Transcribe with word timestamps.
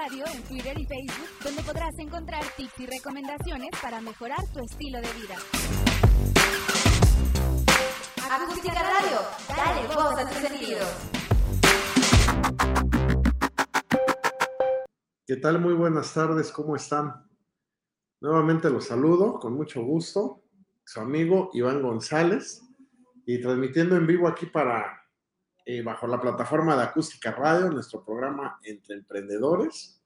Radio 0.00 0.24
en 0.32 0.42
Twitter 0.44 0.78
y 0.78 0.86
Facebook, 0.86 1.28
donde 1.42 1.62
podrás 1.62 1.98
encontrar 1.98 2.44
tips 2.56 2.78
y 2.78 2.86
recomendaciones 2.86 3.70
para 3.82 4.00
mejorar 4.00 4.38
tu 4.52 4.60
estilo 4.60 5.00
de 5.00 5.08
vida. 5.14 5.34
Acústica 8.30 8.80
Radio, 8.80 9.18
dale 9.48 9.86
voz 9.88 10.18
a 10.18 10.28
tus 10.28 10.38
sentidos. 10.38 10.88
¿Qué 15.26 15.36
tal? 15.36 15.60
Muy 15.60 15.74
buenas 15.74 16.14
tardes, 16.14 16.52
¿cómo 16.52 16.76
están? 16.76 17.28
Nuevamente 18.20 18.70
los 18.70 18.86
saludo 18.86 19.40
con 19.40 19.54
mucho 19.54 19.82
gusto, 19.82 20.44
su 20.84 21.00
amigo 21.00 21.50
Iván 21.54 21.82
González, 21.82 22.62
y 23.26 23.40
transmitiendo 23.40 23.96
en 23.96 24.06
vivo 24.06 24.28
aquí 24.28 24.46
para, 24.46 24.97
eh, 25.68 25.82
bajo 25.82 26.06
la 26.06 26.20
plataforma 26.20 26.76
de 26.76 26.84
Acústica 26.84 27.30
Radio, 27.32 27.70
nuestro 27.70 28.04
programa 28.04 28.58
Entre 28.62 28.96
Emprendedores. 28.96 30.00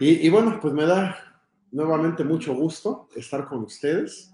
Y, 0.00 0.26
y 0.26 0.28
bueno, 0.28 0.58
pues 0.60 0.74
me 0.74 0.84
da 0.84 1.40
nuevamente 1.70 2.24
mucho 2.24 2.54
gusto 2.54 3.08
estar 3.14 3.46
con 3.46 3.64
ustedes, 3.64 4.32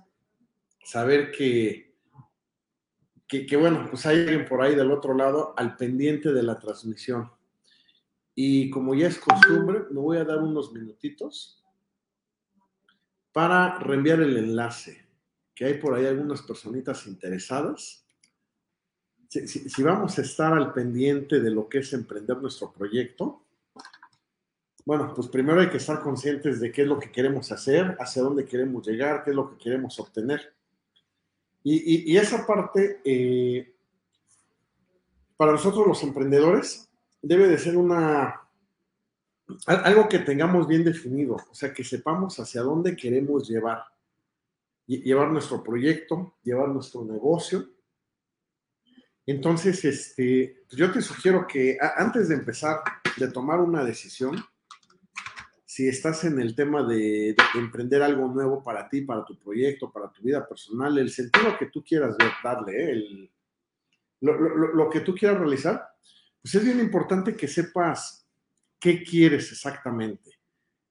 saber 0.83 1.31
que 1.31 1.89
que, 3.29 3.57
bueno, 3.59 3.87
pues 3.91 4.07
hay 4.07 4.21
alguien 4.21 4.47
por 4.47 4.63
ahí 4.63 4.75
del 4.75 4.91
otro 4.91 5.13
lado 5.15 5.53
al 5.59 5.77
pendiente 5.77 6.33
de 6.33 6.43
la 6.43 6.59
transmisión. 6.59 7.31
Y 8.35 8.71
como 8.71 8.95
ya 8.95 9.09
es 9.09 9.19
costumbre, 9.19 9.85
me 9.91 10.01
voy 10.01 10.17
a 10.17 10.25
dar 10.25 10.39
unos 10.39 10.73
minutitos 10.73 11.63
para 13.33 13.79
reenviar 13.79 14.21
el 14.21 14.37
enlace, 14.39 15.07
que 15.55 15.67
hay 15.67 15.75
por 15.75 15.95
ahí 15.95 16.07
algunas 16.07 16.41
personitas 16.41 17.07
interesadas. 17.07 18.08
Si, 19.29 19.83
vamos 19.83 20.19
a 20.19 20.23
estar 20.23 20.55
al 20.55 20.73
pendiente 20.73 21.41
de 21.41 21.51
lo 21.51 21.69
que 21.69 21.79
es 21.79 21.93
emprender 21.93 22.39
nuestro 22.39 22.73
proyecto, 22.73 23.43
bueno, 24.87 25.13
pues 25.15 25.29
primero 25.29 25.61
hay 25.61 25.69
que 25.69 25.77
estar 25.77 26.01
conscientes 26.01 26.61
de 26.61 26.73
qué 26.73 26.83
es 26.83 26.89
lo 26.89 26.99
que 26.99 27.13
queremos 27.13 27.53
hacer, 27.53 27.95
hacia 28.01 28.23
dónde 28.23 28.47
queremos 28.47 28.87
llegar, 28.87 29.23
qué 29.23 29.31
es 29.31 29.37
lo 29.37 29.51
que 29.51 29.63
queremos 29.63 30.01
obtener. 30.01 30.55
Y, 31.63 32.17
esa 32.17 32.47
parte, 32.47 33.03
eh, 33.05 33.75
para 35.37 35.53
nosotros 35.53 35.87
los 35.87 36.03
emprendedores, 36.03 36.89
debe 37.21 37.49
de 37.49 37.59
ser 37.59 37.77
una, 37.77 38.49
algo 39.67 40.09
que 40.09 40.21
tengamos 40.21 40.67
bien 40.67 40.85
definido, 40.85 41.35
o 41.35 41.55
sea, 41.55 41.73
que 41.73 41.85
sepamos 41.85 42.39
hacia 42.41 42.63
dónde 42.63 42.97
queremos 42.97 43.47
llevar, 43.47 43.83
llevar 44.87 45.31
nuestro 45.31 45.63
proyecto, 45.63 46.35
llevar 46.43 46.69
nuestro 46.71 47.05
negocio. 47.05 47.69
Entonces, 49.29 49.85
este, 49.85 50.63
yo 50.71 50.91
te 50.91 51.03
sugiero 51.03 51.47
que 51.47 51.77
antes 51.99 52.31
de 52.31 52.35
empezar, 52.35 52.81
de 53.19 53.29
tomar 53.29 53.61
una 53.61 53.85
decisión, 53.85 54.43
si 55.67 55.87
estás 55.87 56.25
en 56.25 56.41
el 56.41 56.55
tema 56.55 56.83
de, 56.83 57.37
emprender 57.55 58.03
algo 58.03 58.27
nuevo 58.29 58.63
para 58.65 58.89
ti, 58.89 59.03
para 59.03 59.27
tu 59.27 59.39
proyecto, 59.39 59.93
para 59.93 60.11
tu 60.11 60.23
vida 60.23 60.49
personal, 60.49 60.97
el 60.97 61.11
sentido 61.11 61.59
que 61.59 61.67
tú 61.67 61.85
quieras 61.85 62.17
darle, 62.43 62.93
¿eh? 62.93 63.31
lo, 64.23 64.89
que 64.89 65.01
tú 65.01 65.15
quieras 65.15 65.39
realizar, 65.39 65.87
pues 66.41 66.55
es 66.55 66.65
bien 66.65 66.81
importante 66.81 67.37
que 67.37 67.49
sepas 67.49 68.27
qué 68.81 69.05
quieres 69.05 69.53
exactamente. 69.53 70.39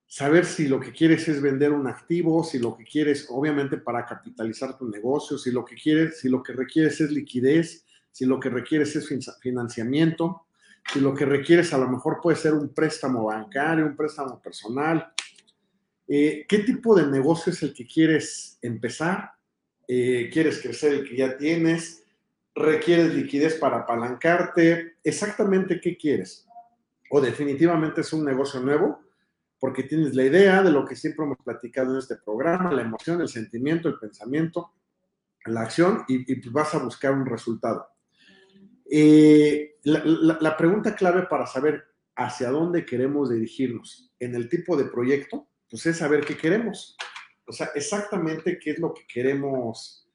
Saber 0.05 0.45
si 0.45 0.67
lo 0.67 0.79
que 0.79 0.91
quieres 0.91 1.27
es 1.27 1.41
vender 1.41 1.71
un 1.71 1.87
activo, 1.87 2.43
si 2.43 2.59
lo 2.59 2.77
que 2.77 2.83
quieres, 2.83 3.25
obviamente, 3.31 3.77
para 3.77 4.05
capitalizar 4.05 4.77
tu 4.77 4.87
negocio, 4.87 5.39
si 5.39 5.49
lo 5.49 5.65
que 5.65 5.75
quieres, 5.75 6.19
si 6.19 6.29
lo 6.29 6.43
que 6.43 6.53
requieres 6.53 7.01
es 7.01 7.09
liquidez, 7.09 7.86
si 8.11 8.25
lo 8.25 8.39
que 8.39 8.49
requieres 8.49 8.95
es 8.95 9.07
financiamiento, 9.41 10.47
si 10.91 10.99
lo 10.99 11.13
que 11.13 11.25
requieres 11.25 11.73
a 11.73 11.77
lo 11.77 11.89
mejor 11.89 12.19
puede 12.21 12.37
ser 12.37 12.53
un 12.53 12.73
préstamo 12.73 13.25
bancario, 13.25 13.85
un 13.85 13.95
préstamo 13.95 14.41
personal. 14.41 15.11
Eh, 16.07 16.45
¿Qué 16.47 16.59
tipo 16.59 16.95
de 16.95 17.07
negocio 17.07 17.51
es 17.51 17.61
el 17.63 17.73
que 17.73 17.85
quieres 17.85 18.57
empezar? 18.61 19.31
Eh, 19.87 20.29
¿Quieres 20.31 20.61
crecer 20.61 20.93
el 20.93 21.07
que 21.07 21.17
ya 21.17 21.37
tienes? 21.37 22.03
¿Requieres 22.55 23.13
liquidez 23.13 23.55
para 23.55 23.79
apalancarte? 23.79 24.97
¿Exactamente 25.03 25.79
qué 25.79 25.97
quieres? 25.97 26.47
¿O 27.09 27.21
definitivamente 27.21 28.01
es 28.01 28.11
un 28.13 28.25
negocio 28.25 28.59
nuevo? 28.59 28.99
Porque 29.59 29.83
tienes 29.83 30.13
la 30.15 30.23
idea 30.23 30.61
de 30.61 30.71
lo 30.71 30.85
que 30.85 30.95
siempre 30.95 31.25
hemos 31.25 31.37
platicado 31.43 31.91
en 31.91 31.99
este 31.99 32.15
programa, 32.17 32.71
la 32.71 32.81
emoción, 32.81 33.21
el 33.21 33.29
sentimiento, 33.29 33.89
el 33.89 33.97
pensamiento, 33.99 34.73
la 35.45 35.61
acción 35.61 36.03
y, 36.07 36.49
vas 36.49 36.73
a 36.75 36.79
buscar 36.79 37.13
un 37.13 37.25
resultado. 37.25 37.87
Eh, 38.89 39.75
la, 39.83 40.57
pregunta 40.57 40.95
clave 40.95 41.23
para 41.23 41.45
saber 41.45 41.83
hacia 42.15 42.49
dónde 42.49 42.85
queremos 42.85 43.29
dirigirnos 43.29 44.11
en 44.19 44.35
el 44.35 44.49
tipo 44.49 44.77
de 44.77 44.85
proyecto, 44.85 45.47
pues 45.69 45.85
es 45.85 45.97
saber 45.97 46.25
qué 46.25 46.37
queremos. 46.37 46.95
O 47.45 47.51
sea, 47.51 47.69
exactamente 47.75 48.59
qué 48.59 48.71
es 48.71 48.79
lo 48.79 48.93
que 48.93 49.05
queremos, 49.07 50.09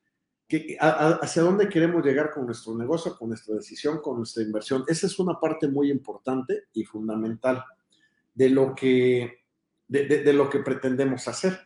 hacia 0.80 1.42
dónde 1.42 1.68
queremos 1.68 2.04
llegar 2.04 2.30
con 2.30 2.46
nuestro 2.46 2.76
negocio, 2.76 3.16
con 3.16 3.28
nuestra 3.28 3.54
decisión, 3.54 4.00
con 4.00 4.18
nuestra 4.18 4.42
inversión. 4.42 4.84
Esa 4.86 5.06
es 5.06 5.18
una 5.18 5.38
parte 5.40 5.68
muy 5.68 5.90
importante 5.90 6.64
y 6.74 6.84
fundamental 6.84 7.64
de 8.34 8.50
lo 8.50 8.74
que, 8.74 9.44
de, 9.88 10.32
lo 10.32 10.50
que 10.50 10.58
pretendemos 10.58 11.28
hacer. 11.28 11.58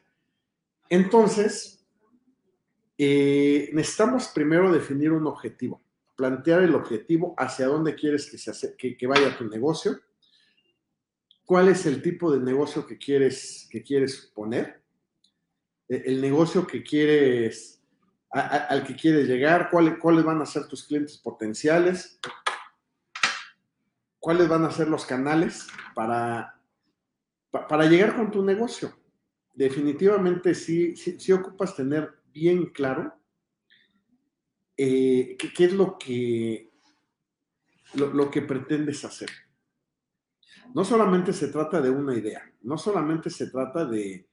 Entonces, 0.89 1.85
eh, 2.99 3.71
necesitamos 3.73 4.29
primero 4.29 4.73
definir 4.73 5.11
un 5.13 5.27
objetivo 5.27 5.86
plantear 6.17 6.63
el 6.63 6.75
objetivo, 6.75 7.35
hacia 7.37 7.67
dónde 7.67 7.95
quieres 7.95 8.31
que, 8.31 8.39
se 8.39 8.77
que, 8.77 9.07
vaya 9.07 9.37
tu 9.37 9.45
negocio, 9.45 10.01
cuál 11.45 11.69
es 11.69 11.85
el 11.87 12.03
tipo 12.03 12.33
de 12.33 12.41
negocio 12.41 12.87
que 12.87 12.97
quieres, 12.97 13.69
que 13.71 13.83
quieres 13.83 14.33
poner, 14.35 14.83
e, 15.89 16.03
el 16.07 16.21
negocio 16.21 16.67
que 16.67 16.83
quieres, 16.83 17.83
al 18.31 18.85
que 18.85 18.97
quieres 18.97 19.29
llegar, 19.29 19.69
cuáles, 19.71 19.99
cuáles 19.99 20.25
van 20.25 20.41
a 20.41 20.47
ser 20.47 20.67
tus 20.67 20.85
clientes 20.85 21.19
potenciales, 21.19 22.19
cuáles 24.19 24.49
van 24.49 24.65
a 24.65 24.71
ser 24.71 24.89
los 24.89 25.05
canales 25.05 25.67
para, 25.95 26.59
para 27.51 27.85
llegar 27.85 28.17
con 28.17 28.31
tu 28.31 28.43
negocio. 28.43 28.99
Definitivamente 29.55 30.55
sí, 30.55 30.97
sí, 30.97 31.21
sí 31.21 31.33
ocupas 31.33 31.77
tener 31.77 32.13
bien 32.33 32.67
claro 32.67 33.17
eh, 34.77 35.37
¿qué, 35.39 35.65
es 35.65 35.73
lo 35.73 35.99
que, 35.99 36.71
lo, 37.95 38.31
que 38.31 38.43
pretendes 38.43 39.05
hacer? 39.05 39.31
No 40.75 40.85
solamente 40.85 41.33
se 41.33 41.49
trata 41.49 41.81
de 41.81 41.91
una 41.91 42.15
idea, 42.15 42.53
no 42.63 42.77
solamente 42.77 43.31
se 43.31 43.49
trata 43.51 43.87
de, 43.87 44.29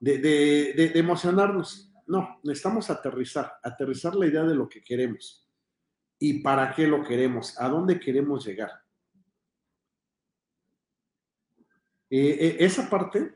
de, 0.00 0.92
emocionarnos, 0.94 1.92
no, 2.06 2.40
necesitamos 2.42 2.90
aterrizar, 2.90 3.54
aterrizar 3.62 4.14
la 4.16 4.26
idea 4.26 4.42
de 4.42 4.54
lo 4.54 4.68
que 4.68 4.82
queremos 4.82 5.48
y 6.18 6.40
para 6.40 6.74
qué 6.74 6.86
lo 6.86 7.02
queremos, 7.02 7.58
a 7.58 7.68
dónde 7.68 7.98
queremos 7.98 8.44
llegar. 8.44 8.70
Eh, 12.10 12.36
eh, 12.40 12.56
esa 12.58 12.90
parte 12.90 13.34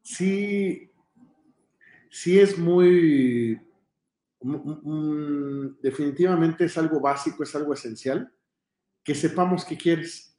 sí, 0.00 0.90
sí 2.08 2.38
es 2.38 2.56
muy, 2.56 3.60
definitivamente 5.80 6.64
es 6.64 6.78
algo 6.78 7.00
básico, 7.00 7.42
es 7.42 7.54
algo 7.54 7.72
esencial, 7.74 8.32
que 9.02 9.14
sepamos 9.14 9.64
qué 9.64 9.76
quieres. 9.76 10.36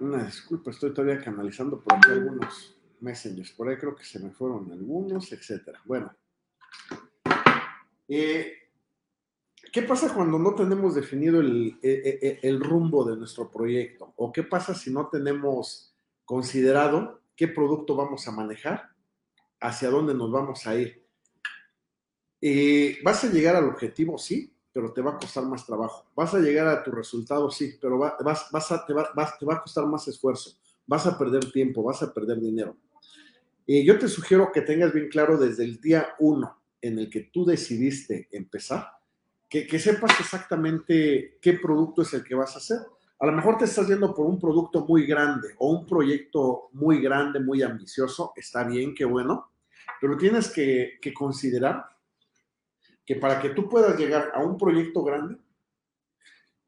Una 0.00 0.24
disculpa, 0.24 0.70
estoy 0.70 0.92
todavía 0.92 1.22
canalizando 1.22 1.82
por 1.82 1.94
aquí 1.94 2.10
algunos 2.10 2.76
messengers, 3.00 3.52
por 3.52 3.68
ahí 3.68 3.76
creo 3.76 3.94
que 3.94 4.04
se 4.04 4.18
me 4.18 4.30
fueron 4.30 4.70
algunos, 4.72 5.32
etcétera. 5.32 5.80
Bueno, 5.84 6.14
eh, 8.08 8.52
¿qué 9.72 9.82
pasa 9.82 10.12
cuando 10.12 10.38
no 10.38 10.54
tenemos 10.54 10.94
definido 10.94 11.40
el, 11.40 11.78
el 11.82 12.60
rumbo 12.60 13.04
de 13.04 13.16
nuestro 13.16 13.50
proyecto? 13.50 14.12
¿O 14.16 14.32
qué 14.32 14.42
pasa 14.42 14.74
si 14.74 14.92
no 14.92 15.08
tenemos 15.08 15.94
considerado 16.24 17.22
qué 17.36 17.48
producto 17.48 17.96
vamos 17.96 18.26
a 18.28 18.32
manejar? 18.32 18.93
Hacia 19.64 19.88
dónde 19.88 20.14
nos 20.14 20.30
vamos 20.30 20.66
a 20.66 20.76
ir. 20.76 21.02
Eh, 22.40 22.98
vas 23.02 23.24
a 23.24 23.28
llegar 23.28 23.56
al 23.56 23.64
objetivo, 23.64 24.18
sí, 24.18 24.52
pero 24.70 24.92
te 24.92 25.00
va 25.00 25.12
a 25.12 25.18
costar 25.18 25.44
más 25.46 25.64
trabajo. 25.64 26.04
Vas 26.14 26.34
a 26.34 26.38
llegar 26.38 26.66
a 26.66 26.82
tu 26.82 26.90
resultado, 26.90 27.50
sí, 27.50 27.78
pero 27.80 27.98
vas, 27.98 28.12
a, 28.70 28.84
te, 28.84 28.92
va, 28.92 29.10
te, 29.38 29.46
va, 29.46 29.54
a 29.54 29.62
costar 29.62 29.86
más 29.86 30.06
esfuerzo. 30.06 30.58
Vas 30.86 31.06
a 31.06 31.16
perder 31.16 31.50
tiempo, 31.50 31.82
vas 31.82 32.02
a 32.02 32.12
perder 32.12 32.40
dinero. 32.40 32.76
Eh, 33.66 33.82
yo 33.84 33.98
te 33.98 34.08
sugiero 34.08 34.52
que 34.52 34.60
tengas 34.60 34.92
bien 34.92 35.08
claro 35.08 35.38
desde 35.38 35.64
el 35.64 35.80
día 35.80 36.08
uno 36.18 36.58
en 36.82 36.98
el 36.98 37.08
que 37.08 37.30
tú 37.32 37.46
decidiste 37.46 38.28
empezar, 38.30 38.90
que, 39.48 39.66
que 39.66 39.78
sepas 39.78 40.20
exactamente 40.20 41.38
qué 41.40 41.54
producto 41.54 42.02
es 42.02 42.12
el 42.12 42.22
que 42.22 42.34
vas 42.34 42.54
a 42.54 42.58
hacer. 42.58 42.80
A 43.20 43.24
lo 43.24 43.32
mejor 43.32 43.56
te 43.56 43.64
estás 43.64 43.88
yendo 43.88 44.14
por 44.14 44.26
un 44.26 44.38
producto 44.38 44.84
muy 44.84 45.06
grande 45.06 45.54
o 45.56 45.70
un 45.70 45.86
proyecto 45.86 46.68
muy 46.72 47.00
grande, 47.00 47.40
muy 47.40 47.62
ambicioso. 47.62 48.34
Está 48.36 48.64
bien, 48.64 48.94
qué 48.94 49.06
bueno. 49.06 49.53
Pero 50.00 50.16
tienes 50.16 50.50
que, 50.50 50.98
considerar 51.14 51.86
que 53.04 53.16
para 53.16 53.40
que 53.40 53.50
tú 53.50 53.68
puedas 53.68 53.98
llegar 53.98 54.32
a 54.34 54.40
un 54.40 54.56
proyecto 54.56 55.02
grande, 55.02 55.38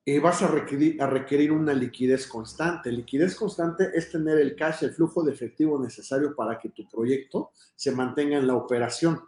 eh, 0.04 0.20
vas 0.20 0.42
a 0.42 0.48
requerir, 0.48 1.02
a 1.02 1.06
requerir 1.06 1.50
una 1.50 1.72
liquidez 1.72 2.26
constante. 2.26 2.92
Liquidez 2.92 3.34
constante 3.34 3.90
es 3.94 4.10
tener 4.10 4.38
el 4.38 4.54
cash, 4.54 4.84
el 4.84 4.92
flujo 4.92 5.24
de 5.24 5.32
efectivo 5.32 5.82
necesario 5.82 6.34
para 6.36 6.58
que 6.58 6.68
tu 6.68 6.88
proyecto 6.88 7.50
se 7.74 7.90
mantenga 7.92 8.38
en 8.38 8.46
la 8.46 8.54
operación. 8.54 9.20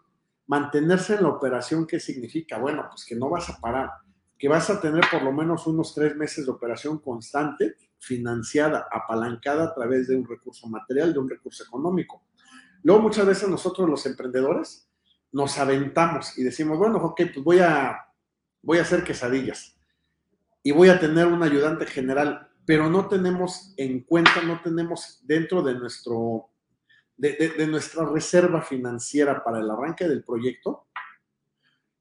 Mantenerse 0.46 1.14
en 1.14 1.24
la 1.24 1.30
operación, 1.30 1.86
¿qué 1.86 1.98
significa? 1.98 2.58
Bueno, 2.58 2.86
pues 2.88 3.04
que 3.04 3.16
no 3.16 3.28
vas 3.28 3.50
a 3.50 3.58
parar, 3.58 3.90
que 4.38 4.48
vas 4.48 4.70
a 4.70 4.80
tener 4.80 5.04
por 5.10 5.22
lo 5.22 5.32
menos 5.32 5.66
unos 5.66 5.94
tres 5.94 6.14
meses 6.14 6.46
de 6.46 6.52
operación 6.52 6.98
constante, 6.98 7.76
financiada, 7.98 8.86
apalancada 8.90 9.64
a 9.64 9.74
través 9.74 10.06
de 10.08 10.16
un 10.16 10.26
recurso 10.26 10.68
material, 10.68 11.12
de 11.12 11.18
un 11.18 11.28
recurso 11.28 11.64
económico. 11.64 12.22
Luego 12.82 13.02
muchas 13.02 13.26
veces 13.26 13.48
nosotros 13.48 13.88
los 13.88 14.06
emprendedores 14.06 14.88
nos 15.32 15.58
aventamos 15.58 16.38
y 16.38 16.44
decimos, 16.44 16.78
bueno, 16.78 16.98
ok, 16.98 17.22
pues 17.34 17.44
voy 17.44 17.58
a, 17.60 17.98
voy 18.62 18.78
a 18.78 18.82
hacer 18.82 19.04
quesadillas 19.04 19.78
y 20.62 20.72
voy 20.72 20.88
a 20.88 20.98
tener 20.98 21.26
un 21.26 21.42
ayudante 21.42 21.86
general, 21.86 22.48
pero 22.64 22.88
no 22.90 23.08
tenemos 23.08 23.74
en 23.76 24.00
cuenta, 24.00 24.42
no 24.42 24.60
tenemos 24.62 25.20
dentro 25.24 25.62
de, 25.62 25.74
nuestro, 25.74 26.50
de, 27.16 27.66
nuestra 27.66 28.04
reserva 28.06 28.62
financiera 28.62 29.42
para 29.42 29.60
el 29.60 29.70
arranque 29.70 30.06
del 30.08 30.24
proyecto, 30.24 30.86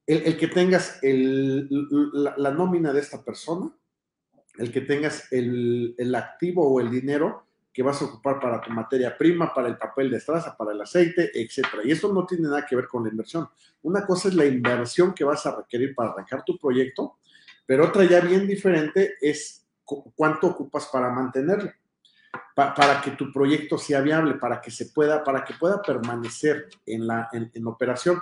el, 0.05 0.37
que 0.37 0.47
tengas 0.47 0.99
la, 1.03 2.51
nómina 2.51 2.93
de 2.93 3.01
esta 3.01 3.23
persona, 3.23 3.77
el 4.57 4.71
que 4.71 4.81
tengas 4.81 5.31
el, 5.31 5.95
el 5.97 6.15
activo 6.15 6.67
o 6.67 6.79
el 6.79 6.89
dinero 6.89 7.46
que 7.77 7.83
vas 7.83 8.01
a 8.01 8.05
ocupar 8.05 8.39
para 8.39 8.59
tu 8.59 8.71
materia 8.71 9.15
prima, 9.15 9.53
para 9.53 9.67
el 9.67 9.77
papel 9.77 10.09
de 10.09 10.17
estraza, 10.17 10.57
para 10.57 10.71
el 10.71 10.81
aceite, 10.81 11.29
etcétera. 11.31 11.83
Y 11.85 11.91
eso 11.91 12.11
no 12.11 12.25
tiene 12.25 12.47
nada 12.47 12.65
que 12.65 12.75
ver 12.75 12.87
con 12.87 13.03
la 13.03 13.11
inversión. 13.11 13.47
Una 13.83 14.03
cosa 14.03 14.29
es 14.29 14.33
la 14.33 14.45
inversión 14.45 15.13
que 15.13 15.23
vas 15.23 15.45
a 15.45 15.55
requerir 15.55 15.93
para 15.93 16.09
arrancar 16.09 16.43
tu 16.43 16.57
proyecto 16.57 17.17
pero 17.67 17.85
otra 17.85 18.05
ya 18.05 18.21
bien 18.21 18.47
diferente 18.47 19.15
es 19.21 19.67
cuánto 20.15 20.47
ocupas 20.47 20.87
para 20.87 21.09
mantenerlo, 21.09 21.69
para 22.55 23.01
que 23.01 23.11
tu 23.11 23.31
proyecto 23.31 23.77
sea 23.77 23.99
viable, 23.99 24.35
para 24.35 24.61
que 24.61 24.71
se 24.71 24.87
pueda, 24.87 25.23
para 25.23 25.43
que 25.43 25.53
pueda 25.53 25.81
permanecer 25.81 26.69
en 26.85 27.05
la 27.05 27.29
en, 27.33 27.67
operación. 27.67 28.21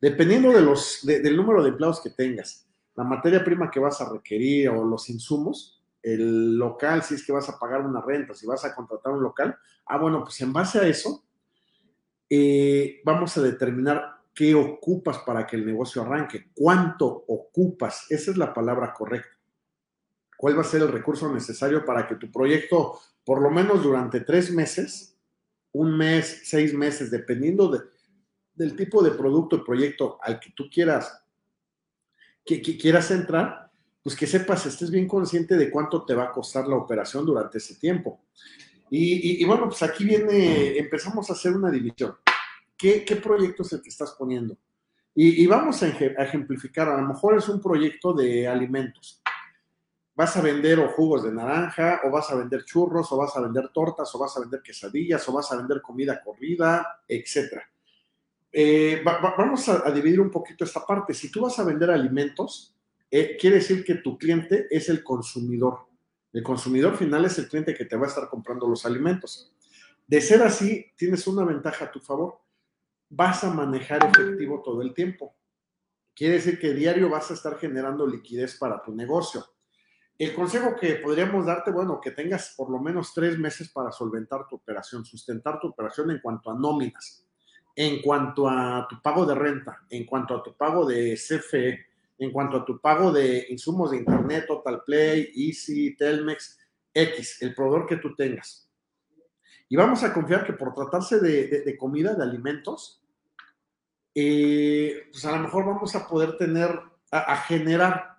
Dependiendo 0.00 0.50
de 0.50 0.62
los, 0.62 1.00
del 1.04 1.36
número 1.36 1.62
de 1.62 1.68
empleados 1.68 2.00
que 2.00 2.10
tengas, 2.10 2.66
la 2.96 3.04
materia 3.04 3.44
prima 3.44 3.70
que 3.70 3.80
vas 3.80 4.00
a 4.00 4.10
requerir 4.10 4.70
o 4.70 4.82
los 4.82 5.10
insumos, 5.10 5.82
el 6.04 6.56
local, 6.56 7.02
si 7.02 7.14
es 7.14 7.24
que 7.24 7.32
vas 7.32 7.48
a 7.48 7.58
pagar 7.58 7.80
una 7.80 8.02
renta, 8.02 8.34
si 8.34 8.46
vas 8.46 8.64
a 8.64 8.74
contratar 8.74 9.12
un 9.12 9.22
local, 9.22 9.56
ah, 9.86 9.98
bueno, 9.98 10.22
pues 10.22 10.40
en 10.42 10.52
base 10.52 10.78
a 10.78 10.86
eso, 10.86 11.24
eh, 12.28 13.00
vamos 13.04 13.36
a 13.38 13.42
determinar 13.42 14.20
qué 14.34 14.54
ocupas 14.54 15.18
para 15.20 15.46
que 15.46 15.56
el 15.56 15.64
negocio 15.64 16.02
arranque, 16.02 16.50
cuánto 16.54 17.06
ocupas, 17.06 18.06
esa 18.10 18.30
es 18.30 18.36
la 18.36 18.52
palabra 18.52 18.92
correcta. 18.92 19.38
¿Cuál 20.36 20.58
va 20.58 20.60
a 20.60 20.64
ser 20.64 20.82
el 20.82 20.92
recurso 20.92 21.32
necesario 21.32 21.84
para 21.84 22.06
que 22.06 22.16
tu 22.16 22.30
proyecto, 22.30 23.00
por 23.24 23.40
lo 23.40 23.50
menos 23.50 23.82
durante 23.82 24.20
tres 24.20 24.50
meses, 24.50 25.16
un 25.72 25.96
mes, 25.96 26.42
seis 26.44 26.74
meses, 26.74 27.10
dependiendo 27.10 27.72
del 28.54 28.76
tipo 28.76 29.02
de 29.02 29.12
producto 29.12 29.56
o 29.56 29.64
proyecto 29.64 30.18
al 30.22 30.38
que 30.38 30.50
tú 30.50 30.68
quieras, 30.70 31.24
que, 32.44 32.60
quieras 32.60 33.10
entrar, 33.10 33.63
pues 34.04 34.14
que 34.14 34.28
sepas, 34.28 34.66
estés 34.66 34.92
bien 34.92 35.08
consciente 35.08 35.56
de 35.56 35.68
cuánto 35.70 36.04
te 36.04 36.14
va 36.14 36.24
a 36.24 36.32
costar 36.32 36.68
la 36.68 36.76
operación 36.76 37.26
durante 37.26 37.58
ese 37.58 37.74
tiempo. 37.74 38.20
Y, 38.90 39.42
y 39.42 39.44
bueno, 39.44 39.64
pues 39.64 39.82
aquí 39.82 40.04
viene, 40.04 40.78
empezamos 40.78 41.28
a 41.28 41.32
hacer 41.32 41.56
una 41.56 41.70
división. 41.70 42.14
¿Qué, 42.76 43.18
proyecto 43.22 43.62
es 43.62 43.80
que 43.82 43.88
estás 43.88 44.12
poniendo? 44.12 44.56
Y, 45.14 45.46
vamos 45.46 45.80
a 45.82 45.88
ejemplificar, 45.88 46.88
a 46.88 47.00
lo 47.00 47.06
mejor 47.06 47.38
es 47.38 47.48
un 47.48 47.60
proyecto 47.60 48.12
de 48.12 48.48
alimentos. 48.48 49.22
Vas 50.14 50.36
a 50.36 50.42
vender 50.42 50.80
o 50.80 50.88
jugos 50.88 51.22
de 51.22 51.32
naranja, 51.32 52.00
o 52.04 52.10
vas 52.10 52.30
a 52.30 52.34
vender 52.34 52.64
churros, 52.64 53.10
o 53.12 53.16
vas 53.16 53.36
a 53.36 53.40
vender 53.40 53.68
tortas, 53.68 54.12
o 54.14 54.18
vas 54.18 54.36
a 54.36 54.40
vender 54.40 54.60
quesadillas, 54.60 55.26
o 55.28 55.32
vas 55.32 55.50
a 55.52 55.56
vender 55.56 55.80
comida 55.80 56.20
corrida, 56.20 57.00
etc. 57.06 57.62
Eh, 58.52 59.02
vamos 59.04 59.68
a, 59.68 59.90
dividir 59.92 60.20
un 60.20 60.30
poquito 60.30 60.64
esta 60.64 60.84
parte. 60.84 61.14
Si 61.14 61.30
tú 61.30 61.42
vas 61.42 61.58
a 61.60 61.64
vender 61.64 61.90
alimentos, 61.90 62.73
eh, 63.16 63.36
quiere 63.38 63.56
decir 63.56 63.84
que 63.84 63.96
tu 63.96 64.18
cliente 64.18 64.66
es 64.70 64.88
el 64.88 65.04
consumidor. 65.04 65.86
El 66.32 66.42
consumidor 66.42 66.96
final 66.96 67.24
es 67.24 67.38
el 67.38 67.48
cliente 67.48 67.74
que 67.74 67.84
te 67.84 67.96
va 67.96 68.06
a 68.06 68.08
estar 68.08 68.28
comprando 68.28 68.66
los 68.66 68.84
alimentos. 68.84 69.52
De 70.06 70.20
ser 70.20 70.42
así, 70.42 70.92
tienes 70.96 71.26
una 71.26 71.44
ventaja 71.44 71.84
a 71.84 71.92
tu 71.92 72.00
favor 72.00 72.44
vas 73.16 73.44
a 73.44 73.50
manejar 73.50 74.04
efectivo 74.04 74.62
todo 74.62 74.82
el 74.82 74.92
tiempo. 74.94 75.36
Quiere 76.14 76.34
decir 76.34 76.58
que 76.58 76.72
diario 76.72 77.08
vas 77.08 77.30
a 77.30 77.34
estar 77.34 77.58
generando 77.58 78.06
liquidez 78.06 78.56
para 78.56 78.82
tu 78.82 78.94
negocio. 78.94 79.44
El 80.16 80.32
consejo 80.34 80.76
que 80.76 80.96
podríamos 80.96 81.44
darte, 81.46 81.72
bueno, 81.72 82.00
que 82.00 82.12
tengas 82.12 82.54
por 82.56 82.70
lo 82.70 82.78
menos 82.78 83.12
tres 83.12 83.38
meses 83.38 83.68
para 83.70 83.90
solventar 83.90 84.46
tu 84.48 84.56
operación, 84.56 85.04
sustentar 85.04 85.58
tu 85.60 85.68
operación 85.68 86.10
en 86.12 86.20
cuanto 86.20 86.50
a 86.50 86.58
nóminas, 86.58 87.26
en 87.74 88.00
cuanto 88.00 88.48
a 88.48 88.86
tu 88.88 89.02
pago 89.02 89.26
de 89.26 89.34
renta, 89.34 89.84
en 89.90 90.06
cuanto 90.06 90.36
a 90.36 90.42
tu 90.42 90.56
pago 90.56 90.86
de 90.86 91.14
CFE, 91.14 91.86
en 92.18 92.30
cuanto 92.30 92.58
a 92.58 92.64
tu 92.64 92.80
pago 92.80 93.12
de 93.12 93.46
insumos 93.50 93.90
de 93.90 93.98
Internet, 93.98 94.46
Total 94.46 94.82
Play, 94.84 95.32
Easy, 95.34 95.96
Telmex, 95.96 96.58
X, 96.92 97.42
el 97.42 97.54
proveedor 97.54 97.86
que 97.86 97.96
tú 97.96 98.14
tengas. 98.14 98.70
Y 99.68 99.76
vamos 99.76 100.04
a 100.04 100.12
confiar 100.12 100.46
que 100.46 100.52
por 100.52 100.74
tratarse 100.74 101.18
de, 101.18 101.76
comida, 101.76 102.14
de 102.14 102.22
alimentos, 102.22 103.02
eh, 104.14 105.08
pues 105.10 105.24
a 105.24 105.32
lo 105.32 105.38
mejor 105.42 105.66
vamos 105.66 105.94
a 105.96 106.06
poder 106.06 106.36
tener, 106.36 106.80
a, 107.10 107.36
generar 107.38 108.18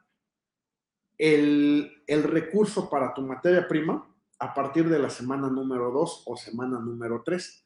el, 1.18 2.03
el, 2.07 2.24
recurso 2.24 2.89
para 2.89 3.13
tu 3.13 3.21
materia 3.21 3.68
prima 3.68 4.06
a 4.39 4.53
partir 4.53 4.89
de 4.89 5.00
la 5.00 5.09
semana 5.09 5.48
número 5.48 5.91
2 5.91 6.24
o 6.25 6.36
semana 6.36 6.80
número 6.80 7.24
3. 7.24 7.65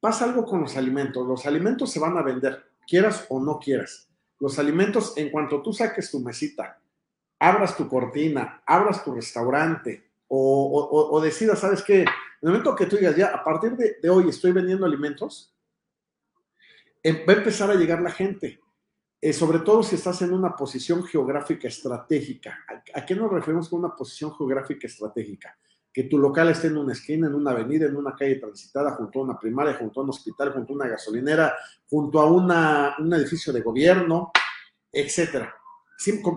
Pasa 0.00 0.26
algo 0.26 0.44
con 0.44 0.60
los 0.60 0.76
alimentos. 0.76 1.26
Los 1.26 1.46
alimentos 1.46 1.90
se 1.90 2.00
van 2.00 2.18
a 2.18 2.22
vender, 2.22 2.62
quieras 2.86 3.24
o 3.30 3.40
no 3.40 3.58
quieras. 3.58 4.10
Los 4.44 4.58
alimentos, 4.58 5.16
en 5.16 5.30
cuanto 5.30 5.62
tú 5.62 5.72
saques 5.72 6.10
tu 6.10 6.20
mesita, 6.20 6.78
abras 7.38 7.76
tu 7.76 7.88
cortina, 7.88 8.62
abras 8.66 9.02
tu 9.02 9.14
restaurante 9.14 10.10
o, 10.28 11.10
o 11.10 11.20
decidas, 11.20 11.60
¿sabes 11.60 11.82
qué? 11.82 12.00
En 12.02 12.08
el 12.42 12.50
momento 12.50 12.74
que 12.76 12.86
tú 12.86 12.96
digas, 12.96 13.16
ya, 13.16 13.28
a 13.28 13.42
partir 13.42 13.72
de, 13.76 14.10
hoy 14.10 14.28
estoy 14.28 14.52
vendiendo 14.52 14.84
alimentos, 14.84 15.54
Em, 17.06 17.22
va 17.28 17.34
a 17.34 17.36
empezar 17.36 17.70
a 17.70 17.74
llegar 17.74 18.00
la 18.00 18.10
gente, 18.10 18.58
eh, 19.20 19.32
sobre 19.34 19.58
todo 19.58 19.82
si 19.82 19.94
estás 19.94 20.22
en 20.22 20.32
una 20.32 20.56
posición 20.56 21.04
geográfica 21.04 21.68
estratégica. 21.68 22.64
¿A, 22.94 23.04
qué 23.04 23.14
nos 23.14 23.30
referimos 23.30 23.68
con 23.68 23.80
una 23.80 23.94
posición 23.94 24.34
geográfica 24.34 24.86
estratégica? 24.86 25.54
Que 25.94 26.04
tu 26.04 26.18
local 26.18 26.48
esté 26.48 26.66
en 26.66 26.76
una 26.76 26.92
esquina, 26.92 27.28
en 27.28 27.34
una 27.34 27.52
avenida, 27.52 27.86
en 27.86 27.96
una 27.96 28.14
calle 28.14 28.34
transitada, 28.34 28.90
junto 28.96 29.20
a 29.20 29.22
una 29.22 29.38
primaria, 29.38 29.74
junto 29.74 30.00
a 30.00 30.02
un 30.02 30.10
hospital, 30.10 30.52
junto 30.52 30.72
a 30.72 30.76
una 30.76 30.88
gasolinera, 30.88 31.54
junto 31.88 32.20
a 32.20 32.30
una, 32.30 32.96
un 32.98 33.14
edificio 33.14 33.52
de 33.52 33.60
gobierno, 33.60 34.32
etcétera. 34.92 35.54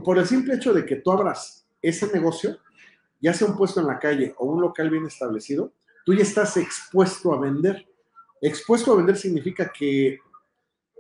por 0.06 0.18
el 0.20 0.28
simple 0.28 0.56
hecho 0.56 0.74
de 0.74 0.86
que 0.86 0.98
tú 0.98 1.12
abras 1.12 1.68
ese 1.82 2.12
negocio, 2.14 2.58
ya 3.20 3.34
sea 3.34 3.48
un 3.48 3.58
puesto 3.58 3.80
en 3.80 3.88
la 3.88 3.98
calle 3.98 4.36
o 4.38 4.46
un 4.46 4.62
local 4.62 4.90
bien 4.92 5.08
establecido, 5.08 5.74
tú 6.06 6.14
ya 6.14 6.24
estás 6.24 6.56
expuesto 6.58 7.34
a 7.34 7.40
vender. 7.40 7.88
Expuesto 8.42 8.94
a 8.94 8.98
vender 8.98 9.18
significa 9.18 9.72
que 9.72 10.20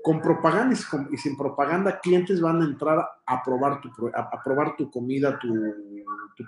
con 0.08 0.22
propaganda 0.22 0.76
y, 1.12 1.18
sin 1.18 1.36
propaganda, 1.36 2.00
clientes 2.00 2.40
van 2.40 2.62
a 2.62 2.66
entrar 2.66 3.06
a 3.26 3.44
probar 3.44 3.82
tu, 3.82 3.90
a, 4.14 4.42
probar 4.44 4.76
tu 4.78 4.90
comida, 4.90 5.38
tu, 5.38 5.52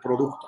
producto. 0.02 0.48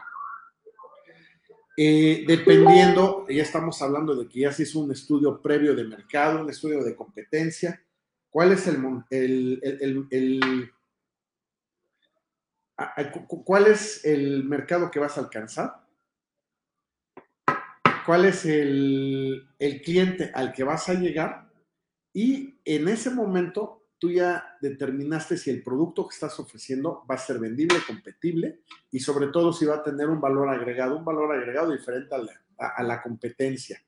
Eh, 1.77 2.25
dependiendo, 2.27 3.25
ya 3.29 3.43
estamos 3.43 3.81
hablando 3.81 4.15
de 4.15 4.27
que 4.27 4.41
ya 4.41 4.51
se 4.51 4.63
hizo 4.63 4.79
un 4.79 4.91
estudio 4.91 5.41
previo 5.41 5.73
de 5.73 5.85
mercado, 5.85 6.41
un 6.41 6.49
estudio 6.49 6.83
de 6.83 6.95
competencia. 6.95 7.81
¿Cuál 8.29 8.51
es 8.51 8.67
el, 8.67 9.59
el, 10.09 10.71
cuál 13.45 13.67
es 13.67 14.05
el 14.05 14.43
mercado 14.43 14.91
que 14.91 14.99
vas 14.99 15.17
a 15.17 15.21
alcanzar? 15.21 15.85
¿Cuál 18.05 18.25
es 18.25 18.45
el, 18.45 19.47
el 19.59 19.81
cliente 19.81 20.31
al 20.33 20.53
que 20.53 20.63
vas 20.63 20.89
a 20.89 20.93
llegar? 20.93 21.49
Y 22.13 22.59
en 22.65 22.87
ese 22.87 23.09
momento 23.09 23.80
tú 24.01 24.09
ya 24.09 24.57
determinaste 24.59 25.37
si 25.37 25.51
el 25.51 25.61
producto 25.61 26.07
que 26.07 26.15
estás 26.15 26.39
ofreciendo 26.39 27.05
va 27.07 27.13
a 27.13 27.19
ser 27.19 27.37
vendible, 27.37 27.77
competible 27.85 28.61
y 28.89 28.99
sobre 28.99 29.27
todo 29.27 29.53
si 29.53 29.63
va 29.67 29.75
a 29.75 29.83
tener 29.83 30.09
un 30.09 30.19
valor 30.19 30.49
agregado, 30.49 30.97
un 30.97 31.05
valor 31.05 31.31
agregado 31.31 31.71
diferente 31.71 32.15
a 32.57 32.81
la, 32.81 33.01
competencia. 33.03 33.79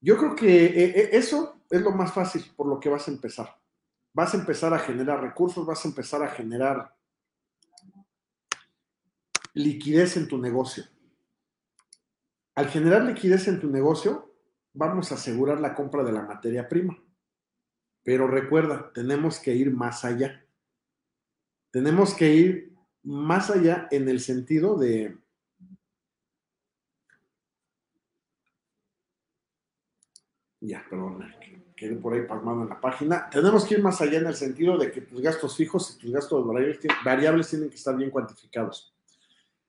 Yo 0.00 0.18
creo 0.18 0.34
que 0.34 0.64
eh, 0.64 0.84
eh, 0.86 1.10
eso 1.12 1.62
es 1.70 1.80
lo 1.82 1.92
más 1.92 2.12
fácil 2.12 2.44
por 2.56 2.66
lo 2.66 2.80
que 2.80 2.88
vas 2.88 3.06
a 3.06 3.12
empezar. 3.12 3.56
Vas 4.12 4.34
a 4.34 4.38
empezar 4.38 4.74
a 4.74 4.80
generar 4.80 5.20
recursos, 5.22 5.64
vas 5.64 5.84
a 5.84 5.88
empezar 5.88 6.20
a 6.24 6.30
generar 6.30 6.92
liquidez 9.54 10.16
en 10.16 10.26
tu 10.26 10.36
negocio. 10.36 10.82
Al 12.56 12.66
generar 12.66 13.04
liquidez 13.04 13.46
en 13.46 13.60
tu 13.60 13.70
negocio, 13.70 14.34
vamos 14.72 15.12
a 15.12 15.14
asegurar 15.14 15.60
la 15.60 15.76
compra 15.76 16.02
de 16.02 16.10
la 16.10 16.22
materia 16.22 16.68
prima. 16.68 17.00
Pero 18.02 18.26
recuerda, 18.26 18.92
tenemos 18.92 19.38
que 19.38 19.54
ir 19.54 19.70
más 19.70 20.04
allá. 20.04 20.44
Tenemos 21.70 22.14
que 22.14 22.34
ir 22.34 22.72
más 23.02 23.50
allá 23.50 23.88
en 23.90 24.08
el 24.08 24.20
sentido 24.20 24.76
de... 24.76 25.16
Ya, 30.62 30.84
perdón, 30.90 31.24
quedé 31.74 31.96
por 31.96 32.12
ahí 32.12 32.26
palmado 32.26 32.62
en 32.62 32.68
la 32.68 32.80
página. 32.80 33.30
Tenemos 33.30 33.64
que 33.64 33.74
ir 33.74 33.82
más 33.82 34.00
allá 34.02 34.18
en 34.18 34.26
el 34.26 34.34
sentido 34.34 34.76
de 34.76 34.92
que 34.92 35.00
tus 35.00 35.22
gastos 35.22 35.56
fijos 35.56 35.96
y 35.96 35.98
tus 35.98 36.12
gastos 36.12 36.46
variables 37.02 37.48
tienen 37.48 37.70
que 37.70 37.76
estar 37.76 37.96
bien 37.96 38.10
cuantificados. 38.10 38.94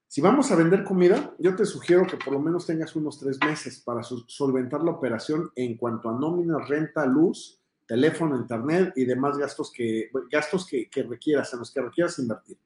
Si 0.07 0.19
vamos 0.19 0.51
a 0.51 0.57
vender 0.57 0.83
comida, 0.83 1.33
yo 1.39 1.55
te 1.55 1.65
sugiero 1.65 2.05
que 2.05 2.17
por 2.17 2.33
lo 2.33 2.41
menos 2.41 2.65
tengas 2.65 2.93
unos 2.97 3.17
tres 3.17 3.39
meses 3.45 3.79
para 3.79 4.03
solventar 4.03 4.81
la 4.81 4.91
operación 4.91 5.49
en 5.55 5.77
cuanto 5.77 6.09
a 6.09 6.19
nómina, 6.19 6.59
renta, 6.59 7.05
luz, 7.05 7.60
teléfono, 7.91 8.37
internet 8.37 8.93
y 8.95 9.03
demás 9.03 9.37
gastos 9.37 9.69
que, 9.69 10.09
gastos 10.31 10.65
que, 10.65 11.03
requieras, 11.03 11.51
en 11.51 11.59
los 11.59 11.73
que 11.73 11.81
requieras 11.81 12.17
invertir 12.19 12.57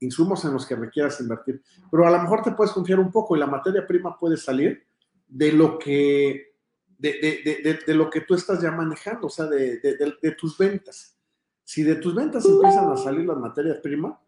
insumos 0.00 0.44
en 0.44 0.52
los 0.52 0.66
que 0.66 0.76
requieras 0.76 1.18
invertir. 1.20 1.62
Pero 1.90 2.06
a 2.06 2.10
lo 2.10 2.20
mejor 2.20 2.42
te 2.42 2.50
puedes 2.50 2.74
confiar 2.74 3.00
un 3.00 3.10
poco 3.10 3.34
y 3.34 3.38
la 3.38 3.46
materia 3.46 3.86
prima 3.86 4.18
puede 4.18 4.36
salir 4.36 4.86
de 5.26 5.52
lo 5.52 5.78
que, 5.78 6.54
de, 6.98 7.82
lo 7.86 8.10
que 8.10 8.20
tú 8.20 8.34
estás 8.34 8.60
ya 8.60 8.70
manejando, 8.70 9.28
o 9.28 9.30
sea, 9.30 9.46
de, 9.46 10.36
tus 10.38 10.58
ventas. 10.58 11.16
Si 11.64 11.82
de 11.82 11.94
tus 11.94 12.14
ventas 12.14 12.44
empiezan 12.44 12.92
a 12.92 12.96
salir 12.98 13.24
las 13.24 13.38
materias 13.38 13.78
primas, 13.78 14.18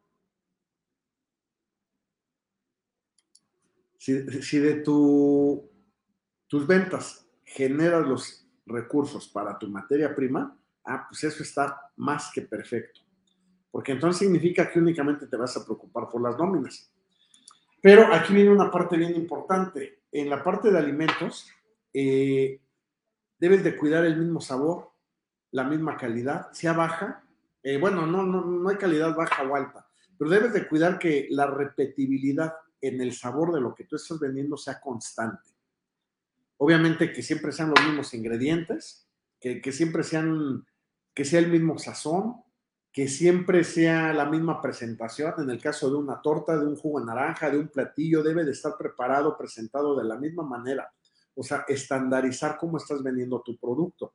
si, 3.98 4.58
de 4.58 4.76
tu, 4.76 5.70
tus 6.46 6.66
ventas 6.66 7.26
generas 7.44 8.08
los 8.08 8.43
recursos 8.66 9.28
para 9.28 9.58
tu 9.58 9.68
materia 9.68 10.14
prima, 10.14 10.56
ah, 10.84 11.06
pues 11.08 11.24
eso 11.24 11.42
está 11.42 11.90
más 11.96 12.30
que 12.32 12.42
perfecto 12.42 13.04
porque 13.74 13.90
entonces 13.90 14.20
significa 14.20 14.70
que 14.70 14.78
únicamente 14.78 15.26
te 15.26 15.36
vas 15.36 15.56
a 15.56 15.64
preocupar 15.64 16.08
por 16.08 16.22
las 16.22 16.38
nóminas. 16.38 16.92
Pero 17.82 18.06
aquí 18.14 18.32
viene 18.32 18.52
una 18.52 18.70
parte 18.70 18.96
bien 18.96 19.16
importante. 19.16 20.02
En 20.12 20.30
la 20.30 20.44
parte 20.44 20.70
de 20.70 20.78
alimentos, 20.78 21.50
eh, 21.92 22.60
debes 23.36 23.64
de 23.64 23.76
cuidar 23.76 24.04
el 24.04 24.16
mismo 24.16 24.40
sabor, 24.40 24.92
la 25.50 25.64
misma 25.64 25.96
calidad, 25.96 26.52
sea 26.52 26.72
baja. 26.72 27.24
Eh, 27.64 27.76
bueno, 27.76 28.06
no, 28.06 28.22
no, 28.22 28.42
no 28.42 28.68
hay 28.68 28.76
calidad 28.76 29.12
baja 29.16 29.42
o 29.42 29.56
alta, 29.56 29.88
pero 30.16 30.30
debes 30.30 30.52
de 30.52 30.68
cuidar 30.68 30.96
que 30.96 31.26
la 31.30 31.48
repetibilidad 31.48 32.54
en 32.80 33.00
el 33.00 33.12
sabor 33.12 33.52
de 33.52 33.60
lo 33.60 33.74
que 33.74 33.86
tú 33.86 33.96
estás 33.96 34.20
vendiendo 34.20 34.56
sea 34.56 34.80
constante. 34.80 35.50
Obviamente 36.64 37.12
que 37.12 37.22
siempre 37.22 37.52
sean 37.52 37.74
los 37.76 37.84
mismos 37.84 38.14
ingredientes, 38.14 39.06
que, 39.38 39.70
siempre 39.70 40.02
sean, 40.02 40.64
que 41.12 41.26
sea 41.26 41.40
el 41.40 41.50
mismo 41.50 41.78
sazón, 41.78 42.36
que 42.90 43.06
siempre 43.06 43.64
sea 43.64 44.14
la 44.14 44.24
misma 44.24 44.62
presentación. 44.62 45.34
En 45.36 45.50
el 45.50 45.60
caso 45.60 45.90
de 45.90 45.96
una 45.96 46.22
torta, 46.22 46.56
de 46.56 46.66
un 46.66 46.76
jugo 46.76 47.00
de 47.00 47.04
naranja, 47.04 47.50
de 47.50 47.58
un 47.58 47.68
platillo, 47.68 48.22
debe 48.22 48.46
de 48.46 48.52
estar 48.52 48.78
preparado, 48.78 49.36
presentado 49.36 49.94
de 49.94 50.04
la 50.04 50.16
misma 50.16 50.42
manera. 50.42 50.90
O 51.34 51.42
sea, 51.42 51.66
estandarizar 51.68 52.56
cómo 52.56 52.78
estás 52.78 53.02
vendiendo 53.02 53.42
tu 53.42 53.58
producto. 53.58 54.14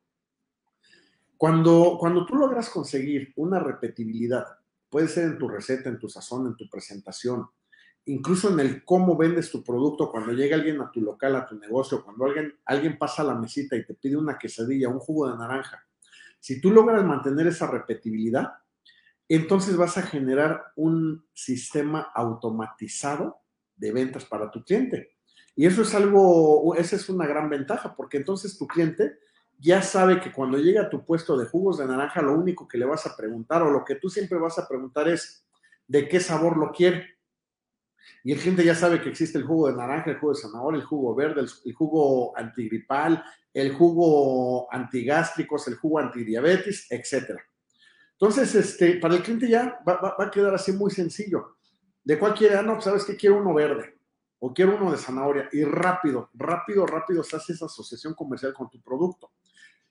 Cuando, 1.37 1.97
cuando 1.99 2.25
tú 2.25 2.33
logras 2.33 2.67
conseguir 2.71 3.31
una 3.35 3.59
repetibilidad, 3.59 4.47
puede 4.89 5.07
ser 5.07 5.25
en 5.25 5.37
tu 5.37 5.47
receta, 5.47 5.87
en 5.87 5.99
tu 5.99 6.09
sazón, 6.09 6.47
en 6.47 6.55
tu 6.55 6.67
presentación, 6.67 7.47
incluso 8.09 8.51
en 8.51 8.59
el 8.59 8.83
cómo 8.83 9.15
vendes 9.15 9.51
tu 9.51 9.63
producto, 9.63 10.11
cuando 10.11 10.33
llega 10.33 10.55
alguien 10.55 10.81
a 10.81 10.91
tu 10.91 11.01
local, 11.01 11.35
a 11.35 11.45
tu 11.45 11.55
negocio, 11.55 12.03
cuando 12.03 12.25
alguien, 12.25 12.53
alguien 12.65 12.97
pasa 12.97 13.21
a 13.21 13.25
la 13.25 13.35
mesita 13.35 13.75
y 13.75 13.85
te 13.85 13.93
pide 13.93 14.17
una 14.17 14.37
quesadilla, 14.37 14.89
un 14.89 14.99
jugo 14.99 15.29
de 15.29 15.37
naranja, 15.37 15.85
si 16.39 16.61
tú 16.61 16.71
logras 16.71 17.03
mantener 17.03 17.47
esa 17.47 17.67
repetibilidad, 17.67 18.53
entonces 19.27 19.77
vas 19.77 19.97
a 19.97 20.01
generar 20.01 20.71
un 20.75 21.25
sistema 21.33 22.11
automatizado 22.15 23.41
de 23.75 23.91
ventas 23.91 24.25
para 24.25 24.49
tu 24.49 24.63
cliente. 24.63 25.11
Y 25.55 25.65
eso 25.65 25.81
es 25.81 25.93
algo, 25.93 26.73
esa 26.75 26.95
es 26.95 27.09
una 27.09 27.27
gran 27.27 27.49
ventaja, 27.49 27.95
porque 27.95 28.17
entonces 28.17 28.57
tu 28.57 28.65
cliente 28.65 29.19
ya 29.59 29.81
sabe 29.81 30.21
que 30.21 30.31
cuando 30.31 30.57
llega 30.57 30.83
a 30.83 30.89
tu 30.89 31.05
puesto 31.05 31.37
de 31.37 31.45
jugos 31.45 31.77
de 31.77 31.85
naranja, 31.85 32.21
lo 32.21 32.33
único 32.33 32.67
que 32.67 32.77
le 32.77 32.85
vas 32.85 33.05
a 33.05 33.15
preguntar 33.15 33.61
o 33.61 33.69
lo 33.69 33.83
que 33.83 33.95
tú 33.95 34.09
siempre 34.09 34.39
vas 34.39 34.57
a 34.57 34.67
preguntar 34.67 35.09
es 35.09 35.45
de 35.87 36.07
qué 36.07 36.19
sabor 36.19 36.57
lo 36.57 36.71
quiere. 36.71 37.18
Y 38.23 38.33
el 38.33 38.39
cliente 38.39 38.63
ya 38.63 38.75
sabe 38.75 39.01
que 39.01 39.09
existe 39.09 39.37
el 39.37 39.45
jugo 39.45 39.69
de 39.69 39.75
naranja, 39.75 40.11
el 40.11 40.17
jugo 40.17 40.33
de 40.33 40.41
zanahoria, 40.41 40.79
el 40.79 40.85
jugo 40.85 41.15
verde, 41.15 41.41
el, 41.65 41.73
jugo 41.73 42.37
antigripal, 42.37 43.23
el 43.53 43.73
jugo 43.73 44.71
antigástricos, 44.73 45.67
el 45.67 45.75
jugo 45.75 45.99
antidiabetes, 45.99 46.87
etcétera. 46.89 47.41
Entonces, 48.13 48.53
este, 48.55 48.95
para 48.95 49.15
el 49.15 49.23
cliente 49.23 49.47
ya 49.47 49.79
va, 49.87 50.15
a 50.17 50.31
quedar 50.31 50.53
así 50.53 50.73
muy 50.73 50.91
sencillo. 50.91 51.57
¿De 52.03 52.19
cuál 52.19 52.33
quiere? 52.33 52.55
Ah, 52.55 52.63
pues, 52.65 52.83
sabes 52.83 53.05
que 53.05 53.15
quiero 53.15 53.37
uno 53.37 53.53
verde 53.53 53.97
o 54.39 54.53
quiero 54.53 54.75
uno 54.75 54.91
de 54.91 54.97
zanahoria. 54.97 55.47
Y 55.53 55.63
rápido, 55.63 56.29
rápido, 56.33 56.85
rápido 56.85 57.23
se 57.23 57.37
hace 57.37 57.53
esa 57.53 57.65
asociación 57.65 58.13
comercial 58.13 58.53
con 58.53 58.69
tu 58.69 58.81
producto. 58.81 59.31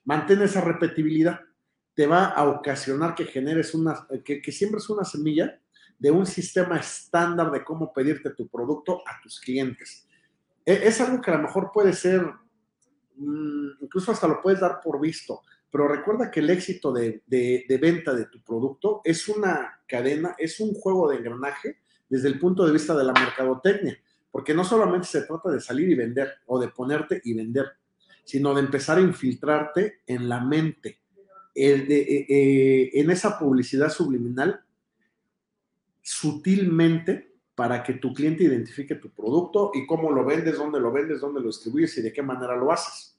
Mantén 0.03 0.41
esa 0.41 0.61
repetibilidad. 0.61 1.39
Te 1.95 2.05
va 2.05 2.25
a 2.25 2.47
ocasionar 2.47 3.15
que 3.15 3.25
generes 3.25 3.73
una, 3.73 4.07
que, 4.23 4.41
que 4.41 4.51
siembres 4.51 4.89
una 4.89 5.03
semilla 5.03 5.59
de 5.99 6.11
un 6.11 6.25
sistema 6.25 6.77
estándar 6.77 7.51
de 7.51 7.63
cómo 7.63 7.93
pedirte 7.93 8.31
tu 8.31 8.47
producto 8.47 9.03
a 9.05 9.21
tus 9.21 9.39
clientes. 9.39 10.07
E, 10.65 10.87
es 10.87 10.99
algo 11.01 11.21
que 11.21 11.29
a 11.29 11.35
lo 11.35 11.43
mejor 11.43 11.71
puede 11.71 11.93
ser, 11.93 12.25
mm, 13.15 13.81
incluso 13.81 14.11
hasta 14.11 14.27
lo 14.27 14.41
puedes 14.41 14.59
dar 14.59 14.79
por 14.81 14.99
visto 14.99 15.41
pero 15.71 15.87
recuerda 15.87 16.31
que 16.31 16.39
el 16.39 16.49
éxito 16.49 16.91
de, 16.91 17.21
venta 17.79 18.13
de 18.13 18.25
tu 18.25 18.41
producto 18.41 19.01
es 19.03 19.27
una 19.29 19.79
cadena, 19.87 20.35
es 20.37 20.59
un 20.59 20.73
juego 20.73 21.09
de 21.09 21.17
engranaje 21.17 21.77
desde 22.09 22.27
el 22.27 22.39
punto 22.39 22.65
de 22.65 22.73
vista 22.73 22.95
de 22.95 23.03
la 23.03 23.13
mercadotecnia, 23.13 23.97
porque 24.31 24.53
no 24.53 24.63
solamente 24.63 25.07
se 25.07 25.21
trata 25.21 25.51
de 25.51 25.61
salir 25.61 25.89
y 25.89 25.95
vender 25.95 26.33
o 26.47 26.59
de 26.59 26.69
ponerte 26.69 27.21
y 27.23 27.35
vender, 27.35 27.67
sino 28.23 28.53
de 28.55 28.61
empezar 28.61 28.97
a 28.97 29.01
infiltrarte 29.01 30.01
en 30.07 30.27
la 30.27 30.39
mente, 30.39 30.99
de, 31.53 31.73
eh, 31.73 32.25
eh, 32.29 32.89
en 32.93 33.11
esa 33.11 33.37
publicidad 33.37 33.89
subliminal 33.89 34.61
sutilmente 36.09 37.35
para 37.53 37.83
que 37.83 37.93
tu 37.93 38.11
cliente 38.15 38.43
identifique 38.43 38.95
tu 38.95 39.11
producto 39.11 39.69
y 39.75 39.85
cómo 39.85 40.11
lo 40.11 40.25
vendes, 40.25 40.57
dónde 40.57 40.79
lo 40.79 40.91
vendes, 40.91 41.21
dónde 41.21 41.39
lo 41.39 41.47
distribuyes 41.47 41.95
y 41.99 42.01
de 42.01 42.11
qué 42.11 42.23
manera 42.23 42.55
lo 42.55 42.71
haces. 42.71 43.15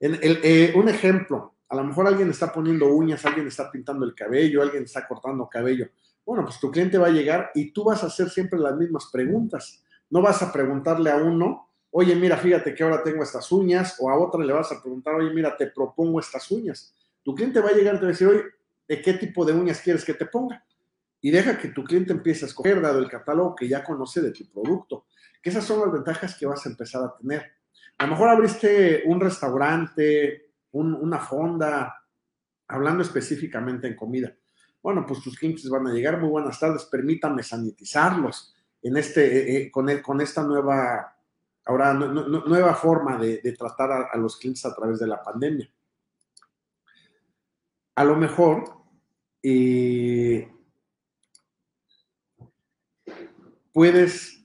Eh, 0.00 0.72
un 0.74 0.88
ejemplo, 0.88 1.54
a 1.68 1.76
lo 1.76 1.84
mejor 1.84 2.08
alguien 2.08 2.28
está 2.28 2.52
poniendo 2.52 2.88
uñas, 2.88 3.24
alguien 3.24 3.46
está 3.46 3.70
pintando 3.70 4.04
el 4.04 4.16
cabello, 4.16 4.62
alguien 4.62 4.82
está 4.82 5.06
cortando 5.06 5.48
cabello. 5.48 5.86
Bueno, 6.26 6.44
pues 6.44 6.58
tu 6.58 6.72
cliente 6.72 6.98
va 6.98 7.06
a 7.06 7.10
llegar 7.10 7.52
y 7.54 7.70
tú 7.70 7.84
vas 7.84 8.02
a 8.02 8.06
hacer 8.06 8.30
siempre 8.30 8.58
las 8.58 8.76
mismas 8.76 9.08
preguntas. 9.12 9.80
No 10.08 10.22
vas 10.22 10.42
a 10.42 10.52
preguntarle 10.52 11.12
a 11.12 11.18
uno, 11.18 11.68
oye, 11.92 12.16
mira, 12.16 12.36
fíjate 12.36 12.74
que 12.74 12.82
ahora 12.82 13.00
tengo 13.04 13.22
estas 13.22 13.52
uñas, 13.52 13.96
o 14.00 14.10
a 14.10 14.18
otra 14.18 14.42
le 14.42 14.52
vas 14.52 14.72
a 14.72 14.82
preguntar, 14.82 15.14
oye, 15.14 15.32
mira, 15.32 15.56
te 15.56 15.68
propongo 15.68 16.18
estas 16.18 16.50
uñas. 16.50 16.96
Tu 17.22 17.32
cliente 17.32 17.60
va 17.60 17.68
a 17.68 17.74
llegar 17.74 17.94
y 17.94 17.98
te 17.98 18.04
va 18.06 18.08
a 18.08 18.12
decir, 18.12 18.26
oye, 18.26 18.42
¿de 18.88 19.00
qué 19.00 19.12
tipo 19.12 19.44
de 19.44 19.52
uñas 19.52 19.80
quieres 19.80 20.04
que 20.04 20.14
te 20.14 20.26
ponga? 20.26 20.64
Y 21.20 21.30
deja 21.30 21.58
que 21.58 21.68
tu 21.68 21.84
cliente 21.84 22.12
empiece 22.12 22.44
a 22.44 22.48
escoger, 22.48 22.80
dado 22.80 22.98
el 22.98 23.08
catálogo 23.08 23.54
que 23.54 23.68
ya 23.68 23.84
conoce 23.84 24.20
de 24.22 24.32
tu 24.32 24.50
producto. 24.50 25.06
Que 25.42 25.50
esas 25.50 25.64
son 25.64 25.80
las 25.80 25.92
ventajas 25.92 26.36
que 26.38 26.46
vas 26.46 26.64
a 26.64 26.70
empezar 26.70 27.02
a 27.04 27.14
tener. 27.16 27.52
A 27.98 28.04
lo 28.04 28.12
mejor 28.12 28.28
abriste 28.30 29.02
un 29.06 29.20
restaurante, 29.20 30.52
una 30.72 31.18
fonda, 31.18 32.02
hablando 32.68 33.02
específicamente 33.02 33.88
en 33.88 33.96
comida. 33.96 34.34
Bueno, 34.82 35.04
pues 35.06 35.20
tus 35.20 35.38
clientes 35.38 35.68
van 35.68 35.86
a 35.86 35.92
llegar. 35.92 36.18
Muy 36.18 36.30
buenas 36.30 36.58
tardes. 36.58 36.84
Permítame 36.86 37.42
sanitizarlos 37.42 38.54
en 38.82 38.96
este, 38.96 39.24
eh, 39.24 39.56
eh, 39.56 39.70
con, 39.70 39.86
con 40.00 40.20
esta 40.20 40.42
nueva, 40.42 41.14
ahora, 41.66 41.92
nueva 41.92 42.74
forma 42.74 43.18
de, 43.18 43.54
tratar 43.58 44.08
a, 44.10 44.16
los 44.16 44.38
clientes 44.38 44.64
a 44.64 44.74
través 44.74 44.98
de 44.98 45.06
la 45.06 45.22
pandemia. 45.22 45.70
A 47.96 48.04
lo 48.04 48.16
mejor, 48.16 48.64
eh, 49.42 50.50
puedes 53.72 54.44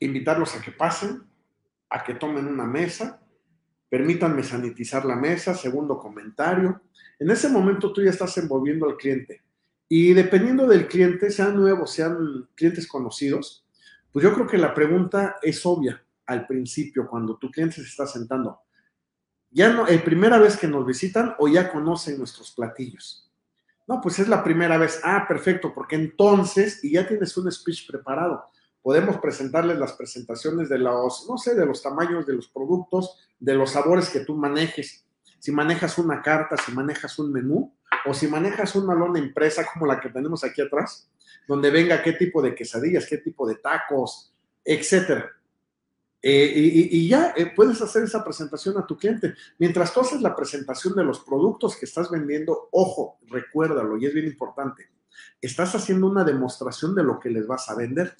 invitarlos 0.00 0.54
a 0.54 0.60
que 0.60 0.72
pasen, 0.72 1.22
a 1.88 2.04
que 2.04 2.14
tomen 2.14 2.46
una 2.46 2.66
mesa, 2.66 3.20
permítanme 3.88 4.42
sanitizar 4.42 5.04
la 5.04 5.16
mesa, 5.16 5.54
segundo 5.54 5.98
comentario. 5.98 6.82
En 7.18 7.30
ese 7.30 7.48
momento 7.48 7.92
tú 7.92 8.02
ya 8.02 8.10
estás 8.10 8.36
envolviendo 8.38 8.86
al 8.86 8.96
cliente. 8.96 9.42
Y 9.88 10.12
dependiendo 10.12 10.66
del 10.66 10.88
cliente, 10.88 11.30
sean 11.30 11.56
nuevos, 11.56 11.92
sean 11.92 12.48
clientes 12.54 12.88
conocidos, 12.88 13.64
pues 14.12 14.24
yo 14.24 14.34
creo 14.34 14.46
que 14.46 14.58
la 14.58 14.74
pregunta 14.74 15.36
es 15.42 15.64
obvia 15.64 16.02
al 16.26 16.46
principio, 16.46 17.06
cuando 17.06 17.36
tu 17.36 17.50
cliente 17.50 17.76
se 17.76 17.82
está 17.82 18.06
sentando. 18.06 18.60
Ya 19.50 19.72
no, 19.72 19.86
es 19.86 20.02
primera 20.02 20.38
vez 20.38 20.56
que 20.56 20.66
nos 20.66 20.84
visitan 20.84 21.34
o 21.38 21.46
ya 21.46 21.70
conocen 21.70 22.18
nuestros 22.18 22.50
platillos. 22.50 23.25
No, 23.86 24.00
pues 24.00 24.18
es 24.18 24.28
la 24.28 24.42
primera 24.42 24.78
vez. 24.78 25.00
Ah, 25.04 25.26
perfecto, 25.28 25.72
porque 25.72 25.96
entonces, 25.96 26.82
y 26.82 26.92
ya 26.92 27.06
tienes 27.06 27.36
un 27.36 27.50
speech 27.50 27.86
preparado 27.88 28.50
podemos 28.86 29.18
presentarles 29.18 29.80
las 29.80 29.94
presentaciones 29.94 30.68
de 30.68 30.78
los, 30.78 31.26
no 31.28 31.36
sé, 31.38 31.56
de 31.56 31.66
los 31.66 31.82
tamaños 31.82 32.24
de 32.24 32.34
los 32.34 32.46
productos, 32.46 33.18
de 33.40 33.52
los 33.54 33.72
sabores 33.72 34.08
que 34.10 34.20
tú 34.20 34.36
manejes. 34.36 35.04
si 35.40 35.50
manejas 35.50 35.98
una 35.98 36.22
carta, 36.22 36.56
si 36.56 36.70
manejas 36.70 37.18
un 37.18 37.32
menú, 37.32 37.74
o 38.04 38.14
si 38.14 38.28
manejas 38.28 38.76
una 38.76 38.94
lona 38.94 39.18
impresa 39.18 39.66
como 39.72 39.86
la 39.86 39.98
que 39.98 40.10
tenemos 40.10 40.44
aquí 40.44 40.62
atrás, 40.62 41.10
donde 41.48 41.72
venga 41.72 42.00
qué 42.00 42.12
tipo 42.12 42.40
de 42.40 42.54
quesadillas, 42.54 43.08
qué 43.08 43.18
tipo 43.18 43.44
de 43.48 43.56
tacos, 43.56 44.32
etcétera. 44.64 45.32
Eh, 46.28 46.88
y, 46.90 47.06
ya 47.06 47.34
eh, 47.36 47.52
puedes 47.54 47.80
hacer 47.80 48.02
esa 48.02 48.24
presentación 48.24 48.76
a 48.76 48.84
tu 48.84 48.96
cliente. 48.96 49.34
Mientras 49.60 49.94
tú 49.94 50.00
haces 50.00 50.20
la 50.20 50.34
presentación 50.34 50.96
de 50.96 51.04
los 51.04 51.20
productos 51.20 51.76
que 51.76 51.84
estás 51.84 52.10
vendiendo, 52.10 52.68
ojo, 52.72 53.20
recuérdalo, 53.28 53.96
y 53.96 54.06
es 54.06 54.12
bien 54.12 54.26
importante, 54.26 54.90
estás 55.40 55.76
haciendo 55.76 56.08
una 56.08 56.24
demostración 56.24 56.96
de 56.96 57.04
lo 57.04 57.20
que 57.20 57.30
les 57.30 57.46
vas 57.46 57.70
a 57.70 57.76
vender. 57.76 58.16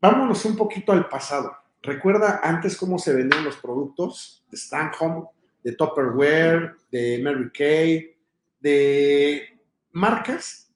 Vámonos 0.00 0.42
un 0.46 0.56
poquito 0.56 0.92
al 0.92 1.06
pasado. 1.06 1.52
Recuerda 1.82 2.40
antes 2.42 2.78
cómo 2.78 2.98
se 2.98 3.12
vendían 3.12 3.44
los 3.44 3.58
productos 3.58 4.46
de 4.50 4.56
Stanhome, 4.56 5.26
de 5.62 5.72
Tupperware, 5.72 6.76
de 6.90 7.20
Mary 7.22 7.50
Kay, 7.52 8.16
de 8.58 9.60
marcas 9.92 10.72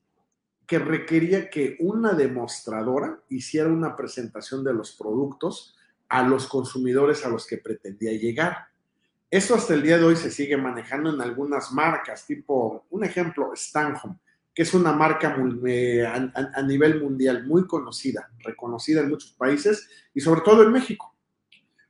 que 0.67 0.79
requería 0.79 1.49
que 1.49 1.79
una 1.81 2.13
demostradora 2.13 3.23
hiciera 3.31 3.71
una 3.71 3.97
presentación 3.97 4.63
de 4.63 4.75
los 4.75 4.93
productos 4.93 5.75
a 6.09 6.23
los 6.23 6.47
consumidores 6.47 7.25
a 7.25 7.29
los 7.29 7.47
que 7.47 7.59
pretendía 7.59 8.13
llegar. 8.13 8.69
Esto 9.31 9.55
hasta 9.55 9.75
el 9.75 9.83
día 9.83 9.99
de 9.99 10.05
hoy 10.05 10.17
se 10.17 10.31
sigue 10.31 10.57
manejando 10.57 11.13
en 11.13 11.21
algunas 11.21 11.73
marcas, 11.73 12.25
tipo, 12.27 12.87
un 12.91 13.05
ejemplo, 13.05 13.51
Stanhome, 13.55 14.19
que 14.55 14.63
es 14.63 14.73
una 14.75 14.93
marca 14.93 15.37
eh, 15.67 16.07
a, 16.07 16.63
nivel 16.63 17.03
mundial 17.03 17.45
muy 17.45 17.67
conocida, 17.67 18.31
reconocida 18.39 19.01
en 19.01 19.09
muchos 19.09 19.33
países 19.33 19.89
y 20.15 20.21
sobre 20.21 20.43
todo 20.43 20.63
en 20.63 20.71
México. 20.71 21.17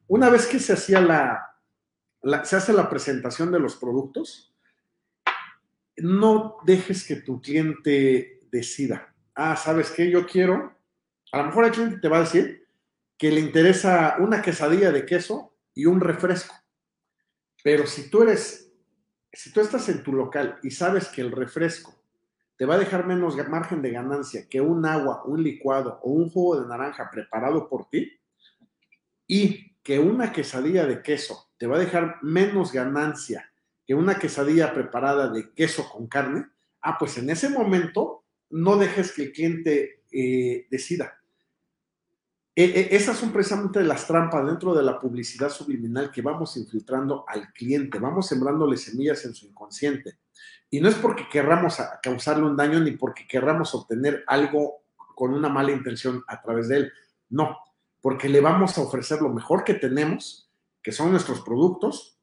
Una 0.06 0.30
vez 0.30 0.46
que 0.46 0.58
se 0.58 0.72
hacía 0.72 1.00
la, 1.00 1.58
se 2.44 2.56
hace 2.56 2.72
la 2.72 2.88
presentación 2.88 3.52
de 3.52 3.60
los 3.60 3.76
productos, 3.76 4.54
no 5.98 6.56
dejes 6.64 7.06
que 7.06 7.16
tu 7.16 7.42
cliente 7.42 8.40
decida. 8.50 9.14
Ah, 9.34 9.56
¿sabes 9.56 9.90
qué? 9.90 10.10
Yo 10.10 10.26
quiero. 10.26 10.74
A 11.32 11.38
lo 11.38 11.46
mejor 11.48 11.66
el 11.66 11.72
cliente 11.72 11.98
te 11.98 12.08
va 12.08 12.18
a 12.18 12.20
decir 12.20 12.63
que 13.16 13.30
le 13.30 13.40
interesa 13.40 14.16
una 14.18 14.42
quesadilla 14.42 14.90
de 14.90 15.06
queso 15.06 15.54
y 15.74 15.86
un 15.86 16.00
refresco. 16.00 16.54
Pero 17.62 17.86
si 17.86 18.10
tú 18.10 18.22
eres, 18.22 18.72
si 19.32 19.52
tú 19.52 19.60
estás 19.60 19.88
en 19.88 20.02
tu 20.02 20.12
local 20.12 20.58
y 20.62 20.70
sabes 20.70 21.08
que 21.08 21.20
el 21.20 21.32
refresco 21.32 21.94
te 22.56 22.66
va 22.66 22.74
a 22.74 22.78
dejar 22.78 23.06
menos 23.06 23.36
margen 23.48 23.82
de 23.82 23.90
ganancia 23.90 24.48
que 24.48 24.60
un 24.60 24.86
agua, 24.86 25.22
un 25.24 25.42
licuado 25.42 26.00
o 26.02 26.10
un 26.10 26.30
jugo 26.30 26.60
de 26.60 26.68
naranja 26.68 27.10
preparado 27.10 27.68
por 27.68 27.88
ti 27.88 28.12
y 29.26 29.72
que 29.82 29.98
una 29.98 30.32
quesadilla 30.32 30.86
de 30.86 31.02
queso 31.02 31.50
te 31.58 31.66
va 31.66 31.76
a 31.76 31.80
dejar 31.80 32.18
menos 32.22 32.72
ganancia 32.72 33.50
que 33.86 33.94
una 33.94 34.18
quesadilla 34.18 34.72
preparada 34.72 35.28
de 35.28 35.52
queso 35.52 35.88
con 35.90 36.06
carne, 36.06 36.46
ah, 36.80 36.96
pues 36.98 37.18
en 37.18 37.28
ese 37.28 37.50
momento 37.50 38.24
no 38.50 38.76
dejes 38.76 39.12
que 39.12 39.24
el 39.24 39.32
cliente 39.32 40.02
eh, 40.10 40.66
decida. 40.70 41.20
E, 42.56 42.64
e, 42.64 42.96
esas 42.96 43.18
son 43.18 43.32
precisamente 43.32 43.82
las 43.82 44.06
trampas 44.06 44.46
dentro 44.46 44.74
de 44.74 44.82
la 44.82 44.98
publicidad 44.98 45.50
subliminal 45.50 46.10
que 46.12 46.22
vamos 46.22 46.56
infiltrando 46.56 47.24
al 47.26 47.52
cliente, 47.52 47.98
vamos 47.98 48.28
sembrándole 48.28 48.76
semillas 48.76 49.24
en 49.24 49.34
su 49.34 49.46
inconsciente. 49.46 50.18
Y 50.70 50.80
no 50.80 50.88
es 50.88 50.94
porque 50.94 51.28
querramos 51.28 51.78
causarle 52.02 52.44
un 52.44 52.56
daño 52.56 52.80
ni 52.80 52.92
porque 52.92 53.26
querramos 53.26 53.74
obtener 53.74 54.24
algo 54.26 54.84
con 55.14 55.34
una 55.34 55.48
mala 55.48 55.72
intención 55.72 56.22
a 56.28 56.40
través 56.40 56.68
de 56.68 56.76
él. 56.76 56.92
No, 57.28 57.58
porque 58.00 58.28
le 58.28 58.40
vamos 58.40 58.76
a 58.76 58.82
ofrecer 58.82 59.20
lo 59.20 59.30
mejor 59.30 59.64
que 59.64 59.74
tenemos, 59.74 60.50
que 60.82 60.92
son 60.92 61.10
nuestros 61.10 61.40
productos, 61.40 62.18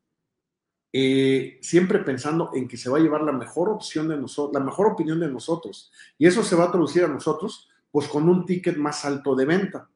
eh, 0.94 1.60
siempre 1.62 2.00
pensando 2.00 2.52
en 2.54 2.68
que 2.68 2.78
se 2.78 2.90
va 2.90 2.98
a 2.98 3.02
llevar 3.02 3.22
la 3.22 3.32
mejor 3.32 3.70
opción 3.70 4.10
de 4.10 4.18
nosotros, 4.18 4.54
la 4.54 4.66
mejor 4.66 4.88
opinión 4.88 5.20
de 5.20 5.30
nosotros. 5.30 5.92
Y 6.18 6.28
eso 6.28 6.44
se 6.44 6.56
va 6.56 6.66
a 6.66 6.72
traducir 6.72 7.04
a 7.04 7.08
nosotros, 7.08 7.70
pues 7.92 8.08
con 8.08 8.28
un 8.28 8.46
ticket 8.46 8.78
más 8.78 9.06
alto 9.06 9.36
de 9.36 9.46
venta. 9.46 9.90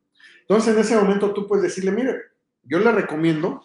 Entonces, 0.47 0.73
en 0.73 0.79
ese 0.79 0.95
momento 0.95 1.34
tú 1.34 1.47
puedes 1.47 1.63
decirle, 1.63 1.91
mire, 1.91 2.15
yo 2.63 2.79
le 2.79 2.91
recomiendo 2.91 3.63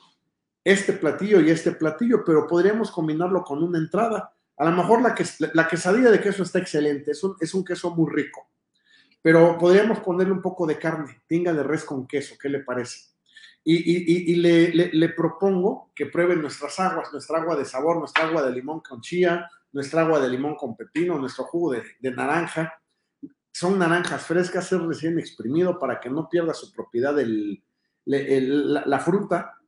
este 0.64 0.92
platillo 0.92 1.40
y 1.40 1.50
este 1.50 1.72
platillo, 1.72 2.24
pero 2.24 2.46
podríamos 2.46 2.90
combinarlo 2.90 3.42
con 3.42 3.62
una 3.62 3.78
entrada. 3.78 4.34
A 4.56 4.64
lo 4.64 4.72
mejor 4.72 5.02
la, 5.02 5.14
que, 5.14 5.24
la 5.54 5.68
quesadilla 5.68 6.10
de 6.10 6.20
queso 6.20 6.42
está 6.42 6.58
excelente, 6.58 7.12
es 7.12 7.22
un, 7.24 7.36
es 7.40 7.54
un 7.54 7.64
queso 7.64 7.94
muy 7.94 8.10
rico, 8.12 8.48
pero 9.22 9.56
podríamos 9.58 10.00
ponerle 10.00 10.32
un 10.32 10.42
poco 10.42 10.66
de 10.66 10.78
carne, 10.78 11.22
tinga 11.26 11.52
de 11.52 11.62
res 11.62 11.84
con 11.84 12.06
queso, 12.06 12.36
¿qué 12.40 12.48
le 12.48 12.60
parece? 12.60 13.10
Y, 13.62 14.36
le, 14.36 15.08
propongo 15.10 15.90
que 15.94 16.06
prueben 16.06 16.40
nuestras 16.40 16.80
aguas, 16.80 17.12
nuestra 17.12 17.38
agua 17.38 17.56
de 17.56 17.64
sabor, 17.64 17.98
nuestra 17.98 18.24
agua 18.24 18.42
de 18.42 18.52
limón 18.52 18.80
con 18.80 19.00
chía, 19.00 19.50
nuestra 19.72 20.02
agua 20.02 20.18
de 20.18 20.28
limón 20.28 20.56
con 20.56 20.76
pepino, 20.76 21.18
nuestro 21.18 21.44
jugo 21.44 21.72
de, 21.72 22.10
naranja. 22.10 22.79
Son 23.52 23.78
naranjas 23.78 24.22
frescas, 24.22 24.72
es 24.72 24.80
recién 24.80 25.18
exprimido 25.18 25.78
para 25.78 26.00
que 26.00 26.10
no 26.10 26.28
pierda 26.28 26.54
su 26.54 26.72
propiedad 26.72 27.16
la, 28.04 28.98
fruta. 29.00 29.58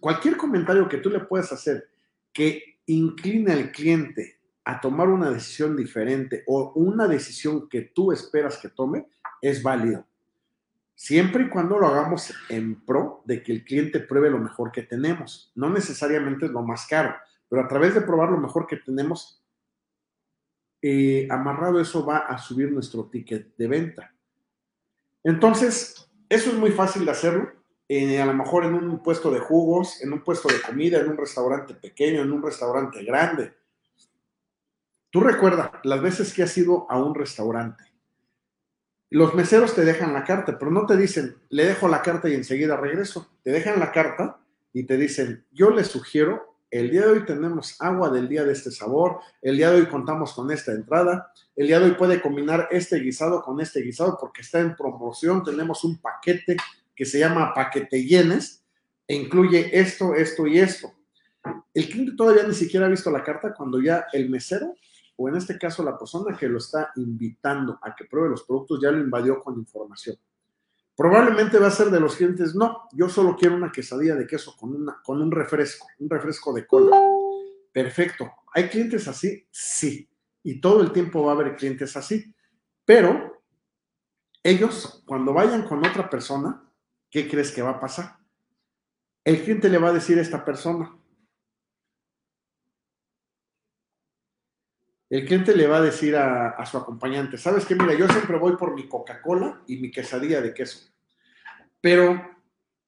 Cualquier 0.00 0.36
comentario 0.36 0.88
que 0.88 0.98
tú 0.98 1.10
le 1.10 1.20
puedas 1.20 1.52
hacer 1.52 1.88
que 2.32 2.80
incline 2.86 3.52
al 3.52 3.70
cliente 3.72 4.40
a 4.64 4.80
tomar 4.80 5.08
una 5.08 5.30
decisión 5.30 5.76
diferente 5.76 6.44
o 6.46 6.72
una 6.74 7.06
decisión 7.06 7.68
que 7.68 7.82
tú 7.82 8.12
esperas 8.12 8.58
que 8.58 8.68
tome, 8.68 9.06
es 9.40 9.62
válido 9.62 10.06
siempre 11.02 11.42
y 11.42 11.48
cuando 11.48 11.80
lo 11.80 11.88
hagamos 11.88 12.32
en 12.48 12.80
pro 12.84 13.22
de 13.24 13.42
que 13.42 13.50
el 13.50 13.64
cliente 13.64 13.98
pruebe 13.98 14.30
lo 14.30 14.38
mejor 14.38 14.70
que 14.70 14.82
tenemos. 14.82 15.50
No 15.56 15.68
necesariamente 15.68 16.46
es 16.46 16.52
lo 16.52 16.62
más 16.62 16.86
caro, 16.86 17.12
pero 17.48 17.62
a 17.62 17.66
través 17.66 17.94
de 17.94 18.02
probar 18.02 18.30
lo 18.30 18.38
mejor 18.38 18.68
que 18.68 18.76
tenemos, 18.76 19.41
eh, 20.82 21.26
amarrado 21.30 21.80
eso 21.80 22.04
va 22.04 22.18
a 22.18 22.36
subir 22.38 22.70
nuestro 22.70 23.06
ticket 23.06 23.56
de 23.56 23.68
venta. 23.68 24.14
Entonces, 25.24 26.10
eso 26.28 26.50
es 26.50 26.56
muy 26.56 26.72
fácil 26.72 27.04
de 27.04 27.12
hacerlo. 27.12 27.52
Eh, 27.88 28.20
a 28.20 28.26
lo 28.26 28.34
mejor 28.34 28.64
en 28.64 28.74
un 28.74 29.02
puesto 29.02 29.30
de 29.30 29.40
jugos, 29.40 30.02
en 30.02 30.12
un 30.12 30.22
puesto 30.22 30.48
de 30.48 30.60
comida, 30.60 31.00
en 31.00 31.08
un 31.08 31.16
restaurante 31.16 31.74
pequeño, 31.74 32.22
en 32.22 32.32
un 32.32 32.42
restaurante 32.42 33.04
grande. 33.04 33.54
Tú 35.10 35.20
recuerda 35.20 35.80
las 35.84 36.02
veces 36.02 36.34
que 36.34 36.42
has 36.42 36.56
ido 36.58 36.90
a 36.90 37.02
un 37.02 37.14
restaurante 37.14 37.92
los 39.12 39.34
meseros 39.34 39.74
te 39.74 39.84
dejan 39.84 40.14
la 40.14 40.24
carta, 40.24 40.58
pero 40.58 40.70
no 40.70 40.86
te 40.86 40.96
dicen, 40.96 41.36
le 41.50 41.66
dejo 41.66 41.86
la 41.86 42.00
carta 42.00 42.30
y 42.30 42.34
enseguida 42.34 42.78
regreso. 42.78 43.30
Te 43.42 43.50
dejan 43.50 43.78
la 43.78 43.92
carta 43.92 44.40
y 44.72 44.84
te 44.84 44.96
dicen, 44.96 45.44
yo 45.50 45.68
les 45.68 45.88
sugiero, 45.88 46.51
el 46.72 46.90
día 46.90 47.02
de 47.02 47.08
hoy 47.08 47.26
tenemos 47.26 47.76
agua 47.82 48.08
del 48.08 48.26
día 48.26 48.44
de 48.44 48.52
este 48.54 48.70
sabor, 48.70 49.18
el 49.42 49.58
día 49.58 49.70
de 49.70 49.82
hoy 49.82 49.86
contamos 49.88 50.32
con 50.32 50.50
esta 50.50 50.72
entrada, 50.72 51.30
el 51.54 51.66
día 51.66 51.78
de 51.78 51.84
hoy 51.84 51.90
puede 51.92 52.22
combinar 52.22 52.66
este 52.70 52.98
guisado 52.98 53.42
con 53.42 53.60
este 53.60 53.82
guisado 53.82 54.16
porque 54.18 54.40
está 54.40 54.58
en 54.58 54.74
promoción, 54.74 55.44
tenemos 55.44 55.84
un 55.84 56.00
paquete 56.00 56.56
que 56.96 57.04
se 57.04 57.18
llama 57.18 57.52
paquete 57.52 58.02
llenes 58.02 58.64
e 59.06 59.14
incluye 59.14 59.78
esto, 59.78 60.14
esto 60.14 60.46
y 60.46 60.60
esto. 60.60 60.90
El 61.74 61.90
cliente 61.90 62.16
todavía 62.16 62.44
ni 62.44 62.54
siquiera 62.54 62.86
ha 62.86 62.88
visto 62.88 63.10
la 63.10 63.22
carta 63.22 63.52
cuando 63.52 63.78
ya 63.78 64.06
el 64.10 64.30
mesero 64.30 64.74
o 65.16 65.28
en 65.28 65.36
este 65.36 65.58
caso 65.58 65.84
la 65.84 65.98
persona 65.98 66.34
que 66.34 66.48
lo 66.48 66.56
está 66.56 66.90
invitando 66.96 67.78
a 67.82 67.94
que 67.94 68.06
pruebe 68.06 68.30
los 68.30 68.44
productos 68.44 68.80
ya 68.82 68.90
lo 68.90 68.98
invadió 68.98 69.40
con 69.40 69.58
información. 69.58 70.16
Probablemente 71.02 71.58
va 71.58 71.66
a 71.66 71.72
ser 71.72 71.90
de 71.90 71.98
los 71.98 72.14
clientes, 72.14 72.54
no, 72.54 72.88
yo 72.92 73.08
solo 73.08 73.34
quiero 73.34 73.56
una 73.56 73.72
quesadilla 73.72 74.14
de 74.14 74.24
queso 74.24 74.56
con, 74.56 75.20
un 75.20 75.30
refresco, 75.32 75.88
un 75.98 76.08
refresco 76.08 76.52
de 76.52 76.64
cola. 76.64 76.96
Perfecto. 77.72 78.30
¿Hay 78.54 78.68
clientes 78.68 79.08
así? 79.08 79.44
Sí. 79.50 80.08
Y 80.44 80.60
todo 80.60 80.80
el 80.80 80.92
tiempo 80.92 81.24
va 81.24 81.32
a 81.32 81.34
haber 81.34 81.56
clientes 81.56 81.96
así. 81.96 82.32
Pero 82.84 83.42
ellos, 84.44 85.02
cuando 85.04 85.32
vayan 85.32 85.66
con 85.66 85.84
otra 85.84 86.08
persona, 86.08 86.70
¿qué 87.10 87.28
crees 87.28 87.50
que 87.50 87.62
va 87.62 87.70
a 87.70 87.80
pasar? 87.80 88.18
El 89.24 89.42
cliente 89.42 89.68
le 89.68 89.78
va 89.78 89.88
a 89.88 89.94
decir 89.94 90.20
a 90.20 90.22
esta 90.22 90.44
persona, 90.44 90.96
el 95.10 95.26
cliente 95.26 95.56
le 95.56 95.66
va 95.66 95.78
a 95.78 95.82
decir 95.82 96.14
a, 96.14 96.64
su 96.64 96.78
acompañante, 96.78 97.36
sabes 97.36 97.66
qué, 97.66 97.74
mira, 97.74 97.92
yo 97.92 98.06
siempre 98.08 98.38
voy 98.38 98.56
por 98.56 98.72
mi 98.72 98.88
Coca-Cola 98.88 99.62
y 99.66 99.78
mi 99.78 99.90
quesadilla 99.90 100.40
de 100.40 100.54
queso, 100.54 100.91
pero 101.82 102.18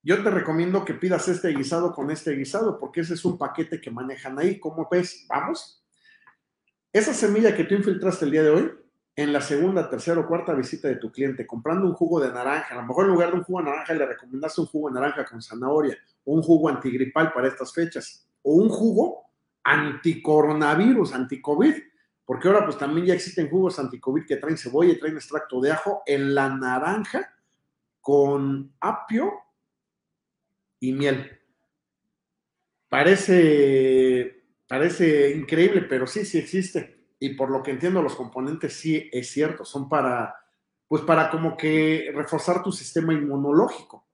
yo 0.02 0.22
te 0.22 0.30
recomiendo 0.30 0.84
que 0.84 0.94
pidas 0.94 1.28
este 1.28 1.48
guisado 1.48 1.92
con 1.92 2.10
este 2.10 2.32
guisado, 2.32 2.78
porque 2.78 3.02
ese 3.02 3.14
es 3.14 3.24
un 3.26 3.36
paquete 3.36 3.80
que 3.80 3.90
manejan 3.90 4.38
ahí. 4.38 4.58
¿Cómo 4.58 4.88
ves? 4.90 5.26
¿Vamos? 5.28 5.84
Esa 6.92 7.12
semilla 7.12 7.54
que 7.54 7.64
tú 7.64 7.74
infiltraste 7.74 8.24
el 8.24 8.30
día 8.30 8.42
de 8.42 8.50
hoy, 8.50 8.72
en 9.16 9.32
la 9.32 9.40
segunda, 9.40 9.90
tercera 9.90 10.20
o 10.20 10.26
cuarta 10.26 10.54
visita 10.54 10.88
de 10.88 10.96
tu 10.96 11.12
cliente, 11.12 11.46
comprando 11.46 11.86
un 11.86 11.94
jugo 11.94 12.20
de 12.20 12.32
naranja, 12.32 12.74
a 12.74 12.80
lo 12.80 12.86
mejor 12.86 13.04
en 13.04 13.12
lugar 13.12 13.30
de 13.30 13.36
un 13.36 13.44
jugo 13.44 13.58
de 13.60 13.66
naranja 13.66 13.94
le 13.94 14.06
recomendaste 14.06 14.60
un 14.62 14.66
jugo 14.68 14.88
de 14.88 14.94
naranja 14.94 15.24
con 15.24 15.42
zanahoria, 15.42 15.98
o 16.24 16.34
un 16.34 16.42
jugo 16.42 16.68
antigripal 16.68 17.32
para 17.32 17.48
estas 17.48 17.72
fechas, 17.72 18.26
o 18.42 18.54
un 18.54 18.68
jugo 18.68 19.26
anticoronavirus, 19.62 21.12
anticovid 21.12 21.74
porque 22.24 22.48
ahora 22.48 22.64
pues 22.64 22.78
también 22.78 23.06
ya 23.06 23.14
existen 23.14 23.50
jugos 23.50 23.78
anticovid 23.78 24.24
que 24.26 24.36
traen 24.36 24.56
cebolla 24.56 24.92
y 24.92 24.98
traen 24.98 25.16
extracto 25.16 25.60
de 25.60 25.72
ajo 25.72 26.02
en 26.06 26.34
la 26.34 26.48
naranja 26.48 27.34
con 28.04 28.76
apio 28.80 29.32
y 30.78 30.92
miel. 30.92 31.40
parece, 32.86 34.44
parece 34.68 35.30
increíble, 35.34 35.86
pero 35.88 36.06
sí, 36.06 36.26
sí 36.26 36.36
existe. 36.36 37.06
Y 37.18 37.30
por 37.30 37.50
lo 37.50 37.62
que 37.62 37.70
entiendo, 37.70 38.02
los 38.02 38.14
componentes 38.14 38.74
sí 38.74 39.08
es 39.10 39.30
cierto, 39.30 39.64
son 39.64 39.88
para, 39.88 40.36
pues 40.86 41.00
para 41.00 41.30
como 41.30 41.56
que 41.56 42.12
reforzar 42.14 42.62
tu 42.62 42.72
sistema 42.72 43.14
inmunológico. 43.14 44.06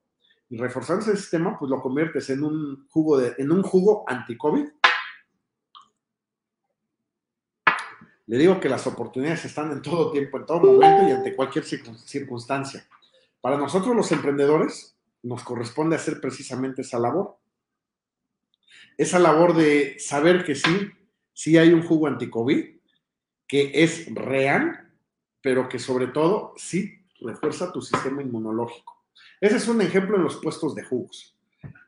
Y 0.47 0.55
reforzar 0.55 0.99
ese 0.99 1.17
sistema, 1.17 1.59
pues 1.59 1.69
lo 1.69 1.81
conviertes 1.81 2.29
en 2.29 2.45
un 2.45 2.87
jugo, 2.87 3.17
de, 3.17 3.35
en 3.39 3.51
un 3.51 3.61
jugo 3.61 4.05
anti-COVID. 4.07 4.69
Le 8.27 8.37
digo 8.37 8.57
que 8.57 8.69
las 8.69 8.87
oportunidades 8.87 9.43
están 9.43 9.69
en 9.73 9.81
todo 9.81 10.13
tiempo, 10.13 10.37
en 10.37 10.45
todo 10.45 10.61
momento 10.61 11.09
y 11.09 11.11
ante 11.11 11.35
cualquier 11.35 11.65
circunstancia. 11.65 12.87
Para 13.41 13.57
nosotros 13.57 13.95
los 13.95 14.11
emprendedores 14.11 14.95
nos 15.23 15.43
corresponde 15.43 15.95
hacer 15.95 16.21
precisamente 16.21 16.83
esa 16.83 16.99
labor. 16.99 17.37
Esa 18.97 19.19
labor 19.19 19.55
de 19.55 19.97
saber 19.99 20.45
que 20.45 20.55
sí, 20.55 20.91
sí 21.33 21.57
hay 21.57 21.73
un 21.73 21.83
jugo 21.83 22.07
anti-COVID, 22.07 22.77
que 23.47 23.71
es 23.73 24.13
real, 24.13 24.91
pero 25.41 25.67
que 25.67 25.79
sobre 25.79 26.07
todo 26.07 26.53
sí 26.55 27.05
refuerza 27.19 27.71
tu 27.71 27.81
sistema 27.81 28.21
inmunológico. 28.21 29.05
Ese 29.39 29.57
es 29.57 29.67
un 29.67 29.81
ejemplo 29.81 30.17
en 30.17 30.23
los 30.23 30.37
puestos 30.37 30.75
de 30.75 30.83
jugos. 30.83 31.35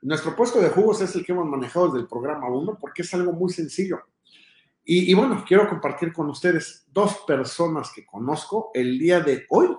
Nuestro 0.02 0.36
puesto 0.36 0.60
de 0.60 0.70
jugos 0.70 1.02
es 1.02 1.16
el 1.16 1.26
que 1.26 1.32
hemos 1.32 1.48
manejado 1.48 1.88
desde 1.88 2.00
el 2.00 2.08
programa 2.08 2.50
1 2.50 2.78
porque 2.80 3.04
es 3.04 3.14
algo 3.14 3.32
muy 3.32 3.52
sencillo. 3.52 4.02
Y, 4.86 5.14
bueno, 5.14 5.46
quiero 5.48 5.70
compartir 5.70 6.12
con 6.12 6.30
ustedes 6.30 6.86
dos 6.92 7.20
personas 7.26 7.92
que 7.96 8.06
conozco 8.06 8.70
el 8.74 9.00
día 9.00 9.22
de 9.22 9.46
hoy 9.50 9.74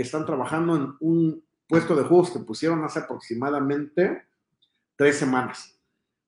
están 0.00 0.26
trabajando 0.26 0.76
en 0.76 0.94
un 1.00 1.44
puesto 1.68 1.96
de 1.96 2.04
jugos 2.04 2.30
que 2.30 2.38
pusieron 2.40 2.84
hace 2.84 3.00
aproximadamente 3.00 4.26
tres 4.94 5.18
semanas. 5.18 5.78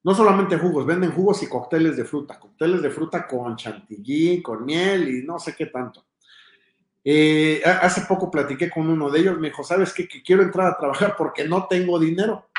No 0.03 0.15
solamente 0.15 0.59
jugos, 0.59 0.87
venden 0.87 1.13
jugos 1.13 1.43
y 1.43 1.49
cócteles 1.49 1.97
de 1.97 2.05
fruta, 2.05 2.39
cócteles 2.39 2.83
de 2.83 2.91
fruta 2.91 3.27
con 3.27 3.57
chantilly, 3.57 4.43
con 4.43 4.65
miel 4.65 5.09
y 5.09 5.27
no 5.27 5.39
sé 5.39 5.55
qué 5.57 5.67
tanto. 5.67 6.07
Eh, 7.05 7.63
hace 7.65 8.03
poco 8.03 8.31
platiqué 8.31 8.71
con 8.71 8.89
uno 8.89 9.11
de 9.11 9.21
ellos, 9.21 9.39
me 9.39 9.49
dijo, 9.49 9.65
¿sabes 9.65 9.93
qué? 9.93 10.07
Que 10.07 10.23
quiero 10.23 10.43
entrar 10.43 10.67
a 10.67 10.77
trabajar 10.77 11.15
porque 11.17 11.47
no 11.47 11.67
tengo 11.67 11.99
dinero. 11.99 12.51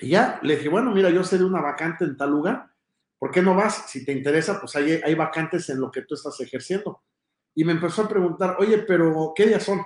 Y 0.00 0.08
ya, 0.08 0.38
le 0.42 0.56
dije, 0.56 0.68
bueno, 0.68 0.92
mira, 0.92 1.10
yo 1.10 1.24
sé 1.24 1.38
de 1.38 1.44
una 1.44 1.60
vacante 1.60 2.04
en 2.04 2.16
tal 2.16 2.30
lugar, 2.30 2.70
¿por 3.18 3.30
qué 3.30 3.40
no 3.40 3.54
vas? 3.54 3.84
Si 3.88 4.04
te 4.04 4.12
interesa, 4.12 4.60
pues 4.60 4.74
hay, 4.76 5.00
hay 5.04 5.14
vacantes 5.14 5.68
en 5.70 5.80
lo 5.80 5.90
que 5.90 6.02
tú 6.02 6.14
estás 6.14 6.38
ejerciendo. 6.40 7.02
Y 7.54 7.64
me 7.64 7.72
empezó 7.72 8.02
a 8.02 8.08
preguntar, 8.08 8.56
oye, 8.58 8.78
pero 8.78 9.32
¿qué 9.34 9.46
días 9.46 9.62
son? 9.62 9.80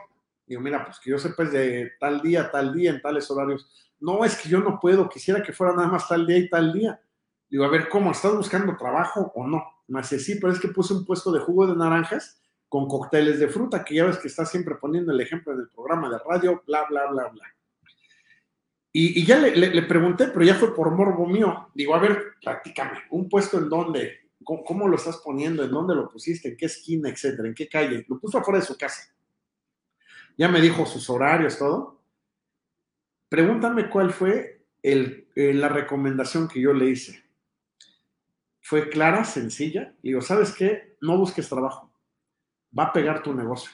Digo, 0.47 0.61
mira, 0.61 0.85
pues 0.85 1.01
que 1.01 1.11
yo 1.11 1.19
sepa 1.19 1.43
es 1.43 1.53
de 1.53 1.93
tal 1.99 2.21
día, 2.21 2.51
tal 2.51 2.73
día, 2.73 2.91
en 2.91 3.03
tales 3.03 3.31
horarios. 3.31 3.69
No, 3.99 4.25
es 4.25 4.37
que 4.37 4.49
yo 4.49 4.61
no 4.61 4.79
puedo, 4.79 5.09
quisiera 5.09 5.43
que 5.43 5.53
fuera 5.53 5.75
nada 5.75 5.89
más 5.89 6.09
tal 6.09 6.27
día 6.27 6.39
y 6.39 6.49
tal 6.49 6.73
día. 6.73 7.01
Digo, 7.49 7.65
a 7.65 7.69
ver, 7.69 7.89
¿cómo? 7.89 8.13
¿Estás 8.13 8.35
buscando 8.35 8.77
trabajo 8.77 9.33
o 9.35 9.47
no? 9.47 9.65
Me 9.89 10.01
dice, 10.01 10.19
sí, 10.19 10.37
pero 10.41 10.53
es 10.53 10.61
que 10.61 10.69
puse 10.69 10.95
un 10.95 11.05
puesto 11.05 11.33
de 11.33 11.41
jugo 11.41 11.67
de 11.67 11.77
naranjas 11.77 12.41
con 12.69 12.89
cócteles 12.89 13.39
de 13.39 13.49
fruta, 13.49 13.85
que 13.85 13.95
ya 13.95 14.05
ves 14.05 14.19
que 14.19 14.29
está 14.29 14.45
siempre 14.45 14.75
poniendo 14.77 15.13
el 15.13 15.21
ejemplo 15.21 15.53
en 15.53 15.61
el 15.61 15.69
programa 15.69 16.11
de 16.11 16.19
radio, 16.19 16.63
bla, 16.67 16.85
bla, 16.89 17.07
bla, 17.07 17.29
bla. 17.29 17.45
Y, 18.99 19.27
ya 19.27 19.39
le, 19.39 19.83
pregunté, 19.83 20.29
pero 20.29 20.43
ya 20.43 20.55
fue 20.55 20.75
por 20.75 20.91
morbo 20.91 21.27
mío. 21.27 21.69
Digo, 21.75 21.95
a 21.95 21.99
ver, 21.99 22.33
prácticamente, 22.43 23.03
¿un 23.11 23.29
puesto 23.29 23.59
en 23.59 23.69
dónde? 23.69 24.31
¿Cómo, 24.43 24.89
lo 24.89 24.97
estás 24.97 25.19
poniendo? 25.19 25.63
¿En 25.63 25.71
dónde 25.71 25.95
lo 25.95 26.09
pusiste? 26.09 26.49
¿En 26.49 26.57
qué 26.57 26.65
esquina, 26.65 27.11
etcétera? 27.11 27.47
¿En 27.47 27.55
qué 27.55 27.69
calle? 27.69 28.07
Lo 28.09 28.19
puso 28.19 28.39
afuera 28.39 28.61
de 28.61 28.65
su 28.65 28.79
casa. 28.79 29.03
Ya 30.37 30.49
me 30.49 30.61
dijo 30.61 30.87
sus 30.87 31.09
horarios, 31.11 31.59
todo. 31.59 32.03
Pregúntame 33.29 33.89
cuál 33.89 34.13
fue 34.13 34.67
eh, 34.83 35.27
la 35.35 35.69
recomendación 35.69 36.49
que 36.49 36.61
yo 36.61 36.73
le 36.73 36.91
hice. 36.91 37.25
Fue 38.61 38.89
clara, 38.89 39.25
sencilla. 39.25 39.95
Digo, 40.03 40.21
¿sabes 40.21 40.53
qué? 40.53 40.97
No 41.01 41.17
busques 41.17 41.49
trabajo 41.49 41.87
va 42.77 42.85
a 42.85 42.93
pegar 42.93 43.23
tu 43.23 43.33
negocio. 43.35 43.71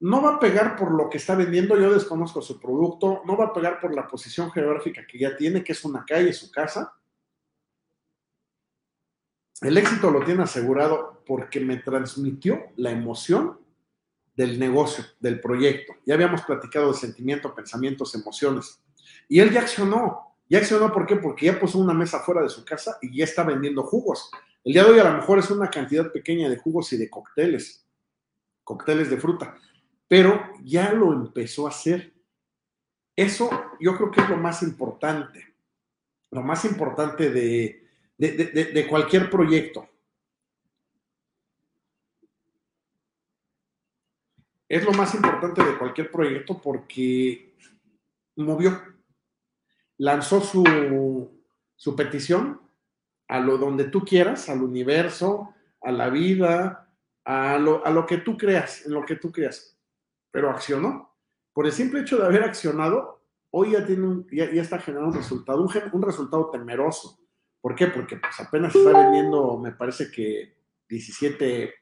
No 0.00 0.22
va 0.22 0.34
a 0.34 0.40
pegar 0.40 0.76
por 0.76 0.92
lo 0.92 1.08
que 1.08 1.18
está 1.18 1.34
vendiendo, 1.34 1.78
yo 1.78 1.92
desconozco 1.92 2.42
su 2.42 2.60
producto, 2.60 3.22
no 3.24 3.36
va 3.36 3.46
a 3.46 3.52
pegar 3.52 3.80
por 3.80 3.94
la 3.94 4.06
posición 4.06 4.50
geográfica 4.50 5.06
que 5.06 5.18
ya 5.18 5.36
tiene, 5.36 5.62
que 5.62 5.72
es 5.72 5.84
una 5.84 6.04
calle, 6.04 6.32
su 6.32 6.50
casa. 6.50 6.94
El 9.60 9.78
éxito 9.78 10.10
lo 10.10 10.24
tiene 10.24 10.42
asegurado 10.42 11.22
porque 11.26 11.60
me 11.60 11.76
transmitió 11.78 12.64
la 12.76 12.90
emoción 12.90 13.58
del 14.34 14.58
negocio, 14.58 15.04
del 15.20 15.40
proyecto. 15.40 15.94
Ya 16.04 16.14
habíamos 16.14 16.42
platicado 16.42 16.92
de 16.92 16.98
sentimiento, 16.98 17.54
pensamientos, 17.54 18.14
emociones. 18.14 18.82
Y 19.28 19.40
él 19.40 19.52
ya 19.52 19.60
accionó. 19.60 20.36
Ya 20.48 20.58
accionó, 20.58 20.92
¿por 20.92 21.06
qué? 21.06 21.16
Porque 21.16 21.46
ya 21.46 21.58
puso 21.58 21.78
una 21.78 21.94
mesa 21.94 22.20
fuera 22.20 22.42
de 22.42 22.48
su 22.48 22.64
casa 22.64 22.98
y 23.00 23.16
ya 23.16 23.24
está 23.24 23.42
vendiendo 23.44 23.82
jugos. 23.82 24.30
El 24.62 24.72
día 24.72 24.84
de 24.84 24.90
hoy 24.90 24.98
a 24.98 25.10
lo 25.10 25.16
mejor 25.16 25.38
es 25.38 25.50
una 25.50 25.70
cantidad 25.70 26.10
pequeña 26.10 26.48
de 26.48 26.56
jugos 26.56 26.92
y 26.92 26.96
de 26.96 27.10
cócteles, 27.10 27.86
cócteles 28.62 29.10
de 29.10 29.18
fruta, 29.18 29.58
pero 30.08 30.42
ya 30.62 30.92
lo 30.92 31.12
empezó 31.12 31.66
a 31.66 31.70
hacer. 31.70 32.14
Eso 33.16 33.50
yo 33.80 33.96
creo 33.96 34.10
que 34.10 34.20
es 34.20 34.28
lo 34.28 34.36
más 34.36 34.62
importante, 34.62 35.54
lo 36.30 36.42
más 36.42 36.64
importante 36.64 37.30
de, 37.30 37.86
de, 38.16 38.86
cualquier 38.88 39.30
proyecto. 39.30 39.88
Es 44.68 44.84
lo 44.84 44.92
más 44.92 45.14
importante 45.14 45.62
de 45.62 45.78
cualquier 45.78 46.10
proyecto 46.10 46.60
porque 46.60 47.54
movió, 48.36 48.80
lanzó 49.98 50.40
su, 50.40 51.30
su 51.76 51.96
petición 51.96 52.60
a 53.28 53.40
lo 53.40 53.58
donde 53.58 53.84
tú 53.84 54.04
quieras, 54.04 54.48
al 54.48 54.62
universo, 54.62 55.54
a 55.80 55.92
la 55.92 56.08
vida, 56.08 56.90
a 57.24 57.58
lo, 57.58 57.84
a 57.86 57.90
lo 57.90 58.06
que 58.06 58.18
tú 58.18 58.36
creas, 58.36 58.86
en 58.86 58.92
lo 58.92 59.04
que 59.04 59.16
tú 59.16 59.32
creas. 59.32 59.78
Pero 60.30 60.50
accionó. 60.50 61.14
Por 61.52 61.66
el 61.66 61.72
simple 61.72 62.00
hecho 62.00 62.18
de 62.18 62.26
haber 62.26 62.42
accionado, 62.42 63.22
hoy 63.50 63.72
ya, 63.72 63.86
tiene 63.86 64.24
ya, 64.32 64.44
está 64.60 64.78
generando 64.78 65.10
un 65.10 65.16
resultado, 65.16 65.62
un, 65.62 65.70
un, 65.92 66.02
resultado 66.02 66.50
temeroso. 66.50 67.18
¿Por 67.60 67.74
qué? 67.74 67.86
Porque 67.86 68.16
pues 68.16 68.38
apenas 68.40 68.74
está 68.74 68.98
vendiendo, 68.98 69.58
me 69.58 69.72
parece 69.72 70.10
que 70.10 70.58
17 70.88 71.72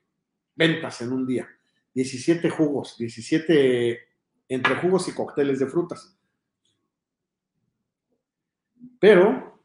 ventas 0.54 1.00
en 1.00 1.12
un 1.12 1.26
día, 1.26 1.48
17 1.94 2.50
jugos, 2.50 2.96
17 2.98 3.98
entre 4.48 4.76
jugos 4.76 5.08
y 5.08 5.12
cócteles 5.12 5.58
de 5.58 5.66
frutas. 5.66 6.16
Pero 8.98 9.60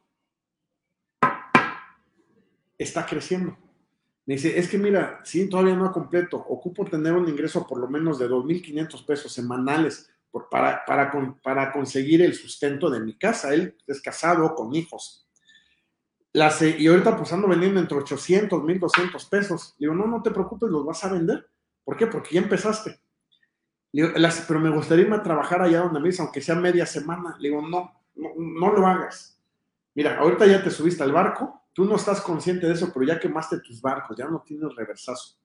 está 2.78 3.06
creciendo. 3.06 3.58
Me 4.26 4.36
dice, 4.36 4.58
es 4.60 4.68
que 4.70 4.78
mira, 4.78 5.22
sí, 5.24 5.50
todavía 5.50 5.76
no 5.76 5.92
completo, 5.92 6.38
ocupo 6.38 6.84
tener 6.86 7.13
un 7.13 7.30
ingreso 7.30 7.66
por 7.66 7.80
lo 7.80 7.88
menos 7.88 8.20
de 8.20 8.28
2.500 8.28 9.06
pesos 9.06 9.32
semanales 9.32 10.10
por, 10.30 10.50
para, 10.50 10.84
para, 10.86 11.12
para, 11.42 11.72
conseguir 11.72 12.22
el 12.22 12.34
sustento 12.34 12.90
de 12.90 13.00
mi 13.00 13.18
casa. 13.18 13.54
Él 13.54 13.78
es 13.88 14.02
casado 14.02 14.54
con 14.54 14.76
hijos. 14.76 15.28
Las, 16.34 16.62
y 16.62 16.88
ahorita 16.88 17.16
pues 17.16 17.32
ando 17.32 17.48
vendiendo 17.48 17.80
entre 17.80 17.98
800, 17.98 18.62
1.200 18.62 19.30
pesos. 19.30 19.76
Digo, 19.80 19.96
no, 19.96 20.06
no 20.06 20.22
te 20.22 20.32
preocupes, 20.32 20.70
los 20.70 20.86
vas 20.86 21.04
a 21.06 21.13
vender. 21.13 21.48
¿Por 21.88 21.95
qué? 21.95 22.06
Porque 22.06 22.36
ya 22.36 22.41
empezaste. 22.41 23.00
Le 23.93 24.12
pero 24.45 24.60
me 24.60 24.69
gustaría 24.69 25.06
irme 25.06 25.15
a 25.15 25.23
trabajar 25.23 25.62
allá 25.62 25.80
donde 25.80 26.02
me 26.02 26.10
dice, 26.10 26.21
aunque 26.21 26.41
sea 26.41 26.56
media 26.56 26.86
semana. 26.86 27.38
Le 27.39 27.47
digo, 27.47 27.62
no, 27.62 28.04
no, 28.13 28.73
lo 28.73 28.86
hagas. 28.86 29.39
Mira, 29.95 30.17
ahorita 30.17 30.45
ya 30.47 30.62
te 30.62 30.69
subiste 30.69 31.04
al 31.04 31.13
barco, 31.13 31.63
Tú 31.71 31.86
no 31.86 31.95
estás 31.95 32.21
consciente 32.21 32.65
de 32.65 32.73
eso, 32.73 32.91
pero 32.91 33.06
ya 33.06 33.19
quemaste 33.19 33.60
tus 33.60 33.80
barcos, 33.80 34.17
ya 34.17 34.28
no 34.28 34.43
tienes 34.45 34.76
reversazo. 34.76 35.38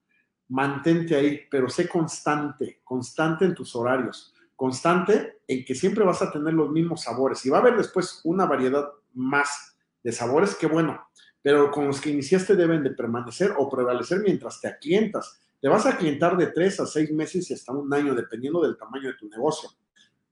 Mantente 0.49 1.15
ahí, 1.15 1.43
pero 1.51 1.69
sé 1.69 1.87
constante, 1.87 2.81
constante 2.83 3.45
en 3.45 3.55
tus 3.55 3.77
horarios, 3.77 4.35
constante 4.57 5.43
en 5.47 5.63
que 5.63 5.75
siempre 5.75 6.03
vas 6.05 6.23
a 6.23 6.33
tener 6.33 6.55
los 6.55 6.71
mismos 6.71 7.03
sabores. 7.03 7.45
Y 7.45 7.51
va 7.51 7.59
a 7.59 7.61
haber 7.61 7.77
después 7.77 8.23
una 8.25 8.47
variedad 8.47 8.89
más 9.13 9.77
de 10.03 10.11
sabores, 10.11 10.55
que 10.55 10.67
bueno, 10.67 11.07
pero 11.43 11.71
con 11.71 11.87
los 11.87 12.01
que 12.01 12.09
iniciaste 12.09 12.57
deben 12.57 12.83
de 12.83 12.93
permanecer 12.93 13.53
o 13.59 13.69
prevalecer 13.69 14.21
mientras 14.21 14.59
te 14.59 14.69
aclientas. 14.69 15.42
Te 15.63 15.69
vas 15.69 15.87
a 15.87 15.97
clientar 15.97 16.37
de 16.37 16.49
tres 16.49 16.81
a 16.81 16.87
seis 16.87 17.13
meses 17.13 17.49
y 17.49 17.55
hasta 17.55 17.73
un 17.73 17.95
año, 17.95 18.17
dependiendo 18.17 18.61
del 18.61 18.77
tamaño 18.77 19.07
de 19.07 19.15
tu 19.15 19.29
negocio. 19.29 19.71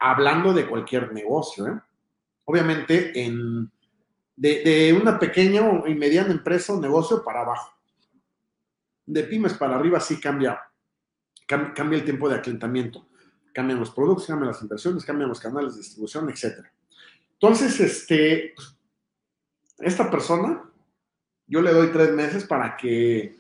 Hablando 0.01 0.53
de 0.53 0.69
cualquier 0.69 1.13
negocio, 1.13 1.69
¿eh? 1.69 1.81
Obviamente, 2.47 3.13
en 3.23 3.71
de, 4.35 4.99
una 5.01 5.21
pequeña 5.21 5.83
y 5.87 5.95
mediana 5.95 6.33
empresa 6.33 6.73
o 6.73 6.81
negocio 6.81 7.23
para 7.23 7.43
abajo. 7.43 7.73
De 9.07 9.23
pymes 9.23 9.55
para 9.55 9.77
arriba 9.77 10.01
sí 10.01 10.19
cambia, 10.19 10.61
cambia 11.47 11.99
el 11.99 12.05
tiempo 12.05 12.29
de 12.29 12.35
aclentamiento. 12.37 13.07
Cambian 13.53 13.79
los 13.79 13.93
productos, 13.93 14.27
cambian 14.27 14.49
las 14.49 14.63
inversiones, 14.63 15.05
cambian 15.05 15.29
los 15.29 15.39
canales 15.39 15.75
de 15.75 15.83
distribución, 15.83 16.29
etc. 16.29 16.67
Entonces, 17.35 17.79
este, 17.79 18.55
esta 19.79 20.11
persona, 20.11 20.65
yo 21.47 21.63
le 21.63 21.73
doy 21.73 21.93
tres 21.93 22.13
meses 22.15 22.45
para 22.45 22.77
que 22.77 23.40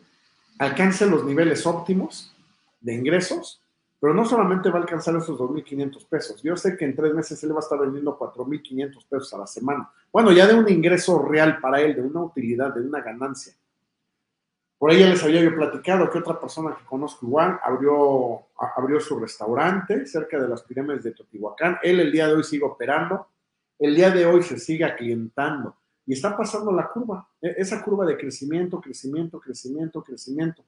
alcance 0.60 1.06
los 1.06 1.24
niveles 1.24 1.66
óptimos 1.66 2.34
de 2.80 2.94
ingresos 2.94 3.60
pero 4.00 4.14
no 4.14 4.24
solamente 4.24 4.70
va 4.70 4.78
a 4.78 4.82
alcanzar 4.82 5.14
esos 5.16 5.38
2.500 5.38 6.06
pesos. 6.08 6.42
Yo 6.42 6.56
sé 6.56 6.74
que 6.76 6.86
en 6.86 6.96
tres 6.96 7.12
meses 7.12 7.42
él 7.44 7.52
va 7.52 7.56
a 7.56 7.60
estar 7.60 7.78
vendiendo 7.78 8.18
4.500 8.18 9.06
pesos 9.06 9.34
a 9.34 9.38
la 9.38 9.46
semana. 9.46 9.90
Bueno, 10.10 10.32
ya 10.32 10.46
de 10.46 10.54
un 10.54 10.66
ingreso 10.70 11.22
real 11.22 11.60
para 11.60 11.82
él, 11.82 11.94
de 11.94 12.00
una 12.00 12.22
utilidad, 12.22 12.74
de 12.74 12.80
una 12.80 13.02
ganancia. 13.02 13.52
Por 14.78 14.90
ahí 14.90 15.00
ya 15.00 15.10
les 15.10 15.22
había 15.22 15.42
yo 15.42 15.54
platicado 15.54 16.08
que 16.08 16.18
otra 16.18 16.40
persona 16.40 16.74
que 16.74 16.86
conozco 16.86 17.26
igual 17.26 17.60
abrió, 17.62 18.40
abrió 18.74 18.98
su 19.00 19.18
restaurante 19.18 20.06
cerca 20.06 20.40
de 20.40 20.48
las 20.48 20.62
pirámides 20.62 21.04
de 21.04 21.12
Teotihuacán. 21.12 21.78
Él 21.82 22.00
el 22.00 22.10
día 22.10 22.26
de 22.26 22.36
hoy 22.36 22.44
sigue 22.44 22.64
operando, 22.64 23.28
el 23.78 23.94
día 23.94 24.10
de 24.10 24.24
hoy 24.24 24.42
se 24.42 24.58
sigue 24.58 24.86
aclientando 24.86 25.76
y 26.10 26.14
está 26.14 26.36
pasando 26.36 26.72
la 26.72 26.88
curva, 26.88 27.28
e, 27.40 27.54
esa 27.58 27.84
curva 27.84 28.04
de 28.04 28.16
crecimiento, 28.16 28.80
crecimiento, 28.80 29.38
crecimiento, 29.38 30.02
crecimiento. 30.02 30.64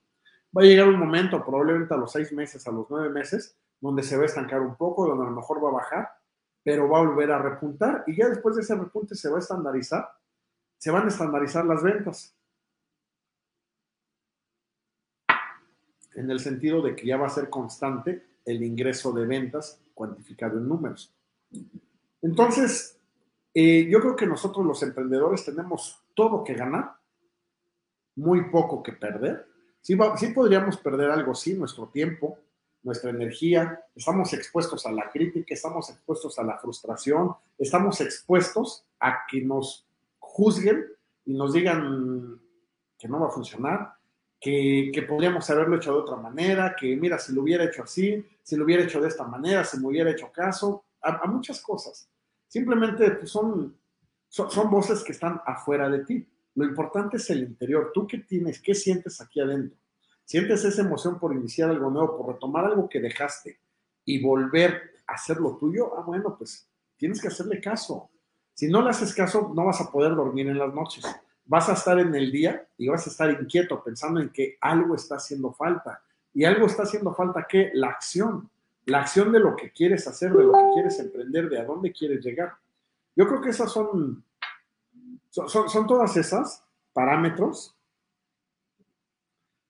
Va 0.56 0.62
a 0.62 0.64
llegar 0.64 0.86
un 0.86 1.00
momento, 1.00 1.44
probablemente 1.44 1.92
a 1.92 1.96
los 1.96 2.12
seis 2.12 2.32
meses, 2.32 2.64
a 2.68 2.70
los 2.70 2.86
nueve 2.88 3.08
meses, 3.08 3.56
donde 3.80 4.04
se 4.04 4.16
va 4.16 4.22
a 4.22 4.26
estancar 4.26 4.60
un 4.60 4.76
poco, 4.76 5.04
donde 5.04 5.24
a 5.24 5.30
lo 5.30 5.34
mejor 5.34 5.64
va 5.64 5.70
a 5.70 5.72
bajar, 5.72 6.08
pero 6.62 6.88
va 6.88 7.00
a 7.00 7.02
volver 7.02 7.32
a 7.32 7.42
repuntar 7.42 8.04
y 8.06 8.14
ya 8.14 8.28
después 8.28 8.54
de 8.54 8.62
ese 8.62 8.76
repunte 8.76 9.16
se 9.16 9.28
va 9.28 9.38
a 9.38 9.40
estandarizar, 9.40 10.08
se 10.78 10.92
van 10.92 11.06
a 11.06 11.08
estandarizar 11.08 11.64
las 11.64 11.82
ventas. 11.82 12.36
en 16.14 16.30
el 16.30 16.40
sentido 16.40 16.82
de 16.82 16.94
que 16.94 17.06
ya 17.06 17.16
va 17.16 17.26
a 17.26 17.30
ser 17.30 17.48
constante 17.48 18.22
el 18.44 18.62
ingreso 18.62 19.12
de 19.12 19.26
ventas 19.26 19.80
cuantificado 19.94 20.58
en 20.58 20.68
números. 20.68 21.10
Entonces, 22.20 23.00
eh, 23.54 23.86
yo 23.90 24.00
creo 24.00 24.16
que 24.16 24.26
nosotros 24.26 24.64
los 24.64 24.82
emprendedores 24.82 25.44
tenemos 25.44 26.02
todo 26.14 26.44
que 26.44 26.54
ganar, 26.54 26.94
muy 28.16 28.50
poco 28.50 28.82
que 28.82 28.92
perder. 28.92 29.46
Sí, 29.80 29.96
sí 30.16 30.28
podríamos 30.28 30.76
perder 30.76 31.10
algo, 31.10 31.34
sí, 31.34 31.54
nuestro 31.54 31.88
tiempo, 31.88 32.38
nuestra 32.82 33.10
energía, 33.10 33.80
estamos 33.94 34.32
expuestos 34.32 34.86
a 34.86 34.92
la 34.92 35.10
crítica, 35.10 35.54
estamos 35.54 35.88
expuestos 35.90 36.38
a 36.38 36.42
la 36.42 36.58
frustración, 36.58 37.34
estamos 37.58 38.00
expuestos 38.00 38.84
a 39.00 39.20
que 39.28 39.40
nos 39.40 39.86
juzguen 40.18 40.86
y 41.24 41.34
nos 41.34 41.52
digan 41.52 42.40
que 42.98 43.08
no 43.08 43.20
va 43.20 43.28
a 43.28 43.30
funcionar, 43.30 43.94
que, 44.40 45.04
podríamos 45.08 45.48
haberlo 45.50 45.76
hecho 45.76 45.92
de 45.92 46.00
otra 46.00 46.16
manera, 46.16 46.74
que 46.78 46.96
mira, 46.96 47.18
si 47.18 47.32
lo 47.32 47.42
hubiera 47.42 47.64
hecho 47.64 47.84
así, 47.84 48.24
si 48.42 48.56
lo 48.56 48.64
hubiera 48.64 48.82
hecho 48.82 49.00
de 49.00 49.08
esta 49.08 49.24
manera, 49.24 49.64
si 49.64 49.78
me 49.78 49.86
hubiera 49.86 50.10
hecho 50.10 50.30
caso, 50.32 50.84
a, 51.00 51.26
muchas 51.26 51.60
cosas. 51.60 52.08
Simplemente 52.52 53.10
pues, 53.12 53.30
son, 53.30 53.74
son, 54.28 54.70
voces 54.70 55.02
que 55.02 55.12
están 55.12 55.40
afuera 55.46 55.88
de 55.88 56.04
ti. 56.04 56.28
Lo 56.54 56.66
importante 56.66 57.16
es 57.16 57.30
el 57.30 57.44
interior. 57.44 57.92
¿Tú 57.94 58.06
qué 58.06 58.18
tienes? 58.18 58.60
¿Qué 58.60 58.74
sientes 58.74 59.20
aquí 59.22 59.40
adentro? 59.40 59.78
¿Sientes 60.24 60.62
esa 60.64 60.82
emoción 60.82 61.18
por 61.18 61.32
iniciar 61.32 61.70
algo 61.70 61.90
nuevo, 61.90 62.18
por 62.18 62.34
retomar 62.34 62.66
algo 62.66 62.88
que 62.88 63.00
dejaste 63.00 63.58
y 64.04 64.22
volver 64.22 64.82
a 65.06 65.14
hacer 65.14 65.38
lo 65.38 65.56
tuyo? 65.56 65.98
Ah, 65.98 66.02
bueno, 66.02 66.36
pues 66.36 66.68
tienes 66.96 67.22
que 67.22 67.28
hacerle 67.28 67.60
caso. 67.60 68.10
Si 68.52 68.68
no 68.68 68.82
le 68.82 68.90
haces 68.90 69.14
caso, 69.14 69.50
no 69.54 69.64
vas 69.64 69.80
a 69.80 69.90
poder 69.90 70.14
dormir 70.14 70.48
en 70.48 70.58
las 70.58 70.74
noches 70.74 71.04
vas 71.44 71.68
a 71.68 71.72
estar 71.72 71.98
en 71.98 72.14
el 72.14 72.30
día 72.30 72.66
y 72.78 72.88
vas 72.88 73.06
a 73.06 73.10
estar 73.10 73.30
inquieto 73.30 73.82
pensando 73.82 74.20
en 74.20 74.30
que 74.30 74.56
algo 74.60 74.94
está 74.94 75.16
haciendo 75.16 75.52
falta. 75.52 76.02
Y 76.34 76.44
algo 76.44 76.66
está 76.66 76.84
haciendo 76.84 77.14
falta 77.14 77.46
que 77.48 77.70
la 77.74 77.88
acción, 77.88 78.50
la 78.86 79.00
acción 79.00 79.32
de 79.32 79.40
lo 79.40 79.56
que 79.56 79.70
quieres 79.70 80.06
hacer, 80.06 80.32
de 80.32 80.44
lo 80.44 80.52
que 80.52 80.70
quieres 80.74 80.98
emprender, 80.98 81.48
de 81.48 81.60
a 81.60 81.64
dónde 81.64 81.92
quieres 81.92 82.24
llegar. 82.24 82.54
Yo 83.14 83.28
creo 83.28 83.40
que 83.40 83.50
esas 83.50 83.70
son, 83.70 84.24
son, 85.30 85.86
todas 85.86 86.16
esas 86.16 86.64
parámetros. 86.92 87.76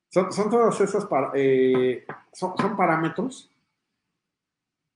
Son, 0.08 0.50
todas 0.50 0.80
esas 0.80 1.06
eh, 1.34 2.04
son, 2.32 2.56
son 2.58 2.76
parámetros 2.76 3.50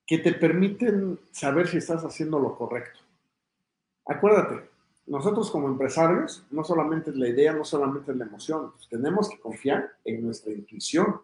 que 0.06 0.18
te 0.18 0.32
permiten 0.32 1.18
saber 1.32 1.66
si 1.66 1.78
estás 1.78 2.04
haciendo 2.04 2.38
lo 2.38 2.56
correcto. 2.56 3.00
Acuérdate, 4.06 4.70
nosotros 5.06 5.50
como 5.50 5.68
empresarios, 5.68 6.44
no 6.50 6.62
solamente 6.62 7.10
es 7.10 7.16
la 7.16 7.28
idea, 7.28 7.52
no 7.52 7.64
solamente 7.64 8.12
es 8.12 8.16
la 8.16 8.24
emoción, 8.24 8.72
pues 8.72 8.88
tenemos 8.88 9.28
que 9.28 9.40
confiar 9.40 9.92
en 10.04 10.24
nuestra 10.24 10.52
intuición, 10.52 11.20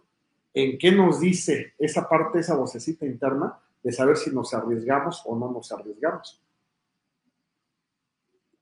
en 0.55 0.79
qué 0.79 0.93
nos 0.93 1.21
dice 1.21 1.75
esa 1.79 2.09
parte, 2.09 2.41
esa 2.41 2.55
vocecita 2.55 3.07
interna 3.07 3.59
de 3.83 3.93
saber 3.93 4.17
si 4.17 4.31
nos 4.31 4.55
arriesgamos 4.55 5.23
o 5.25 5.37
no 5.37 5.51
nos 5.51 5.73
arriesgamos. 5.73 6.41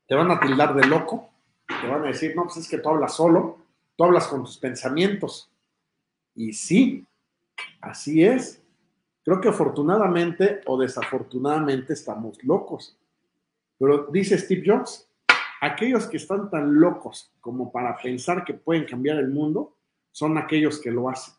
Te 0.06 0.14
van 0.14 0.30
a 0.30 0.40
tildar 0.40 0.74
de 0.74 0.86
loco, 0.86 1.30
te 1.66 1.86
van 1.86 2.04
a 2.04 2.08
decir, 2.08 2.34
no, 2.34 2.44
pues 2.44 2.58
es 2.58 2.68
que 2.68 2.78
tú 2.78 2.88
hablas 2.88 3.14
solo, 3.14 3.58
tú 3.96 4.04
hablas 4.04 4.26
con 4.28 4.44
tus 4.44 4.58
pensamientos. 4.58 5.50
Y 6.34 6.52
sí, 6.52 7.06
así 7.80 8.24
es. 8.24 8.62
Creo 9.22 9.40
que 9.40 9.48
afortunadamente 9.48 10.62
o 10.66 10.78
desafortunadamente 10.78 11.92
estamos 11.92 12.42
locos. 12.42 12.96
Pero 13.78 14.06
dice 14.06 14.38
Steve 14.38 14.62
Jobs, 14.66 15.08
aquellos 15.60 16.06
que 16.06 16.16
están 16.16 16.50
tan 16.50 16.80
locos 16.80 17.32
como 17.40 17.70
para 17.70 17.96
pensar 17.96 18.44
que 18.44 18.54
pueden 18.54 18.86
cambiar 18.86 19.18
el 19.18 19.28
mundo 19.28 19.76
son 20.10 20.38
aquellos 20.38 20.80
que 20.80 20.90
lo 20.90 21.08
hacen. 21.08 21.34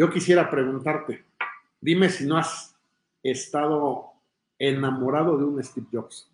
Yo 0.00 0.08
quisiera 0.08 0.48
preguntarte, 0.48 1.26
dime 1.78 2.08
si 2.08 2.24
no 2.24 2.38
has 2.38 2.74
estado 3.22 4.12
enamorado 4.58 5.36
de 5.36 5.44
un 5.44 5.62
Steve 5.62 5.88
Jobs 5.92 6.32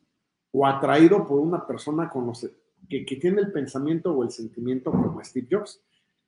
o 0.52 0.64
atraído 0.64 1.26
por 1.26 1.40
una 1.40 1.66
persona 1.66 2.08
que, 2.88 3.04
que 3.04 3.16
tiene 3.16 3.40
el 3.40 3.50
pensamiento 3.50 4.12
o 4.12 4.22
el 4.22 4.30
sentimiento 4.30 4.92
como 4.92 5.20
Steve 5.24 5.48
Jobs. 5.50 5.82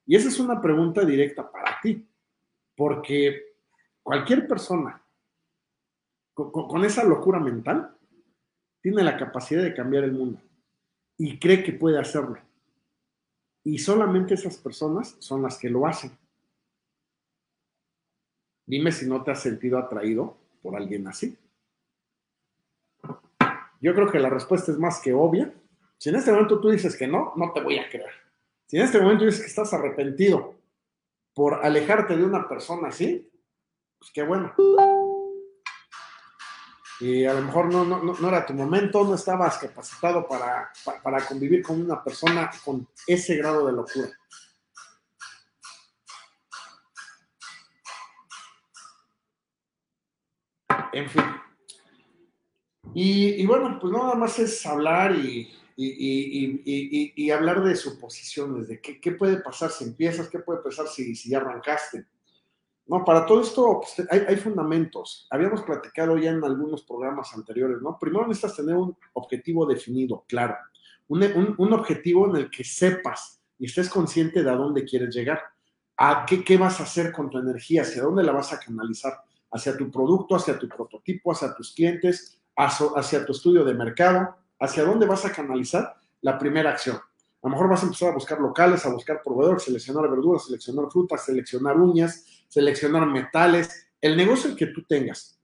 Y 0.05 0.17
esa 0.17 0.27
es 0.27 0.41
una 0.41 0.61
pregunta 0.61 1.05
directa 1.05 1.49
para 1.49 1.81
ti, 1.81 2.05
porque 2.77 3.55
cualquier 4.03 4.49
persona 4.49 5.01
con 6.35 6.85
esa 6.85 7.05
locura 7.05 7.39
mental 7.39 7.97
tiene 8.81 9.05
la 9.05 9.17
capacidad 9.17 9.63
de 9.63 9.75
cambiar 9.75 10.03
el 10.03 10.13
mundo 10.13 10.41
y 11.17 11.39
cree 11.39 11.63
que 11.63 11.73
puede 11.73 12.01
hacerlo. 12.01 12.41
Y 13.63 13.79
solamente 13.79 14.35
esas 14.35 14.57
personas 14.57 15.15
son 15.21 15.43
las 15.43 15.57
que 15.57 15.71
lo 15.71 15.87
hacen. 15.87 16.11
Dime 18.69 18.93
si 18.93 19.09
no 19.09 19.25
te 19.25 19.33
has 19.33 19.43
sentido 19.43 19.79
atraído 19.79 20.37
por 20.63 20.77
alguien 20.77 21.09
así. 21.09 21.37
Yo 23.81 23.95
creo 23.95 24.11
que 24.11 24.21
la 24.21 24.29
respuesta 24.29 24.71
es 24.71 24.79
más 24.79 25.01
que 25.01 25.13
obvia. 25.13 25.53
Si 25.97 26.11
en 26.11 26.17
este 26.17 26.31
momento 26.31 26.61
tú 26.61 26.71
dices 26.71 26.97
que 26.97 27.09
no, 27.09 27.33
no 27.35 27.51
te 27.53 27.61
voy 27.61 27.79
a 27.79 27.89
creer. 27.89 28.13
Si 28.67 28.77
en 28.77 28.85
este 28.85 29.01
momento 29.01 29.25
dices 29.25 29.41
que 29.41 29.47
estás 29.47 29.73
arrepentido 29.73 30.55
por 31.35 31.65
alejarte 31.65 32.17
de 32.17 32.25
una 32.25 32.49
persona 32.49 32.89
así, 32.89 33.29
pues 33.99 34.13
qué 34.13 34.23
bueno 34.23 34.55
y 37.01 37.25
a 37.25 37.35
lo 37.35 37.43
mejor 37.43 37.73
no, 37.73 37.85
no, 37.85 38.03
no, 38.03 38.29
era 38.29 38.45
tu 38.45 38.55
momento, 38.55 39.05
no 39.05 39.15
estabas 39.15 39.59
capacitado 39.59 40.27
para, 40.27 40.71
para, 41.03 41.25
convivir 41.25 41.63
con 41.63 41.81
una 41.81 42.03
persona 42.03 42.51
con 42.65 42.89
ese 43.07 43.37
grado 43.37 43.67
de 43.67 43.73
locura. 43.73 44.09
En 50.93 51.09
fin. 51.09 51.23
Y, 52.95 53.45
bueno, 53.47 53.79
pues 53.81 53.93
nada 53.93 54.15
más 54.15 54.39
es 54.39 54.65
hablar 54.67 55.15
y, 55.15 55.49
y, 55.77 57.31
hablar 57.31 57.63
de 57.63 57.77
suposiciones, 57.77 58.69
de 58.69 58.81
qué, 58.81 59.13
puede 59.13 59.39
pasar 59.39 59.71
si 59.71 59.85
empiezas, 59.85 60.29
qué 60.29 60.39
puede 60.39 60.63
pasar 60.63 60.89
si, 60.89 61.15
si 61.15 61.31
ya 61.31 61.39
arrancaste. 61.39 62.07
No, 62.89 63.05
para 63.05 63.27
todo 63.27 63.43
esto 63.43 63.81
pues, 63.81 64.09
hay, 64.11 64.37
fundamentos. 64.37 65.27
Habíamos 65.31 65.63
platicado 65.63 66.17
ya 66.17 66.31
en 66.31 66.43
algunos 66.43 66.83
programas 66.85 67.33
anteriores, 67.35 67.83
¿no? 67.83 67.99
Primero 67.99 68.27
necesitas 68.27 68.57
tener 68.57 68.77
un 68.77 68.97
objetivo 69.13 69.67
definido, 69.67 70.25
claro. 70.27 70.57
Un, 71.07 71.73
objetivo 71.73 72.29
en 72.31 72.37
el 72.37 72.51
que 72.51 72.65
sepas 72.65 73.43
y 73.59 73.67
estés 73.67 73.91
consciente 73.91 74.43
de 74.43 74.51
a 74.51 74.55
dónde 74.55 74.85
quieres 74.85 75.15
llegar. 75.15 75.43
A 75.99 76.25
qué 76.25 76.57
vas 76.57 76.81
a 76.81 76.85
hacer 76.85 77.13
con 77.13 77.29
tu 77.29 77.39
energía, 77.39 77.83
hacia 77.83 78.03
dónde 78.03 78.23
la 78.23 78.33
vas 78.33 78.53
a 78.55 78.61
canalizar. 78.61 79.13
Hacia 79.51 79.77
tu 79.77 79.91
producto, 79.91 80.37
hacia 80.37 80.59
tu 80.59 80.69
prototipo, 80.69 81.33
hacia 81.33 81.55
tus 81.55 81.75
clientes, 81.75 82.41
hacia 82.57 83.25
tu 83.25 83.33
estudio 83.33 83.65
de 83.65 83.75
mercado. 83.75 84.37
Hacia 84.61 84.85
dónde 84.85 85.07
vas 85.07 85.25
a 85.25 85.33
canalizar 85.33 85.95
la 86.21 86.39
primera 86.39 86.71
acción. 86.71 86.97
A 86.97 87.47
lo 87.47 87.51
mejor 87.51 87.69
vas 87.69 87.83
a 87.83 87.87
empezar 87.87 88.11
a 88.11 88.15
buscar 88.15 88.41
locales, 88.41 88.85
a 88.85 88.93
buscar 88.93 89.23
proveedores, 89.23 89.63
seleccionar 89.63 90.11
verduras, 90.11 90.45
seleccionar 90.47 90.91
frutas, 90.91 91.25
seleccionar 91.25 91.77
uñas, 91.77 92.25
seleccionar 92.49 93.07
metales, 93.07 93.89
el 94.01 94.17
negocio 94.17 94.57
que 94.57 94.67
tú 94.67 94.83
tengas. 94.83 95.39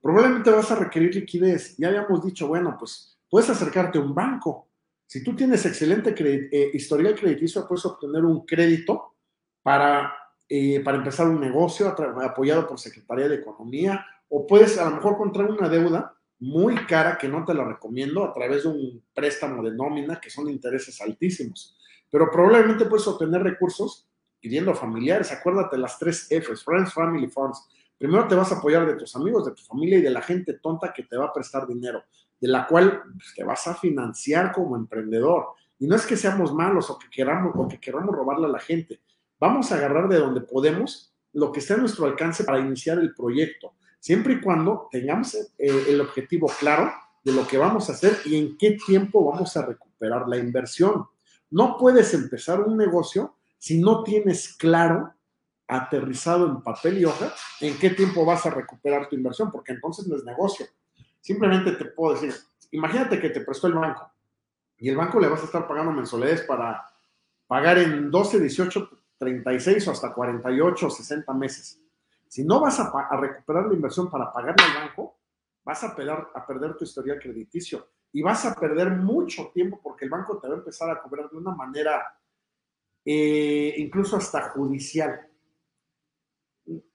Probablemente 0.00 0.50
vas 0.50 0.70
a 0.70 0.76
requerir 0.76 1.14
liquidez. 1.14 1.76
Ya 1.76 1.88
habíamos 1.88 2.24
dicho, 2.24 2.48
bueno, 2.48 2.76
pues 2.78 3.18
puedes 3.28 3.50
acercarte 3.50 3.98
a 3.98 4.00
un 4.00 4.14
banco. 4.14 4.68
Si 5.06 5.22
tú 5.22 5.36
tienes 5.36 5.64
excelente 5.66 6.14
eh, 6.18 6.70
historial 6.72 7.14
crediticio, 7.14 7.66
puedes 7.68 7.84
obtener 7.84 8.24
un 8.24 8.46
crédito 8.46 9.16
para, 9.62 10.14
eh, 10.48 10.80
para 10.80 10.98
empezar 10.98 11.28
un 11.28 11.40
negocio 11.40 11.88
apoyado 11.88 12.66
por 12.68 12.78
Secretaría 12.78 13.28
de 13.28 13.36
Economía 13.36 14.06
o 14.28 14.46
puedes 14.46 14.78
a 14.78 14.84
lo 14.84 14.96
mejor 14.96 15.14
encontrar 15.14 15.50
una 15.50 15.68
deuda 15.68 16.16
muy 16.38 16.74
cara 16.86 17.16
que 17.18 17.28
no 17.28 17.44
te 17.44 17.54
la 17.54 17.64
recomiendo 17.64 18.24
a 18.24 18.32
través 18.32 18.64
de 18.64 18.68
un 18.68 19.02
préstamo 19.14 19.62
de 19.62 19.74
nómina 19.74 20.20
que 20.20 20.30
son 20.30 20.48
intereses 20.50 21.00
altísimos. 21.00 21.76
Pero 22.10 22.30
probablemente 22.30 22.84
puedes 22.84 23.06
obtener 23.08 23.42
recursos 23.42 24.08
pidiendo 24.40 24.74
familiares, 24.74 25.32
acuérdate 25.32 25.78
las 25.78 25.98
tres 25.98 26.28
Fs, 26.30 26.62
Friends, 26.62 26.92
Family, 26.92 27.28
Funds. 27.28 27.66
Primero 27.98 28.28
te 28.28 28.34
vas 28.34 28.52
a 28.52 28.58
apoyar 28.58 28.86
de 28.86 28.94
tus 28.94 29.16
amigos, 29.16 29.46
de 29.46 29.52
tu 29.52 29.62
familia 29.62 29.98
y 29.98 30.02
de 30.02 30.10
la 30.10 30.20
gente 30.20 30.54
tonta 30.54 30.92
que 30.92 31.04
te 31.04 31.16
va 31.16 31.26
a 31.26 31.32
prestar 31.32 31.66
dinero, 31.66 32.04
de 32.38 32.48
la 32.48 32.66
cual 32.66 33.02
pues, 33.16 33.34
te 33.34 33.42
vas 33.42 33.66
a 33.66 33.74
financiar 33.74 34.52
como 34.52 34.76
emprendedor. 34.76 35.48
Y 35.78 35.86
no 35.86 35.96
es 35.96 36.06
que 36.06 36.16
seamos 36.16 36.54
malos 36.54 36.90
o 36.90 36.98
que 36.98 37.08
queramos 37.10 37.52
o 37.56 37.66
que 37.66 37.80
queramos 37.80 38.14
robarle 38.14 38.46
a 38.46 38.50
la 38.50 38.58
gente. 38.58 39.00
Vamos 39.38 39.70
a 39.70 39.76
agarrar 39.76 40.08
de 40.08 40.18
donde 40.18 40.40
podemos 40.40 41.14
lo 41.32 41.52
que 41.52 41.60
esté 41.60 41.74
a 41.74 41.76
nuestro 41.76 42.06
alcance 42.06 42.44
para 42.44 42.58
iniciar 42.58 42.98
el 42.98 43.14
proyecto, 43.14 43.74
siempre 44.00 44.34
y 44.34 44.40
cuando 44.40 44.88
tengamos 44.90 45.34
eh, 45.34 45.48
el 45.58 46.00
objetivo 46.00 46.50
claro 46.58 46.90
de 47.22 47.32
lo 47.32 47.46
que 47.46 47.58
vamos 47.58 47.90
a 47.90 47.92
hacer 47.92 48.18
y 48.24 48.36
en 48.36 48.56
qué 48.56 48.78
tiempo 48.86 49.30
vamos 49.30 49.56
a 49.56 49.66
recuperar 49.66 50.28
la 50.28 50.38
inversión. 50.38 51.06
No 51.50 51.76
puedes 51.76 52.14
empezar 52.14 52.60
un 52.60 52.76
negocio 52.76 53.36
si 53.58 53.80
no 53.80 54.02
tienes 54.02 54.54
claro, 54.56 55.12
aterrizado 55.68 56.46
en 56.46 56.62
papel 56.62 56.98
y 56.98 57.04
hoja, 57.04 57.34
en 57.60 57.76
qué 57.78 57.90
tiempo 57.90 58.24
vas 58.24 58.46
a 58.46 58.50
recuperar 58.50 59.08
tu 59.08 59.16
inversión, 59.16 59.50
porque 59.50 59.72
entonces 59.72 60.06
no 60.06 60.16
es 60.16 60.24
negocio. 60.24 60.66
Simplemente 61.20 61.72
te 61.72 61.86
puedo 61.86 62.14
decir, 62.14 62.34
imagínate 62.70 63.20
que 63.20 63.30
te 63.30 63.40
prestó 63.40 63.66
el 63.66 63.74
banco 63.74 64.08
y 64.78 64.88
el 64.88 64.96
banco 64.96 65.18
le 65.18 65.28
vas 65.28 65.42
a 65.42 65.46
estar 65.46 65.66
pagando 65.66 65.92
mensualidades 65.92 66.42
para 66.42 66.86
pagar 67.46 67.78
en 67.78 68.10
12, 68.10 68.40
18, 68.40 68.90
36 69.18 69.88
o 69.88 69.90
hasta 69.92 70.12
48 70.12 70.86
o 70.86 70.90
60 70.90 71.32
meses. 71.34 71.80
Si 72.28 72.44
no 72.44 72.60
vas 72.60 72.78
a, 72.80 73.16
recuperar 73.16 73.66
la 73.66 73.74
inversión 73.74 74.10
para 74.10 74.32
pagarle 74.32 74.64
al 74.64 74.86
banco, 74.86 75.18
vas 75.64 75.82
a, 75.84 75.96
a 76.34 76.46
perder 76.46 76.76
tu 76.76 76.84
historial 76.84 77.18
crediticio 77.18 77.88
y 78.12 78.22
vas 78.22 78.44
a 78.44 78.54
perder 78.54 78.90
mucho 78.90 79.50
tiempo 79.52 79.80
porque 79.82 80.04
el 80.04 80.10
banco 80.10 80.38
te 80.38 80.48
va 80.48 80.54
a 80.54 80.58
empezar 80.58 80.90
a 80.90 81.00
cobrar 81.00 81.30
de 81.30 81.36
una 81.36 81.54
manera 81.54 82.18
eh, 83.04 83.74
incluso 83.78 84.16
hasta 84.16 84.50
judicial. 84.50 85.28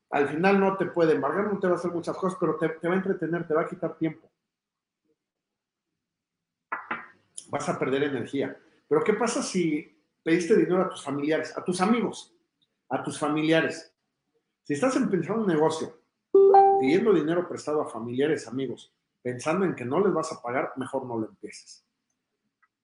Al 0.10 0.28
final 0.28 0.60
no 0.60 0.76
te 0.76 0.88
puede 0.88 1.14
embargar, 1.14 1.46
no 1.46 1.58
te 1.58 1.68
va 1.68 1.74
a 1.74 1.78
hacer 1.78 1.92
muchas 1.92 2.18
cosas, 2.18 2.38
pero 2.38 2.58
te, 2.58 2.68
te 2.68 2.88
va 2.90 2.96
a 2.96 2.98
entretener, 2.98 3.48
te 3.48 3.54
va 3.54 3.62
a 3.62 3.68
quitar 3.68 3.98
tiempo. 3.98 4.30
Vas 7.50 7.70
a 7.70 7.80
perder 7.80 8.04
energía. 8.04 8.58
Pero 8.90 9.04
¿qué 9.06 9.14
pasa 9.14 9.42
si 9.42 9.91
pediste 10.24 10.56
dinero 10.56 10.84
a 10.84 10.90
tus 10.90 11.04
familiares, 11.04 11.58
a 11.58 11.64
tus 11.64 11.82
amigos, 11.82 12.36
a 12.90 13.04
tus 13.04 13.18
familiares. 13.18 13.94
Si 14.64 14.74
estás 14.74 14.96
empezando 14.96 15.42
un 15.42 15.48
negocio 15.48 16.02
pidiendo 16.80 17.14
dinero 17.14 17.48
prestado 17.48 17.82
a 17.82 17.90
familiares, 17.90 18.48
amigos, 18.48 18.94
pensando 19.22 19.66
en 19.66 19.76
que 19.76 19.86
no 19.86 20.00
les 20.00 20.14
vas 20.14 20.32
a 20.32 20.42
pagar, 20.42 20.74
mejor 20.78 21.06
no 21.06 21.18
lo 21.18 21.28
empieces. 21.28 21.86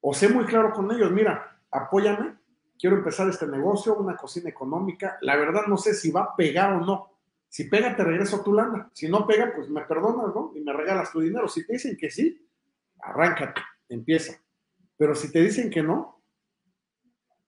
O 0.02 0.14
sé 0.14 0.30
muy 0.30 0.46
claro 0.46 0.72
con 0.74 0.92
ellos, 0.92 1.12
mira, 1.12 1.60
apóyame, 1.72 2.38
quiero 2.80 2.98
empezar 2.98 3.28
este 3.30 3.48
negocio, 3.48 3.96
una 3.96 4.16
cocina 4.16 4.50
económica. 4.50 5.18
La 5.22 5.36
verdad 5.36 5.64
no 5.68 5.78
sé 5.78 5.94
si 5.94 6.12
va 6.12 6.22
a 6.22 6.36
pegar 6.36 6.74
o 6.74 6.86
no. 6.86 7.14
Si 7.50 7.64
pega, 7.66 7.96
te 7.96 8.04
regreso 8.04 8.44
tu 8.44 8.54
lana. 8.54 8.90
Si 8.94 9.08
no 9.08 9.26
pega, 9.26 9.54
pues 9.56 9.70
me 9.70 9.82
perdonas, 9.82 10.36
¿no? 10.36 10.52
Y 10.56 10.62
me 10.62 10.74
regalas 10.74 11.12
tu 11.12 11.22
dinero. 11.22 11.48
Si 11.48 11.66
te 11.66 11.74
dicen 11.74 11.98
que 11.98 12.10
sí, 12.10 12.46
arráncate, 13.00 13.62
empieza. 13.90 14.40
Pero 14.98 15.16
si 15.16 15.32
te 15.32 15.42
dicen 15.42 15.70
que 15.70 15.82
no, 15.82 16.17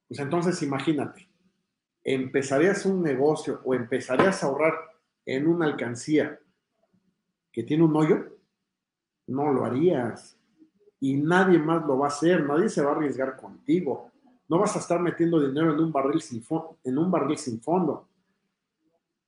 pues 0.10 0.19
entonces 0.19 0.62
imagínate, 0.63 1.30
empezarías 2.04 2.84
un 2.88 3.04
negocio 3.04 3.62
o 3.63 3.76
empezarías 3.76 4.43
a 4.43 4.48
ahorrar 4.48 4.74
en 5.24 5.48
una 5.48 5.67
alcancía 5.67 6.39
que 7.52 7.62
tiene 7.62 7.84
un 7.84 7.95
hoyo, 7.95 8.39
no 9.28 9.54
lo 9.54 9.65
harías. 9.65 10.36
Y 11.00 11.15
nadie 11.15 11.60
más 11.60 11.86
lo 11.86 12.00
va 12.00 12.08
a 12.08 12.10
hacer, 12.10 12.43
nadie 12.43 12.69
se 12.69 12.82
va 12.82 12.91
a 12.91 12.95
arriesgar 12.95 13.38
contigo. 13.38 14.12
No 14.48 14.58
vas 14.58 14.76
a 14.76 14.80
estar 14.80 15.00
metiendo 15.00 15.39
dinero 15.39 15.74
en 15.74 15.80
un 15.80 15.91
barril 15.91 16.22
sin, 16.22 16.43
en 16.84 16.98
un 16.98 17.38
sin 17.38 17.62
fondo. 17.62 18.08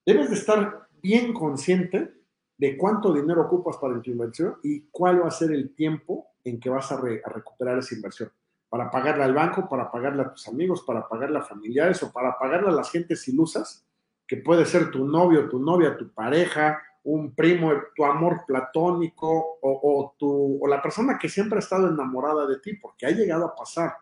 Debes 0.03 0.29
de 0.29 0.35
estar 0.35 0.87
bien 1.01 1.31
consciente 1.31 2.11
de 2.57 2.75
cuánto 2.75 3.13
dinero 3.13 3.43
ocupas 3.43 3.77
para 3.77 4.01
tu 4.01 4.09
inversión 4.09 4.57
y 4.63 4.81
cuál 4.89 5.21
va 5.21 5.27
a 5.27 5.31
ser 5.31 5.51
el 5.51 5.75
tiempo 5.75 6.25
en 6.43 6.59
que 6.59 6.71
vas 6.71 6.91
a 6.91 6.99
recuperar 6.99 7.77
esa 7.77 7.93
inversión 7.93 8.31
para 8.71 8.89
pagarle 8.89 9.25
al 9.25 9.33
banco, 9.33 9.67
para 9.67 9.91
pagarle 9.91 10.21
a 10.21 10.31
tus 10.31 10.47
amigos, 10.47 10.81
para 10.83 11.05
pagarle 11.05 11.39
a 11.39 11.41
familiares 11.41 12.01
o 12.03 12.11
para 12.13 12.37
pagarle 12.37 12.69
a 12.69 12.71
las 12.71 12.89
gentes 12.89 13.27
ilusas, 13.27 13.85
que 14.25 14.37
puede 14.37 14.65
ser 14.65 14.89
tu 14.89 15.05
novio, 15.05 15.49
tu 15.49 15.59
novia, 15.59 15.97
tu 15.97 16.09
pareja, 16.13 16.81
un 17.03 17.35
primo, 17.35 17.73
tu 17.93 18.05
amor 18.05 18.45
platónico 18.47 19.59
o, 19.61 20.15
tu, 20.17 20.57
o 20.63 20.67
la 20.69 20.81
persona 20.81 21.19
que 21.19 21.27
siempre 21.27 21.57
ha 21.57 21.59
estado 21.59 21.89
enamorada 21.89 22.47
de 22.47 22.59
ti, 22.59 22.75
porque 22.77 23.05
ha 23.05 23.09
llegado 23.09 23.43
a 23.43 23.53
pasar, 23.53 23.93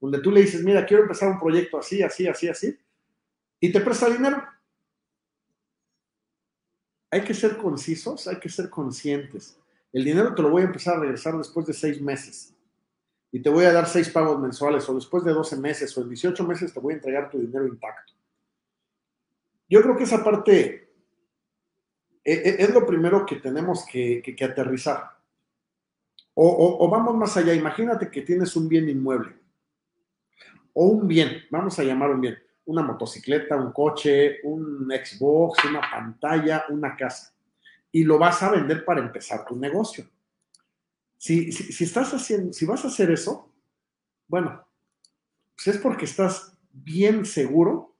donde 0.00 0.18
tú 0.18 0.32
le 0.32 0.40
dices, 0.40 0.60
mira, 0.64 0.84
quiero 0.84 1.04
empezar 1.04 1.28
un 1.28 1.38
proyecto 1.38 1.78
así, 1.78 2.02
así, 2.02 2.26
así, 2.26 2.48
así, 2.48 2.76
y 3.60 3.70
te 3.70 3.80
presta 3.80 4.10
dinero. 4.10 4.42
Hay 7.12 7.20
que 7.20 7.32
ser 7.32 7.58
concisos, 7.58 8.26
hay 8.26 8.40
que 8.40 8.48
ser 8.48 8.68
conscientes. 8.70 9.56
El 9.92 10.02
dinero 10.04 10.34
te 10.34 10.42
lo 10.42 10.50
voy 10.50 10.62
a 10.62 10.66
empezar 10.66 10.96
a 10.96 11.00
regresar 11.00 11.38
después 11.38 11.64
de 11.64 11.74
seis 11.74 12.02
meses 12.02 12.55
y 13.32 13.40
te 13.42 13.50
voy 13.50 13.64
a 13.64 13.72
dar 13.72 13.86
seis 13.86 14.08
pagos 14.10 14.40
mensuales 14.40 14.88
o 14.88 14.94
después 14.94 15.24
de 15.24 15.32
12 15.32 15.56
meses 15.56 15.96
o 15.96 16.02
en 16.02 16.08
18 16.08 16.44
meses 16.44 16.72
te 16.72 16.80
voy 16.80 16.92
a 16.92 16.96
entregar 16.96 17.28
tu 17.30 17.38
dinero 17.38 17.66
intacto. 17.66 18.12
Yo 19.68 19.82
creo 19.82 19.96
que 19.96 20.04
esa 20.04 20.22
parte 20.22 20.86
e, 22.24 22.32
e, 22.32 22.56
es 22.62 22.74
lo 22.74 22.86
primero 22.86 23.24
que 23.24 23.36
tenemos 23.36 23.84
que, 23.86 24.36
aterrizar. 24.42 25.10
O, 26.34 26.88
vamos 26.90 27.16
más 27.16 27.36
allá, 27.36 27.54
imagínate 27.54 28.10
que 28.10 28.20
tienes 28.20 28.54
un 28.56 28.68
bien 28.68 28.88
inmueble 28.90 29.34
o 30.74 30.88
un 30.88 31.08
bien, 31.08 31.44
vamos 31.50 31.78
a 31.78 31.82
llamar 31.82 32.10
un 32.10 32.20
bien, 32.20 32.36
una 32.66 32.82
motocicleta, 32.82 33.56
un 33.56 33.72
coche, 33.72 34.40
un 34.42 34.86
Xbox, 34.90 35.64
una 35.64 35.80
pantalla, 35.80 36.66
una 36.68 36.94
casa, 36.94 37.32
y 37.90 38.04
lo 38.04 38.18
vas 38.18 38.42
a 38.42 38.50
vender 38.50 38.84
para 38.84 39.00
empezar 39.00 39.46
tu 39.46 39.56
negocio. 39.56 40.04
Si, 41.18 41.48
estás 41.82 42.12
haciendo, 42.12 42.52
si 42.52 42.66
vas 42.66 42.84
a 42.84 42.88
hacer 42.88 43.10
eso, 43.10 43.50
bueno, 44.28 44.66
pues 45.54 45.76
es 45.76 45.78
porque 45.78 46.04
estás 46.04 46.56
bien 46.72 47.24
seguro 47.24 47.94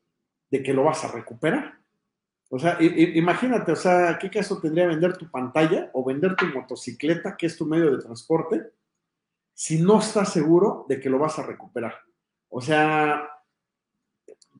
de 0.50 0.62
que 0.62 0.74
lo 0.74 0.84
vas 0.84 1.04
a 1.04 1.12
recuperar. 1.12 1.78
O 2.48 2.58
sea, 2.58 2.78
imagínate, 2.80 3.72
o 3.72 3.76
sea, 3.76 4.18
¿qué 4.20 4.30
caso 4.30 4.60
tendría 4.60 4.86
vender 4.86 5.16
tu 5.16 5.28
pantalla 5.30 5.90
o 5.94 6.04
vender 6.04 6.36
tu 6.36 6.46
motocicleta, 6.46 7.36
que 7.36 7.46
es 7.46 7.56
tu 7.56 7.66
medio 7.66 7.90
de 7.90 8.02
transporte, 8.02 8.70
si 9.52 9.80
no 9.80 9.98
estás 9.98 10.32
seguro 10.32 10.86
de 10.88 11.00
que 11.00 11.10
lo 11.10 11.18
vas 11.18 11.38
a 11.38 11.42
recuperar? 11.42 11.94
O 12.48 12.60
sea, 12.60 13.28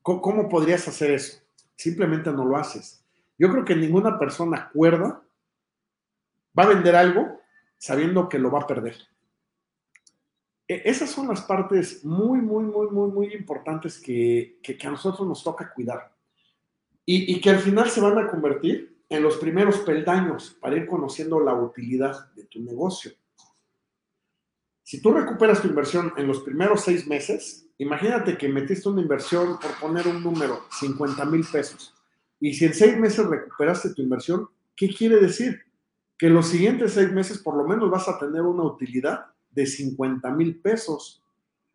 ¿cómo 0.01 0.49
podrías 0.49 0.87
hacer 0.87 1.11
eso? 1.11 1.39
Simplemente 1.75 2.31
no 2.31 2.43
lo 2.43 2.57
haces. 2.57 3.03
Yo 3.37 3.49
creo 3.51 3.63
que 3.63 3.75
ninguna 3.75 4.17
persona 4.17 4.69
cuerda 4.73 5.21
va 6.57 6.63
a 6.63 6.67
vender 6.67 6.95
algo 6.95 7.39
sabiendo 7.77 8.29
que 8.29 8.39
lo 8.39 8.51
va 8.51 8.61
a 8.61 8.67
perder. 8.67 8.95
E, 10.67 10.81
esas 10.85 11.09
son 11.09 11.27
las 11.27 11.41
partes 11.41 12.03
muy, 12.03 12.39
muy, 12.39 12.63
muy, 12.63 12.89
muy, 12.89 13.11
muy 13.11 13.33
importantes 13.33 13.99
que, 13.99 14.59
a 14.83 14.89
nosotros 14.89 15.27
nos 15.27 15.43
toca 15.43 15.71
cuidar 15.73 16.13
y, 17.05 17.33
y, 17.33 17.39
que 17.39 17.49
al 17.49 17.59
final 17.59 17.89
se 17.89 18.01
van 18.01 18.17
a 18.17 18.27
convertir 18.27 18.97
en 19.09 19.23
los 19.23 19.37
primeros 19.37 19.77
peldaños 19.77 20.57
para 20.59 20.75
ir 20.75 20.85
conociendo 20.85 21.39
la 21.39 21.53
utilidad 21.53 22.33
de 22.33 22.43
tu 22.45 22.61
negocio. 22.61 23.11
Si 24.83 25.01
tú 25.01 25.11
recuperas 25.11 25.61
tu 25.61 25.67
inversión 25.67 26.13
en 26.17 26.27
los 26.27 26.41
primeros 26.41 26.81
seis 26.81 27.07
meses, 27.07 27.69
imagínate 27.77 28.37
que 28.37 28.47
metiste 28.47 28.87
una 28.87 29.01
inversión, 29.01 29.59
por 29.59 29.71
poner 29.79 30.07
un 30.07 30.23
número, 30.23 30.63
50 30.79 31.25
mil 31.25 31.45
pesos. 31.45 31.93
Y 32.39 32.53
si 32.53 32.65
en 32.65 32.73
seis 32.73 32.97
meses 32.97 33.25
recuperaste 33.25 33.93
tu 33.93 34.01
inversión, 34.01 34.47
¿qué 34.75 34.87
quiere 34.93 35.17
decir? 35.17 35.66
Que 36.17 36.29
los 36.29 36.47
siguientes 36.47 36.93
seis 36.93 37.11
meses 37.11 37.37
por 37.37 37.55
lo 37.55 37.67
menos 37.67 37.89
vas 37.89 38.07
a 38.07 38.17
tener 38.17 38.41
una 38.41 38.63
utilidad 38.63 39.27
de 39.51 39.65
50 39.65 40.29
mil 40.31 40.59
pesos. 40.59 41.23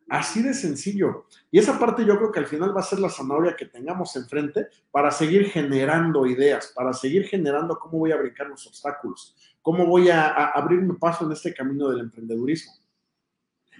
Así 0.09 0.43
de 0.43 0.53
sencillo. 0.53 1.25
Y 1.49 1.59
esa 1.59 1.79
parte 1.79 2.05
yo 2.05 2.17
creo 2.17 2.31
que 2.31 2.39
al 2.39 2.47
final 2.47 2.75
va 2.75 2.81
a 2.81 2.83
ser 2.83 2.99
la 2.99 3.09
zanahoria 3.09 3.55
que 3.55 3.65
tengamos 3.65 4.15
enfrente 4.17 4.67
para 4.91 5.11
seguir 5.11 5.45
generando 5.45 6.25
ideas, 6.25 6.73
para 6.75 6.91
seguir 6.91 7.25
generando 7.25 7.79
cómo 7.79 7.99
voy 7.99 8.11
a 8.11 8.17
brincar 8.17 8.47
los 8.47 8.67
obstáculos, 8.67 9.35
cómo 9.61 9.85
voy 9.85 10.09
a, 10.09 10.27
abrirme 10.27 10.95
paso 10.95 11.25
en 11.25 11.31
este 11.31 11.53
camino 11.53 11.89
del 11.89 12.01
emprendedurismo. 12.01 12.73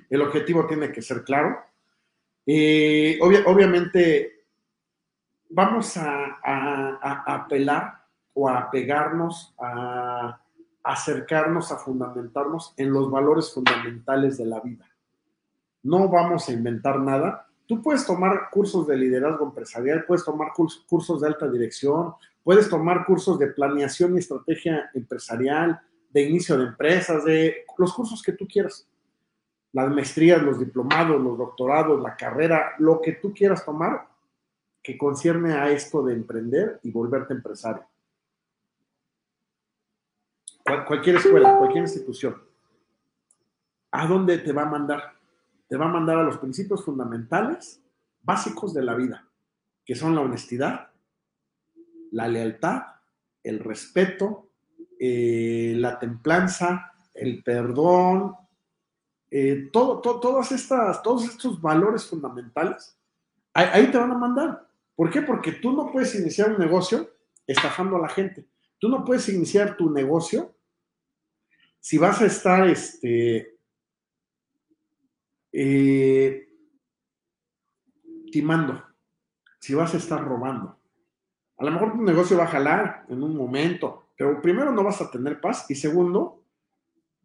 El 0.10 0.22
objetivo 0.22 0.66
tiene 0.66 0.92
que 0.94 1.02
ser 1.02 1.24
claro. 1.26 1.58
Eh, 2.46 3.20
obviamente, 3.22 4.46
vamos 5.50 5.98
a, 5.98 6.40
a 6.42 7.36
apelar 7.36 8.02
o 8.34 8.50
a 8.50 8.72
pegarnos 8.72 9.54
a 9.60 10.43
acercarnos 10.84 11.72
a 11.72 11.78
fundamentarnos 11.78 12.74
en 12.78 12.92
los 12.92 13.10
valores 13.10 13.54
fundamentales 13.54 14.38
de 14.38 14.46
la 14.46 14.60
vida. 14.60 14.86
No 15.82 16.10
vamos 16.10 16.48
a 16.50 16.54
inventar 16.54 17.00
nada. 17.00 17.48
Tú 17.66 17.82
puedes 17.82 18.06
tomar 18.06 18.50
cursos 18.52 18.86
de 18.88 18.98
liderazgo 18.98 19.46
empresarial, 19.46 20.06
puedes 20.06 20.26
tomar 20.26 20.50
cursos 20.54 21.22
de 21.22 21.28
alta 21.28 21.48
dirección, 21.48 22.14
puedes 22.44 22.70
tomar 22.70 23.06
cursos 23.06 23.40
de 23.40 23.48
planeación 23.48 24.16
y 24.16 24.20
estrategia 24.20 24.90
empresarial, 24.94 25.82
de 26.12 26.22
inicio 26.22 26.58
de 26.58 26.66
empresas, 26.66 27.24
de 27.24 27.66
los 27.78 27.94
cursos 27.94 28.22
que 28.22 28.34
tú 28.34 28.46
quieras. 28.46 28.88
Las 29.72 29.90
maestrías, 29.90 30.42
los 30.44 30.60
diplomados, 30.60 31.20
los 31.20 31.38
doctorados, 31.38 32.02
la 32.02 32.16
carrera, 32.16 32.74
lo 32.78 33.02
que 33.02 33.14
tú 33.14 33.34
quieras 33.34 33.66
tomar, 33.66 34.08
que 34.84 34.98
concierne 34.98 35.54
a 35.54 35.72
esto 35.72 36.04
de 36.04 36.14
emprender 36.14 36.80
y 36.84 36.92
volverte 36.92 37.34
empresario. 37.34 37.88
Cualquier 40.64 41.18
escuela, 41.18 41.58
cualquier 41.58 41.84
institución. 41.84 42.42
¿A 43.92 44.08
dónde 44.08 44.40
te 44.40 44.52
va 44.52 44.64
a 44.64 44.70
mandar? 44.70 45.14
Te 45.68 45.78
va 45.78 45.86
a 45.86 45.90
mandar 45.90 46.18
a 46.18 46.24
los 46.24 46.38
principios 46.38 46.84
fundamentales, 46.84 47.82
básicos 48.22 48.74
de 48.74 48.84
la 48.84 48.96
vida, 48.96 49.28
que 49.86 49.96
son 49.96 50.16
la 50.16 50.22
honestidad, 50.22 50.90
la 52.12 52.28
lealtad, 52.28 52.84
el 53.44 53.60
respeto, 53.60 54.50
eh, 55.00 55.74
la 55.78 56.00
templanza, 56.00 56.94
el 57.14 57.44
perdón, 57.44 58.36
eh, 59.30 59.70
todas 59.72 60.52
estas, 60.52 61.02
todos 61.02 61.26
estos 61.26 61.60
valores 61.62 62.06
fundamentales, 62.06 62.98
ahí, 63.54 63.88
te 63.92 63.98
van 63.98 64.12
a 64.12 64.18
mandar. 64.18 64.68
¿Por 64.96 65.10
qué? 65.10 65.22
Porque 65.24 65.54
tú 65.54 65.74
no 65.74 65.92
puedes 65.92 66.14
iniciar 66.16 66.52
un 66.52 66.60
negocio 66.60 67.10
estafando 67.48 67.96
a 67.98 68.02
la 68.02 68.10
gente. 68.10 68.46
Tú 68.84 68.90
no 68.90 69.06
puedes 69.06 69.30
iniciar 69.30 69.78
tu 69.78 69.90
negocio 69.90 70.58
si 71.80 71.98
vas 71.98 72.22
a 72.22 72.26
estar 72.26 72.68
este, 72.68 73.56
eh, 75.54 76.50
timando, 78.30 78.84
si 79.58 79.74
vas 79.74 79.94
a 79.94 79.98
estar 79.98 80.22
robando. 80.22 80.78
A 81.60 81.64
lo 81.64 81.72
mejor 81.72 81.94
tu 81.94 82.02
negocio 82.02 82.36
va 82.36 82.44
a 82.44 82.48
jalar 82.48 83.06
en 83.08 83.24
un 83.24 83.38
momento, 83.38 84.10
pero 84.18 84.42
primero 84.42 84.74
no 84.74 84.84
vas 84.84 85.00
a 85.00 85.10
tener 85.10 85.40
paz 85.40 85.66
y 85.70 85.76
segundo, 85.76 86.44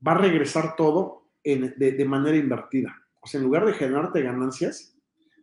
va 0.07 0.13
a 0.13 0.19
regresar 0.19 0.77
todo 0.77 1.25
de, 1.43 2.05
manera 2.05 2.37
invertida. 2.37 2.95
O 3.21 3.27
sea, 3.27 3.41
en 3.41 3.47
lugar 3.47 3.67
de 3.67 3.73
generarte 3.73 4.23
ganancias, 4.23 4.97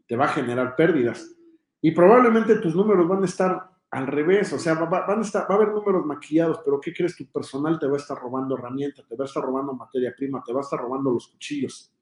te 0.07 0.15
va 0.15 0.23
a 0.23 0.29
generar 0.29 0.77
pérdidas. 0.77 1.35
Y 1.81 1.91
probablemente 1.91 2.55
tus 2.59 2.73
números 2.73 3.05
van 3.05 3.23
a 3.23 3.25
estar 3.25 3.74
al 3.95 4.07
revés, 4.07 4.51
o 4.51 4.59
sea, 4.59 4.73
va 4.73 5.05
a 5.05 5.53
haber 5.53 5.69
números 5.69 6.05
maquillados, 6.05 6.59
pero 6.65 6.81
¿qué 6.81 6.93
crees? 6.93 7.15
Tu 7.15 7.25
personal 7.27 7.79
te 7.79 7.87
va 7.87 7.93
a 7.93 7.97
estar 7.97 8.17
robando 8.17 8.57
herramientas, 8.57 9.07
te 9.07 9.15
va 9.15 9.23
a 9.23 9.27
estar 9.27 9.41
robando 9.41 9.73
materia 9.73 10.13
prima, 10.13 10.43
te 10.45 10.51
va 10.51 10.59
a 10.59 10.63
estar 10.63 10.77
robando 10.77 11.11
los 11.11 11.29
cuchillos. 11.29 11.93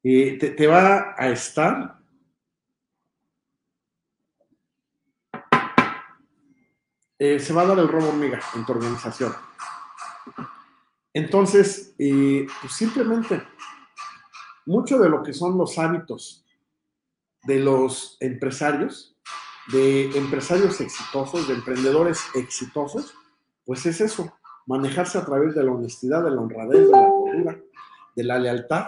Te, 0.00 0.54
te 0.56 0.66
va 0.68 1.16
a 1.18 1.28
estar 1.30 1.98
eh, 7.18 7.40
se 7.40 7.52
va 7.52 7.62
a 7.62 7.66
dar 7.66 7.78
el 7.80 7.88
robo 7.88 8.10
hormiga 8.10 8.40
en 8.54 8.64
tu 8.64 8.70
organización. 8.70 9.34
Entonces, 11.12 11.92
eh, 11.98 12.46
pues 12.60 12.72
simplemente, 12.72 13.42
mucho 14.64 14.96
de 15.00 15.08
lo 15.08 15.24
que 15.24 15.32
son 15.32 15.58
los 15.58 15.76
hábitos 15.76 16.46
de 17.44 17.58
los 17.58 18.16
empresarios, 18.20 19.16
de 19.72 20.16
empresarios 20.16 20.80
exitosos, 20.80 21.48
de 21.48 21.54
emprendedores 21.54 22.20
exitosos, 22.34 23.14
pues 23.64 23.86
es 23.86 24.00
eso, 24.00 24.32
manejarse 24.66 25.18
a 25.18 25.24
través 25.24 25.54
de 25.54 25.64
la 25.64 25.72
honestidad, 25.72 26.24
de 26.24 26.30
la 26.30 26.40
honradez, 26.40 26.86
de 26.86 26.92
la 26.92 27.08
cultura, 27.08 27.60
de 28.16 28.24
la 28.24 28.38
lealtad 28.38 28.86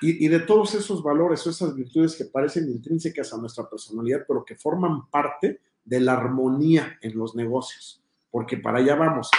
y, 0.00 0.24
y, 0.24 0.28
de 0.28 0.40
todos 0.40 0.74
esos 0.74 1.02
valores 1.02 1.46
o 1.46 1.50
esas 1.50 1.74
virtudes 1.74 2.16
que 2.16 2.24
parecen 2.24 2.68
intrínsecas 2.68 3.32
a 3.32 3.38
nuestra 3.38 3.68
personalidad, 3.68 4.24
pero 4.26 4.44
que 4.44 4.56
forman 4.56 5.08
parte 5.10 5.60
de 5.84 6.00
la 6.00 6.14
armonía 6.14 6.98
en 7.00 7.16
los 7.16 7.34
negocios, 7.34 8.02
porque 8.30 8.56
para 8.56 8.78
allá 8.78 8.96
vamos 8.96 9.30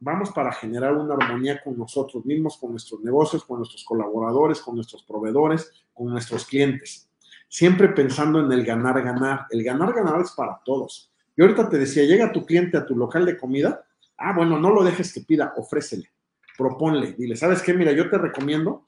vamos 0.00 0.30
para 0.30 0.52
generar 0.52 0.94
una 0.94 1.14
armonía 1.14 1.60
con 1.62 1.78
nosotros 1.78 2.24
mismos, 2.24 2.58
con 2.58 2.70
nuestros 2.70 3.00
negocios, 3.00 3.44
con 3.44 3.58
nuestros 3.58 3.84
colaboradores, 3.84 4.60
con 4.60 4.74
nuestros 4.74 5.02
proveedores, 5.02 5.72
con 5.94 6.08
nuestros 6.08 6.46
clientes. 6.46 7.08
Siempre 7.48 7.88
pensando 7.88 8.40
en 8.44 8.52
el 8.52 8.64
ganar, 8.64 9.02
ganar. 9.02 9.46
El 9.50 9.62
ganar, 9.62 9.94
ganar 9.94 10.20
es 10.20 10.32
para 10.32 10.60
todos. 10.64 11.12
Y 11.36 11.42
ahorita 11.42 11.68
te 11.68 11.78
decía, 11.78 12.04
llega 12.04 12.32
tu 12.32 12.44
cliente 12.44 12.76
a 12.76 12.84
tu 12.84 12.96
local 12.96 13.24
de 13.24 13.38
comida. 13.38 13.84
Ah, 14.16 14.34
bueno, 14.34 14.58
no 14.58 14.70
lo 14.70 14.82
dejes 14.82 15.12
que 15.12 15.20
pida, 15.20 15.52
ofrécele, 15.56 16.10
proponle, 16.56 17.12
dile, 17.12 17.36
¿sabes 17.36 17.60
qué? 17.62 17.74
Mira, 17.74 17.92
yo 17.92 18.08
te 18.08 18.16
recomiendo 18.16 18.84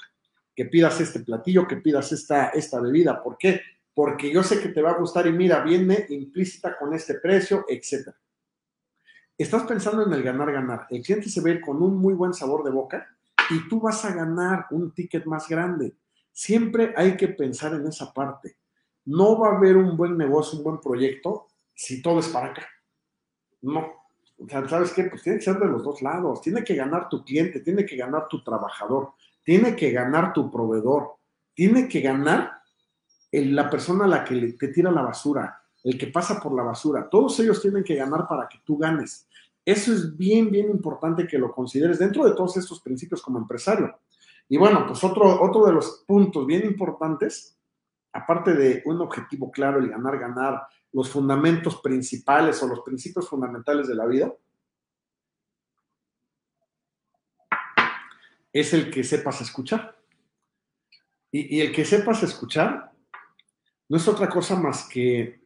que 0.55 0.65
pidas 0.65 1.01
este 1.01 1.21
platillo, 1.21 1.69
que 1.69 1.77
pidas 1.77 2.13
esta, 2.13 2.49
esta 2.49 2.81
bebida. 2.81 3.23
¿Por 3.23 3.37
qué? 3.37 3.61
Porque 3.95 4.33
yo 4.33 4.43
sé 4.43 4.61
que 4.61 4.71
te 4.71 4.83
va 4.83 4.93
a 4.93 4.99
gustar 4.99 5.27
y 5.27 5.33
mira, 5.33 5.63
viene 5.63 6.07
implícita 6.09 6.77
con 6.79 6.95
este 6.95 7.15
precio, 7.15 7.65
etcétera 7.69 8.17
estás 9.45 9.63
pensando 9.65 10.05
en 10.05 10.13
el 10.13 10.23
ganar, 10.23 10.53
ganar. 10.53 10.87
El 10.91 11.03
cliente 11.03 11.29
se 11.29 11.49
ir 11.49 11.61
con 11.61 11.81
un 11.83 11.97
muy 11.97 12.15
buen 12.15 12.35
sabor 12.35 12.65
de 12.65 12.71
boca 12.71 13.07
y 13.51 13.69
tú 13.69 13.81
vas 13.81 14.05
a 14.05 14.13
ganar 14.13 14.67
un 14.71 14.93
ticket 14.93 15.25
más 15.27 15.49
grande. 15.49 15.97
Siempre 16.33 16.93
hay 16.97 17.17
que 17.17 17.29
pensar 17.29 17.75
en 17.75 17.87
esa 17.87 18.13
parte. 18.13 18.59
No 19.05 19.39
va 19.39 19.51
a 19.51 19.57
haber 19.57 19.77
un 19.77 19.97
buen 19.97 20.19
negocio, 20.19 20.59
un 20.59 20.65
buen 20.65 20.81
proyecto, 20.81 21.47
si 21.75 22.03
todo 22.03 22.21
es 22.21 22.29
para 22.29 22.49
acá. 22.49 22.67
No. 23.63 23.89
O 24.39 24.49
sea, 24.49 24.69
¿sabes 24.69 24.93
qué? 24.93 25.05
Pues 25.05 25.23
tiene 25.23 25.39
que 25.39 25.45
ser 25.45 25.59
de 25.59 25.67
los 25.67 25.83
dos 25.83 26.03
lados. 26.03 26.41
Tiene 26.41 26.63
que 26.63 26.75
ganar 26.75 27.09
tu 27.09 27.25
cliente, 27.25 27.61
tiene 27.61 27.87
que 27.87 27.97
ganar 27.97 28.29
tu 28.29 28.43
trabajador, 28.43 29.15
tiene 29.43 29.75
que 29.75 29.91
ganar 29.91 30.33
tu 30.33 30.51
proveedor, 30.51 31.17
tiene 31.55 31.89
que 31.89 32.01
ganar 32.01 32.59
la 33.33 33.71
persona 33.71 34.05
a 34.05 34.09
la 34.09 34.25
que 34.25 34.53
te 34.53 34.69
tira 34.69 34.91
la 34.91 35.03
basura, 35.03 35.63
el 35.85 35.99
que 35.99 36.09
pasa 36.09 36.41
por 36.41 36.55
la 36.55 36.63
basura. 36.63 37.09
Todos 37.09 37.39
ellos 37.41 37.61
tienen 37.61 37.85
que 37.85 37.95
ganar 37.95 38.27
para 38.29 38.49
que 38.49 38.59
tú 38.65 38.77
ganes. 38.77 39.29
Eso 39.65 39.93
es 39.93 40.17
bien, 40.17 40.51
bien 40.51 40.71
importante 40.71 41.27
que 41.27 41.39
lo 41.39 41.53
consideres 41.53 41.99
dentro 41.99 42.25
de 42.25 42.35
todos 42.35 42.57
estos 42.57 42.81
principios 42.81 43.23
como 43.23 43.39
empresario. 43.39 43.99
Y 44.49 44.57
bueno, 44.57 44.87
pues 44.87 45.05
otro, 45.05 45.43
otro 45.43 45.67
de 45.67 45.73
los 45.73 46.05
puntos 46.07 46.47
bien 46.47 46.65
importantes, 46.65 47.59
aparte 48.13 48.55
de 48.55 48.83
un 48.87 49.01
objetivo 49.03 49.51
claro, 49.51 49.79
el 49.79 49.91
ganar, 49.91 50.19
ganar, 50.19 50.67
los 50.93 51.11
fundamentos 51.11 51.81
principales 51.83 52.63
o 52.63 52.67
los 52.67 52.81
principios 52.81 53.29
fundamentales 53.29 53.87
de 53.89 53.95
la 53.95 54.07
vida, 54.07 54.33
es 58.51 58.73
el 58.73 58.91
que 58.91 59.05
sepas 59.05 59.43
escuchar. 59.43 59.99
Y, 61.31 61.59
y 61.59 61.61
el 61.61 61.73
que 61.73 61.85
sepas 61.85 62.23
escuchar 62.23 62.91
no 63.91 63.99
es 63.99 64.09
otra 64.09 64.31
cosa 64.31 64.57
más 64.57 64.89
que 64.89 65.38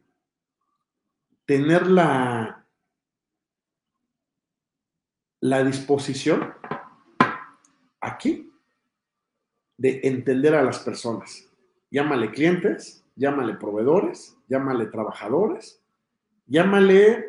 tener 1.45 1.87
la 1.87 2.63
la 5.43 5.61
disposición 5.61 6.53
aquí 7.99 8.49
de 9.77 9.99
entender 10.03 10.55
a 10.55 10.63
las 10.63 10.79
personas. 10.79 11.49
Llámale 11.91 12.31
clientes, 12.31 13.03
llámale 13.17 13.55
proveedores, 13.55 14.37
llámale 14.47 14.85
trabajadores, 14.85 15.83
llámale 16.47 17.25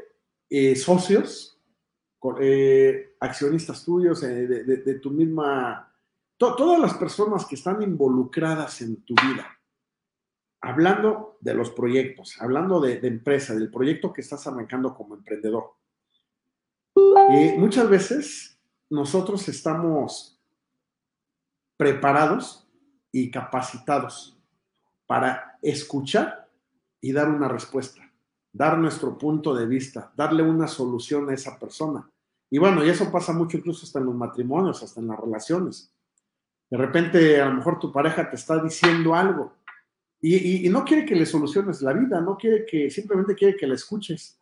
eh, 0.48 0.76
socios, 0.76 1.58
eh, 2.40 3.16
accionistas 3.18 3.84
tuyos, 3.84 4.22
eh, 4.22 4.46
de, 4.46 4.94
tu 5.00 5.10
misma, 5.10 5.92
todas 6.38 6.78
las 6.78 6.94
personas 6.94 7.44
que 7.44 7.56
están 7.56 7.82
involucradas 7.82 8.80
en 8.80 9.02
tu 9.02 9.14
vida. 9.14 9.58
Hablando 10.64 11.36
de 11.40 11.54
los 11.54 11.70
proyectos, 11.70 12.40
hablando 12.40 12.80
de, 12.80 13.00
de 13.00 13.08
empresa, 13.08 13.54
del 13.54 13.70
proyecto 13.70 14.12
que 14.12 14.22
estás 14.22 14.46
arrancando 14.46 14.94
como 14.94 15.14
emprendedor 15.14 15.74
y 16.96 17.58
muchas 17.58 17.88
veces 17.88 18.58
nosotros 18.90 19.48
estamos 19.48 20.40
preparados 21.76 22.68
y 23.10 23.30
capacitados 23.30 24.36
para 25.06 25.58
escuchar 25.62 26.48
y 27.00 27.12
dar 27.12 27.28
una 27.28 27.48
respuesta, 27.48 28.02
dar 28.52 28.78
nuestro 28.78 29.18
punto 29.18 29.54
de 29.54 29.66
vista, 29.66 30.12
darle 30.16 30.42
una 30.42 30.68
solución 30.68 31.28
a 31.28 31.34
esa 31.34 31.58
persona. 31.58 32.08
Y 32.50 32.58
bueno, 32.58 32.84
y 32.84 32.88
eso 32.88 33.10
pasa 33.10 33.32
mucho 33.32 33.56
incluso 33.56 33.84
hasta 33.84 33.98
en 33.98 34.06
los 34.06 34.14
matrimonios, 34.14 34.82
hasta 34.82 35.00
en 35.00 35.08
las 35.08 35.18
relaciones. 35.18 35.92
De 36.70 36.76
repente, 36.76 37.40
a 37.40 37.46
lo 37.46 37.54
mejor 37.54 37.78
tu 37.78 37.92
pareja 37.92 38.28
te 38.28 38.36
está 38.36 38.62
diciendo 38.62 39.14
algo 39.14 39.52
y, 40.26 40.68
no 40.70 40.86
quiere 40.86 41.04
que 41.04 41.14
le 41.14 41.26
soluciones 41.26 41.82
la 41.82 41.92
vida, 41.92 42.18
no 42.18 42.38
quiere 42.38 42.64
que, 42.64 42.90
simplemente 42.90 43.34
quiere 43.34 43.56
que 43.56 43.66
la 43.66 43.74
escuches. 43.74 44.40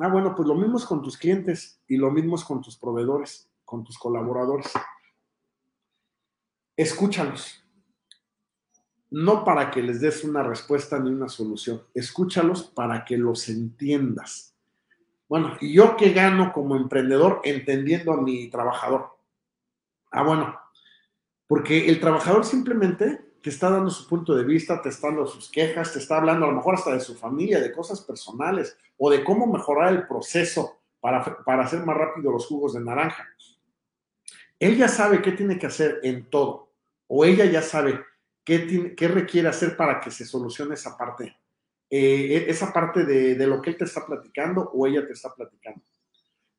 Ah, 0.00 0.08
bueno, 0.08 0.34
pues 0.34 0.48
lo 0.48 0.56
mismo 0.56 0.80
con 0.80 1.02
tus 1.02 1.16
clientes 1.16 1.80
y 1.86 1.96
lo 1.96 2.10
mismo 2.10 2.36
con 2.44 2.60
tus 2.60 2.76
proveedores, 2.76 3.48
con 3.64 3.84
tus 3.84 3.96
colaboradores. 3.96 4.72
Escúchalos. 6.76 7.64
No 9.10 9.44
para 9.44 9.70
que 9.70 9.82
les 9.82 10.00
des 10.00 10.24
una 10.24 10.42
respuesta 10.42 10.98
ni 10.98 11.10
una 11.10 11.28
solución. 11.28 11.84
Escúchalos 11.94 12.64
para 12.64 13.04
que 13.04 13.16
los 13.16 13.48
entiendas. 13.48 14.56
Bueno, 15.28 15.56
¿y 15.60 15.74
yo 15.74 15.96
qué 15.96 16.12
gano 16.12 16.52
como 16.52 16.74
emprendedor 16.74 17.40
entendiendo 17.44 18.12
a 18.12 18.20
mi 18.20 18.50
trabajador? 18.50 19.16
Ah, 20.10 20.24
bueno, 20.24 20.58
porque 21.46 21.88
el 21.88 22.00
trabajador 22.00 22.44
simplemente 22.44 23.33
te 23.44 23.50
está 23.50 23.68
dando 23.68 23.90
su 23.90 24.08
punto 24.08 24.34
de 24.34 24.42
vista, 24.42 24.80
te 24.80 24.88
está 24.88 25.08
dando 25.08 25.26
sus 25.26 25.50
quejas, 25.50 25.92
te 25.92 25.98
está 25.98 26.16
hablando 26.16 26.46
a 26.46 26.48
lo 26.48 26.56
mejor 26.56 26.76
hasta 26.76 26.94
de 26.94 27.00
su 27.00 27.14
familia, 27.14 27.60
de 27.60 27.72
cosas 27.72 28.00
personales 28.00 28.74
o 28.96 29.10
de 29.10 29.22
cómo 29.22 29.46
mejorar 29.46 29.92
el 29.92 30.06
proceso 30.06 30.80
para, 30.98 31.22
para 31.44 31.64
hacer 31.64 31.84
más 31.84 31.94
rápido 31.94 32.32
los 32.32 32.46
jugos 32.46 32.72
de 32.72 32.80
naranja. 32.80 33.28
Él 34.58 34.78
ya 34.78 34.88
sabe 34.88 35.20
qué 35.20 35.32
tiene 35.32 35.58
que 35.58 35.66
hacer 35.66 36.00
en 36.02 36.30
todo, 36.30 36.72
o 37.06 37.26
ella 37.26 37.44
ya 37.44 37.60
sabe 37.60 38.02
qué, 38.44 38.94
qué 38.96 39.08
requiere 39.08 39.48
hacer 39.48 39.76
para 39.76 40.00
que 40.00 40.10
se 40.10 40.24
solucione 40.24 40.72
esa 40.72 40.96
parte. 40.96 41.36
Eh, 41.90 42.46
esa 42.48 42.72
parte 42.72 43.04
de, 43.04 43.34
de, 43.34 43.46
lo 43.46 43.60
que 43.60 43.68
él 43.68 43.76
te 43.76 43.84
está 43.84 44.06
platicando 44.06 44.70
o 44.72 44.86
ella 44.86 45.06
te 45.06 45.12
está 45.12 45.34
platicando. 45.34 45.82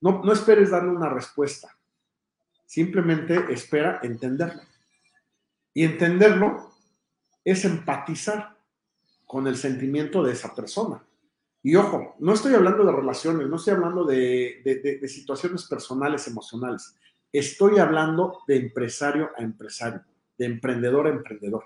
No, 0.01 0.21
no 0.23 0.31
esperes 0.31 0.69
darle 0.69 0.91
una 0.91 1.09
respuesta. 1.09 1.75
Simplemente 2.67 3.51
espera 3.51 4.01
entenderlo. 4.03 4.61
Y 5.73 5.83
entenderlo 5.83 6.74
es 7.45 7.63
empatizar 7.63 8.57
con 9.25 9.47
el 9.47 9.55
sentimiento 9.55 10.23
de 10.23 10.33
esa 10.33 10.53
persona. 10.53 11.03
Y 11.61 11.75
ojo, 11.75 12.15
no 12.19 12.33
estoy 12.33 12.53
hablando 12.53 12.83
de 12.83 12.91
relaciones, 12.91 13.47
no 13.47 13.55
estoy 13.55 13.73
hablando 13.73 14.03
de, 14.03 14.61
de, 15.01 15.07
situaciones 15.07 15.63
personales, 15.65 16.27
emocionales. 16.27 16.95
Estoy 17.31 17.79
hablando 17.79 18.39
de 18.47 18.57
empresario 18.57 19.31
a 19.37 19.41
empresario, 19.41 20.03
de 20.37 20.45
emprendedor 20.45 21.07
a 21.07 21.11
emprendedor. 21.11 21.65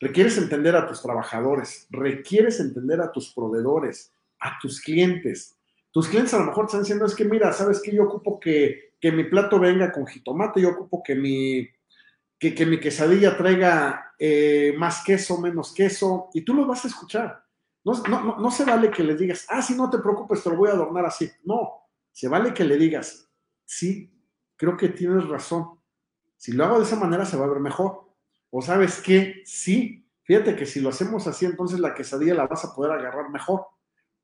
Requieres 0.00 0.38
entender 0.38 0.74
a 0.74 0.88
tus 0.88 1.02
trabajadores, 1.02 1.86
requieres 1.90 2.58
entender 2.58 3.00
a 3.00 3.12
tus 3.12 3.32
proveedores, 3.32 4.12
a 4.40 4.58
tus 4.60 4.80
clientes. 4.80 5.56
Tus 5.92 6.08
clientes 6.08 6.34
a 6.34 6.40
lo 6.40 6.46
mejor 6.46 6.64
están 6.64 6.80
diciendo, 6.80 7.06
es 7.06 7.14
que 7.14 7.24
mira, 7.24 7.52
sabes 7.52 7.80
que 7.80 7.94
yo 7.94 8.04
ocupo 8.04 8.40
que, 8.40 8.94
que 9.00 9.12
mi 9.12 9.24
plato 9.24 9.60
venga 9.60 9.92
con 9.92 10.06
jitomate, 10.06 10.60
yo 10.60 10.70
ocupo 10.70 11.00
que 11.04 11.14
mi, 11.14 11.68
que, 12.42 12.56
que 12.56 12.66
mi 12.66 12.80
quesadilla 12.80 13.36
traiga 13.36 14.14
eh, 14.18 14.74
más 14.76 15.04
queso, 15.04 15.40
menos 15.40 15.72
queso, 15.72 16.28
y 16.34 16.40
tú 16.40 16.54
lo 16.54 16.66
vas 16.66 16.84
a 16.84 16.88
escuchar. 16.88 17.46
No, 17.84 17.92
no, 18.08 18.36
no, 18.36 18.50
se 18.50 18.64
vale 18.64 18.90
que 18.90 19.04
le 19.04 19.14
digas, 19.14 19.46
ah, 19.48 19.62
sí, 19.62 19.76
no 19.76 19.88
te 19.88 19.98
preocupes, 19.98 20.42
te 20.42 20.50
lo 20.50 20.56
voy 20.56 20.68
a 20.68 20.72
adornar 20.72 21.06
así. 21.06 21.30
No, 21.44 21.86
se 22.10 22.26
vale 22.26 22.52
que 22.52 22.64
le 22.64 22.76
digas, 22.76 23.30
sí, 23.64 24.12
creo 24.56 24.76
que 24.76 24.88
tienes 24.88 25.28
razón. 25.28 25.78
Si 26.36 26.50
lo 26.50 26.64
hago 26.64 26.78
de 26.78 26.84
esa 26.84 26.96
manera 26.96 27.24
se 27.24 27.36
va 27.36 27.44
a 27.44 27.48
ver 27.48 27.60
mejor. 27.60 28.08
O 28.50 28.60
sabes 28.60 29.00
qué, 29.00 29.42
sí, 29.44 30.04
fíjate 30.24 30.56
que 30.56 30.66
si 30.66 30.80
lo 30.80 30.88
hacemos 30.88 31.28
así, 31.28 31.46
entonces 31.46 31.78
la 31.78 31.94
quesadilla 31.94 32.34
la 32.34 32.48
vas 32.48 32.64
a 32.64 32.74
poder 32.74 32.90
agarrar 32.90 33.30
mejor. 33.30 33.66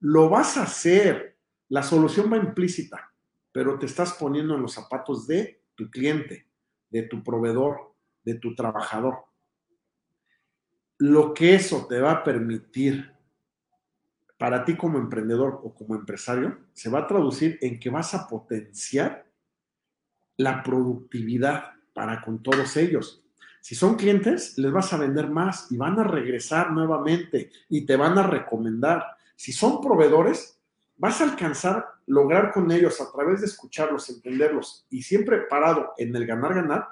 Lo 0.01 0.29
vas 0.29 0.57
a 0.57 0.64
hacer. 0.64 1.39
La 1.69 1.85
solución 1.85 2.33
va 2.33 2.37
implícita, 2.37 3.14
pero 3.53 3.79
te 3.79 3.87
estás 3.87 4.14
poniendo 4.14 4.57
en 4.57 4.62
los 4.62 4.73
zapatos 4.73 5.29
de 5.29 5.62
tu 5.77 5.89
cliente, 5.89 6.49
de 6.91 7.03
tu 7.03 7.23
proveedor, 7.23 7.88
de 8.29 8.39
tu 8.39 8.55
trabajador. 8.55 9.24
Lo 10.99 11.33
que 11.33 11.55
eso 11.55 11.87
te 11.89 12.01
va 12.01 12.12
a 12.12 12.24
permitir 12.24 13.11
para 14.37 14.64
ti 14.64 14.76
como 14.76 14.99
emprendedor 14.99 15.61
o 15.64 15.74
como 15.74 15.97
empresario, 15.97 16.59
se 16.72 16.89
va 16.89 17.01
a 17.01 17.07
traducir 17.07 17.59
en 17.61 17.81
que 17.81 17.91
vas 17.91 18.14
a 18.14 18.29
potenciar 18.29 19.26
la 20.37 20.62
productividad 20.62 21.72
para 21.93 22.22
con 22.22 22.41
todos 22.43 22.76
ellos. 22.76 23.24
Si 23.61 23.74
son 23.74 23.97
clientes, 23.97 24.57
les 24.57 24.70
vas 24.70 24.93
a 24.93 24.99
vender 24.99 25.29
más 25.29 25.70
y 25.72 25.76
van 25.76 25.99
a 25.99 26.05
regresar 26.05 26.70
nuevamente 26.70 27.51
y 27.68 27.85
te 27.85 27.97
van 27.97 28.16
a 28.16 28.22
recomendar. 28.22 29.05
Si 29.35 29.53
son 29.53 29.81
proveedores, 29.81 30.61
vas 30.97 31.20
a 31.20 31.24
alcanzar, 31.24 31.87
lograr 32.07 32.53
con 32.53 32.70
ellos 32.70 33.01
a 33.01 33.11
través 33.11 33.41
de 33.41 33.47
escucharlos, 33.47 34.09
entenderlos 34.09 34.87
y 34.89 35.03
siempre 35.03 35.39
parado 35.51 35.95
en 35.97 36.14
el 36.14 36.26
ganar-ganar, 36.26 36.89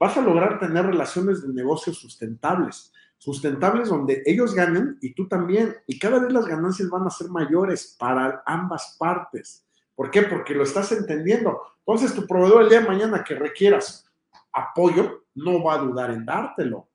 vas 0.00 0.16
a 0.16 0.22
lograr 0.22 0.58
tener 0.58 0.86
relaciones 0.86 1.42
de 1.42 1.52
negocio 1.52 1.92
sustentables, 1.92 2.90
sustentables 3.18 3.90
donde 3.90 4.22
ellos 4.24 4.54
ganen 4.54 4.96
y 5.02 5.12
tú 5.12 5.28
también, 5.28 5.76
y 5.86 5.98
cada 5.98 6.18
vez 6.18 6.32
las 6.32 6.46
ganancias 6.46 6.88
van 6.88 7.06
a 7.06 7.10
ser 7.10 7.28
mayores 7.28 7.96
para 7.98 8.42
ambas 8.46 8.96
partes. 8.98 9.66
¿Por 9.94 10.10
qué? 10.10 10.22
Porque 10.22 10.54
lo 10.54 10.62
estás 10.62 10.90
entendiendo. 10.92 11.60
Entonces, 11.80 12.14
tu 12.14 12.26
proveedor 12.26 12.62
el 12.62 12.70
día 12.70 12.80
de 12.80 12.88
mañana 12.88 13.22
que 13.22 13.34
requieras 13.34 14.10
apoyo, 14.52 15.24
no 15.34 15.62
va 15.62 15.74
a 15.74 15.78
dudar 15.78 16.10
en 16.10 16.24
dártelo. 16.24 16.88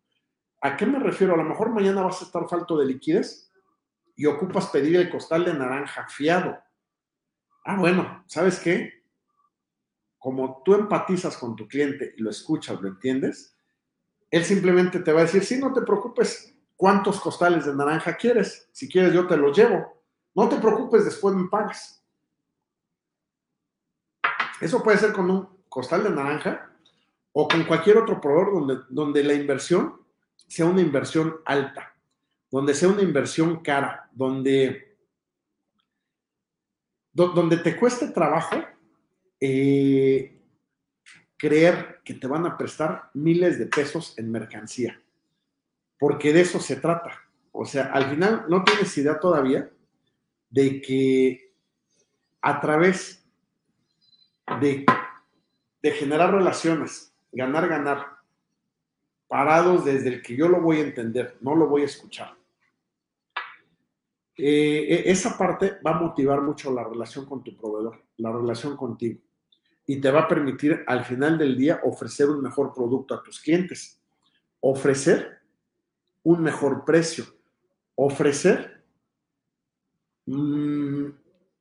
¿A 0.61 0.75
qué 0.75 0.87
me 0.87 0.99
refiero? 0.99 1.35
A 1.35 1.37
lo 1.37 1.43
mejor 1.43 1.69
mañana 1.69 2.01
vas 2.01 2.21
a 2.21 2.25
estar 2.25 2.49
falto 2.49 2.75
de 2.77 2.87
liquidez 2.87 3.51
y 4.15 4.25
ocupas 4.25 4.67
pedir 4.67 4.95
el 4.95 5.09
costal 5.09 5.45
de 5.45 5.53
naranja 5.53 6.07
fiado. 6.07 6.57
Ah, 7.63 7.77
bueno, 7.77 8.23
¿sabes 8.25 8.59
qué? 8.59 8.94
Como 10.25 10.63
tú 10.65 10.73
empatizas 10.73 11.37
con 11.37 11.55
tu 11.55 11.67
cliente 11.67 12.15
y 12.17 12.23
lo 12.23 12.31
escuchas, 12.31 12.81
lo 12.81 12.87
entiendes, 12.87 13.55
él 14.31 14.43
simplemente 14.43 15.01
te 15.01 15.13
va 15.13 15.19
a 15.19 15.25
decir, 15.25 15.43
sí, 15.43 15.59
no 15.59 15.71
te 15.71 15.83
preocupes, 15.83 16.57
¿cuántos 16.75 17.21
costales 17.21 17.67
de 17.67 17.75
naranja 17.75 18.17
quieres? 18.17 18.67
Si 18.71 18.89
quieres, 18.89 19.13
yo 19.13 19.27
te 19.27 19.37
los 19.37 19.55
llevo. 19.55 20.01
No 20.33 20.49
te 20.49 20.55
preocupes, 20.55 21.05
después 21.05 21.35
me 21.35 21.47
pagas. 21.47 22.03
Eso 24.59 24.81
puede 24.81 24.97
ser 24.97 25.13
con 25.13 25.29
un 25.29 25.47
costal 25.69 26.03
de 26.03 26.09
naranja 26.09 26.71
o 27.31 27.47
con 27.47 27.63
cualquier 27.65 27.97
otro 27.97 28.19
proveedor 28.19 28.53
donde, 28.55 28.83
donde 28.89 29.23
la 29.23 29.35
inversión 29.35 30.01
sea 30.47 30.65
una 30.65 30.81
inversión 30.81 31.35
alta, 31.45 31.95
donde 32.49 32.73
sea 32.73 32.89
una 32.89 33.03
inversión 33.03 33.59
cara, 33.61 34.09
donde, 34.11 34.97
donde 37.13 37.57
te 37.57 37.77
cueste 37.77 38.07
trabajo 38.07 38.55
eh, 39.39 40.39
creer 41.37 42.01
que 42.03 42.13
te 42.13 42.27
van 42.27 42.45
a 42.45 42.57
prestar 42.57 43.09
miles 43.13 43.59
de 43.59 43.67
pesos 43.67 44.17
en 44.17 44.31
mercancía, 44.31 45.01
porque 45.99 46.33
de 46.33 46.41
eso 46.41 46.59
se 46.59 46.77
trata. 46.77 47.11
O 47.51 47.65
sea, 47.65 47.85
al 47.93 48.09
final 48.09 48.45
no 48.49 48.63
tienes 48.63 48.97
idea 48.97 49.19
todavía 49.19 49.69
de 50.49 50.81
que 50.81 51.53
a 52.41 52.59
través 52.61 53.25
de, 54.61 54.85
de 55.81 55.91
generar 55.91 56.33
relaciones, 56.33 57.13
ganar, 57.31 57.67
ganar, 57.67 58.15
parados 59.27 59.85
desde 59.85 60.09
el 60.09 60.21
que 60.21 60.35
yo 60.35 60.47
lo 60.47 60.61
voy 60.61 60.77
a 60.77 60.83
entender, 60.83 61.37
no 61.41 61.55
lo 61.55 61.67
voy 61.67 61.81
a 61.81 61.85
escuchar. 61.85 62.35
Eh, 64.37 65.05
e, 65.05 65.11
esa 65.11 65.37
parte 65.37 65.79
va 65.85 65.91
a 65.91 65.99
motivar 65.99 66.41
mucho 66.41 66.73
la 66.73 66.83
relación 66.83 67.25
con 67.25 67.43
tu 67.43 67.55
proveedor, 67.55 68.03
la 68.17 68.31
relación 68.31 68.75
contigo. 68.75 69.21
Y 69.87 70.01
te 70.01 70.11
va 70.11 70.21
a 70.21 70.27
permitir 70.27 70.83
al 70.87 71.05
final 71.05 71.37
del 71.37 71.57
día 71.57 71.79
ofrecer 71.83 72.29
un 72.29 72.41
mejor 72.41 72.73
producto 72.73 73.13
a 73.13 73.23
tus 73.23 73.39
clientes, 73.39 74.01
ofrecer 74.59 75.39
un 76.23 76.41
mejor 76.41 76.83
precio, 76.85 77.25
ofrecer 77.95 78.83
mmm, 80.25 81.07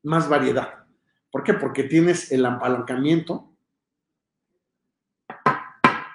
más 0.02 0.28
variedad. 0.28 0.86
¿Por 1.30 1.44
qué? 1.44 1.54
Porque 1.54 1.84
tienes 1.84 2.32
el 2.32 2.46
apalancamiento, 2.46 3.52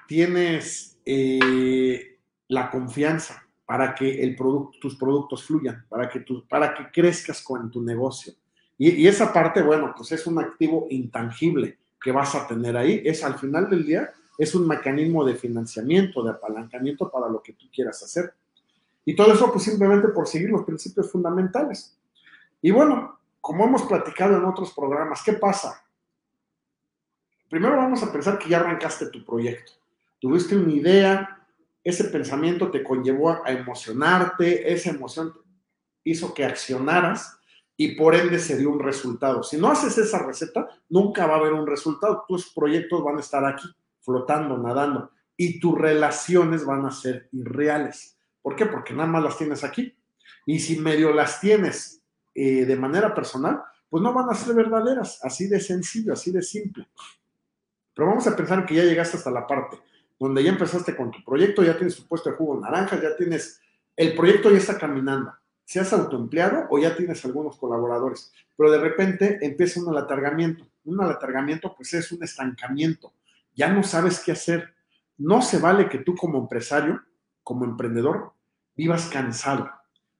tienes 0.07 0.99
eh, 1.05 2.19
la 2.47 2.71
confianza 2.71 3.48
para 3.69 3.93
que 3.93 4.23
el 4.23 4.35
producto, 4.35 4.79
tus 4.79 4.95
productos 4.95 5.43
fluyan, 5.43 5.85
para 5.87 6.09
que, 6.09 6.21
tu, 6.21 6.43
para 6.47 6.73
que 6.73 6.89
crezcas 6.91 7.43
con 7.43 7.69
tu 7.69 7.83
negocio. 7.83 8.33
Y, 8.79 9.05
esa 9.05 9.31
parte, 9.31 9.61
bueno, 9.61 9.93
pues 9.95 10.11
es 10.11 10.25
un 10.25 10.39
activo 10.39 10.87
intangible 10.89 11.77
que 12.01 12.11
vas 12.11 12.33
a 12.33 12.47
tener 12.47 12.75
ahí. 12.75 13.03
Es 13.05 13.23
al 13.23 13.37
final 13.37 13.69
del 13.69 13.85
día, 13.85 14.11
es 14.39 14.55
un 14.55 14.67
mecanismo 14.67 15.23
de 15.23 15.35
financiamiento, 15.35 16.23
de 16.23 16.31
apalancamiento 16.31 17.11
para 17.11 17.29
lo 17.29 17.43
que 17.43 17.53
tú 17.53 17.67
quieras 17.71 18.01
hacer. 18.01 18.33
Y 19.05 19.15
todo 19.15 19.31
eso, 19.33 19.51
pues 19.51 19.65
simplemente 19.65 20.07
por 20.07 20.27
seguir 20.27 20.49
los 20.49 20.63
principios 20.63 21.11
fundamentales. 21.11 21.95
Y 22.63 22.71
bueno, 22.71 23.19
como 23.39 23.65
hemos 23.65 23.83
platicado 23.83 24.35
en 24.35 24.45
otros 24.45 24.73
programas, 24.73 25.21
¿qué 25.23 25.33
pasa? 25.33 25.85
Primero 27.47 27.77
vamos 27.77 28.01
a 28.01 28.11
pensar 28.11 28.39
que 28.39 28.49
ya 28.49 28.61
arrancaste 28.61 29.11
tu 29.11 29.23
proyecto. 29.23 29.73
Tuviste 30.19 30.57
una 30.57 30.73
idea, 30.73 31.38
ese 31.83 32.05
pensamiento 32.05 32.71
te 32.71 32.83
conllevó 32.83 33.43
a 33.45 33.51
emocionarte, 33.51 34.71
esa 34.71 34.89
emoción 34.89 35.33
hizo 36.03 36.33
que 36.33 36.45
accionaras 36.45 37.39
y 37.77 37.95
por 37.95 38.15
ende 38.15 38.39
se 38.39 38.57
dio 38.57 38.69
un 38.69 38.79
resultado. 38.79 39.43
Si 39.43 39.57
no 39.57 39.71
haces 39.71 39.97
esa 39.97 40.25
receta, 40.25 40.67
nunca 40.89 41.25
va 41.27 41.35
a 41.35 41.37
haber 41.39 41.53
un 41.53 41.65
resultado. 41.65 42.25
Tus 42.27 42.51
proyectos 42.51 43.03
van 43.03 43.17
a 43.17 43.21
estar 43.21 43.45
aquí, 43.45 43.67
flotando, 44.01 44.57
nadando, 44.57 45.11
y 45.37 45.59
tus 45.59 45.77
relaciones 45.77 46.65
van 46.65 46.85
a 46.85 46.91
ser 46.91 47.29
irreales. 47.31 48.17
¿Por 48.41 48.55
qué? 48.55 48.65
Porque 48.65 48.93
nada 48.93 49.07
más 49.07 49.23
las 49.23 49.37
tienes 49.37 49.63
aquí. 49.63 49.95
Y 50.45 50.59
si 50.59 50.77
medio 50.79 51.13
las 51.13 51.39
tienes 51.39 52.01
eh, 52.35 52.65
de 52.65 52.75
manera 52.75 53.13
personal, 53.15 53.61
pues 53.89 54.03
no 54.03 54.13
van 54.13 54.29
a 54.29 54.35
ser 54.35 54.53
verdaderas. 54.55 55.23
Así 55.23 55.47
de 55.47 55.61
sencillo, 55.61 56.11
así 56.11 56.31
de 56.31 56.41
simple. 56.41 56.89
Pero 57.93 58.09
vamos 58.09 58.27
a 58.27 58.35
pensar 58.35 58.65
que 58.65 58.75
ya 58.75 58.83
llegaste 58.83 59.17
hasta 59.17 59.31
la 59.31 59.47
parte 59.47 59.77
donde 60.19 60.43
ya 60.43 60.51
empezaste 60.51 60.95
con 60.95 61.11
tu 61.11 61.23
proyecto, 61.23 61.63
ya 61.63 61.77
tienes 61.77 61.95
tu 61.95 62.05
puesto 62.07 62.29
de 62.29 62.35
jugo 62.35 62.59
naranja, 62.59 63.01
ya 63.01 63.15
tienes, 63.15 63.61
el 63.95 64.15
proyecto 64.15 64.51
ya 64.51 64.57
está 64.57 64.77
caminando 64.77 65.31
seas 65.69 65.93
autoempleado 65.93 66.65
o 66.71 66.79
ya 66.79 66.95
tienes 66.95 67.23
algunos 67.25 67.55
colaboradores, 67.57 68.33
pero 68.57 68.71
de 68.71 68.79
repente 68.79 69.37
empieza 69.43 69.79
un 69.79 69.89
alatargamiento. 69.89 70.67
Un 70.83 70.99
alatargamiento 70.99 71.75
pues 71.75 71.93
es 71.93 72.11
un 72.11 72.23
estancamiento, 72.23 73.13
ya 73.53 73.71
no 73.71 73.83
sabes 73.83 74.19
qué 74.19 74.31
hacer. 74.31 74.73
No 75.15 75.43
se 75.43 75.59
vale 75.59 75.87
que 75.87 75.99
tú 75.99 76.15
como 76.15 76.39
empresario, 76.39 77.03
como 77.43 77.65
emprendedor, 77.65 78.33
vivas 78.75 79.09
cansado. 79.09 79.69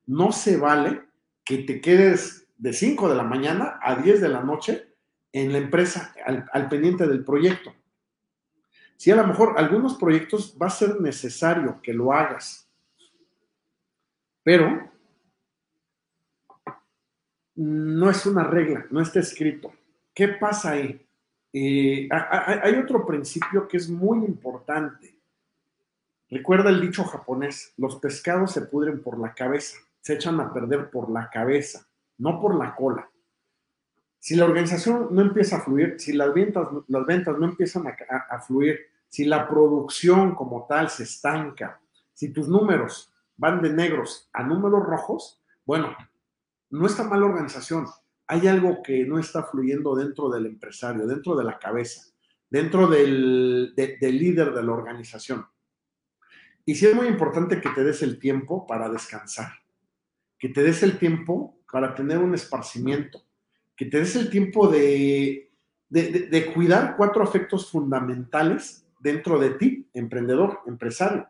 No 0.06 0.32
se 0.32 0.56
vale 0.58 1.02
que 1.44 1.58
te 1.64 1.82
quedes 1.82 2.46
de 2.56 2.72
5 2.72 3.10
de 3.10 3.16
la 3.16 3.24
mañana 3.24 3.80
a 3.82 3.96
10 3.96 4.22
de 4.22 4.30
la 4.30 4.44
noche 4.44 4.94
en 5.34 5.52
la 5.52 5.58
empresa 5.58 6.14
al, 6.28 6.48
al 6.54 6.70
pendiente 6.70 7.08
del 7.08 7.26
proyecto. 7.26 7.74
Si 9.00 9.10
a 9.12 9.16
lo 9.16 9.26
mejor 9.26 9.54
algunos 9.56 9.96
proyectos 9.96 10.58
va 10.62 10.68
a 10.68 10.70
ser 10.70 11.00
necesario 11.00 11.82
que 11.82 11.94
lo 11.94 12.12
hagas, 12.12 12.70
Pero 14.44 14.90
no 17.56 18.10
es 18.10 18.26
una 18.26 18.44
regla, 18.44 18.86
no 18.90 19.02
está 19.02 19.20
escrito. 19.20 19.72
¿Qué 20.14 20.30
pasa 20.30 20.72
ahí? 20.72 21.06
Eh, 21.54 22.10
hay 22.12 22.76
otro 22.76 23.06
principio 23.06 23.68
que 23.68 23.78
es 23.78 23.90
muy 23.90 24.26
importante. 24.26 25.18
Recuerda 26.30 26.70
el 26.70 26.82
dicho 26.82 27.04
japonés, 27.04 27.74
los 27.78 27.98
pescados 27.98 28.52
se 28.52 28.64
pudren 28.64 29.02
por 29.02 29.20
la 29.20 29.34
cabeza, 29.34 29.78
se 30.02 30.16
echan 30.16 30.40
a 30.40 30.52
perder 30.52 30.90
por 30.90 31.10
la 31.10 31.30
cabeza, 31.30 31.88
no 32.18 32.42
por 32.42 32.56
la 32.56 32.76
cola. 32.76 33.10
Si 34.20 34.36
la 34.36 34.46
organización 34.46 35.08
no 35.12 35.22
empieza 35.22 35.58
a 35.58 35.62
fluir, 35.62 35.96
si 35.98 36.12
las 36.14 36.34
ventas, 36.34 36.68
las 36.88 37.06
ventas 37.06 37.38
no 37.40 37.46
empiezan 37.46 37.86
a, 37.88 38.40
fluir, 38.42 38.80
si 39.08 39.24
la 39.24 39.48
producción 39.48 40.36
como 40.36 40.66
tal 40.68 40.90
se 40.90 41.04
estanca, 41.04 41.80
si 42.14 42.34
tus 42.34 42.50
números 42.50 43.14
van 43.38 43.62
de 43.62 43.72
negros 43.72 44.30
a 44.34 44.44
números 44.44 44.86
rojos, 44.86 45.42
bueno, 45.66 45.96
no 46.70 46.86
está 46.86 47.06
mala 47.06 47.26
organización. 47.26 47.88
Hay 48.28 48.46
algo 48.48 48.84
que 48.84 49.06
no 49.06 49.18
está 49.18 49.44
fluyendo 49.44 49.96
dentro 49.96 50.30
del 50.30 50.46
empresario, 50.46 51.08
dentro 51.08 51.36
de 51.36 51.46
la 51.46 51.58
cabeza, 51.58 52.12
dentro 52.50 52.88
del, 52.88 53.74
del 53.76 54.18
líder 54.20 54.54
de 54.54 54.64
la 54.64 54.74
organización. 54.74 55.46
Y 56.66 56.76
sí 56.76 56.86
es 56.86 56.94
muy 56.94 57.08
importante 57.08 57.62
que 57.62 57.70
te 57.70 57.84
des 57.86 58.04
el 58.04 58.20
tiempo 58.20 58.68
para 58.68 58.90
descansar, 58.90 59.54
que 60.38 60.50
te 60.50 60.62
des 60.62 60.84
el 60.84 61.00
tiempo 61.00 61.58
para 61.72 61.96
tener 61.96 62.20
un 62.20 62.36
esparcimiento, 62.36 63.24
que 63.80 63.86
te 63.86 63.98
des 63.98 64.14
el 64.18 64.30
tiempo 64.30 64.68
de, 64.68 65.54
de, 65.88 66.52
cuidar 66.54 66.98
cuatro 66.98 67.24
afectos 67.24 67.72
fundamentales 67.72 68.86
dentro 69.00 69.40
de 69.40 69.52
ti, 69.52 69.88
emprendedor, 69.94 70.60
empresario. 70.68 71.26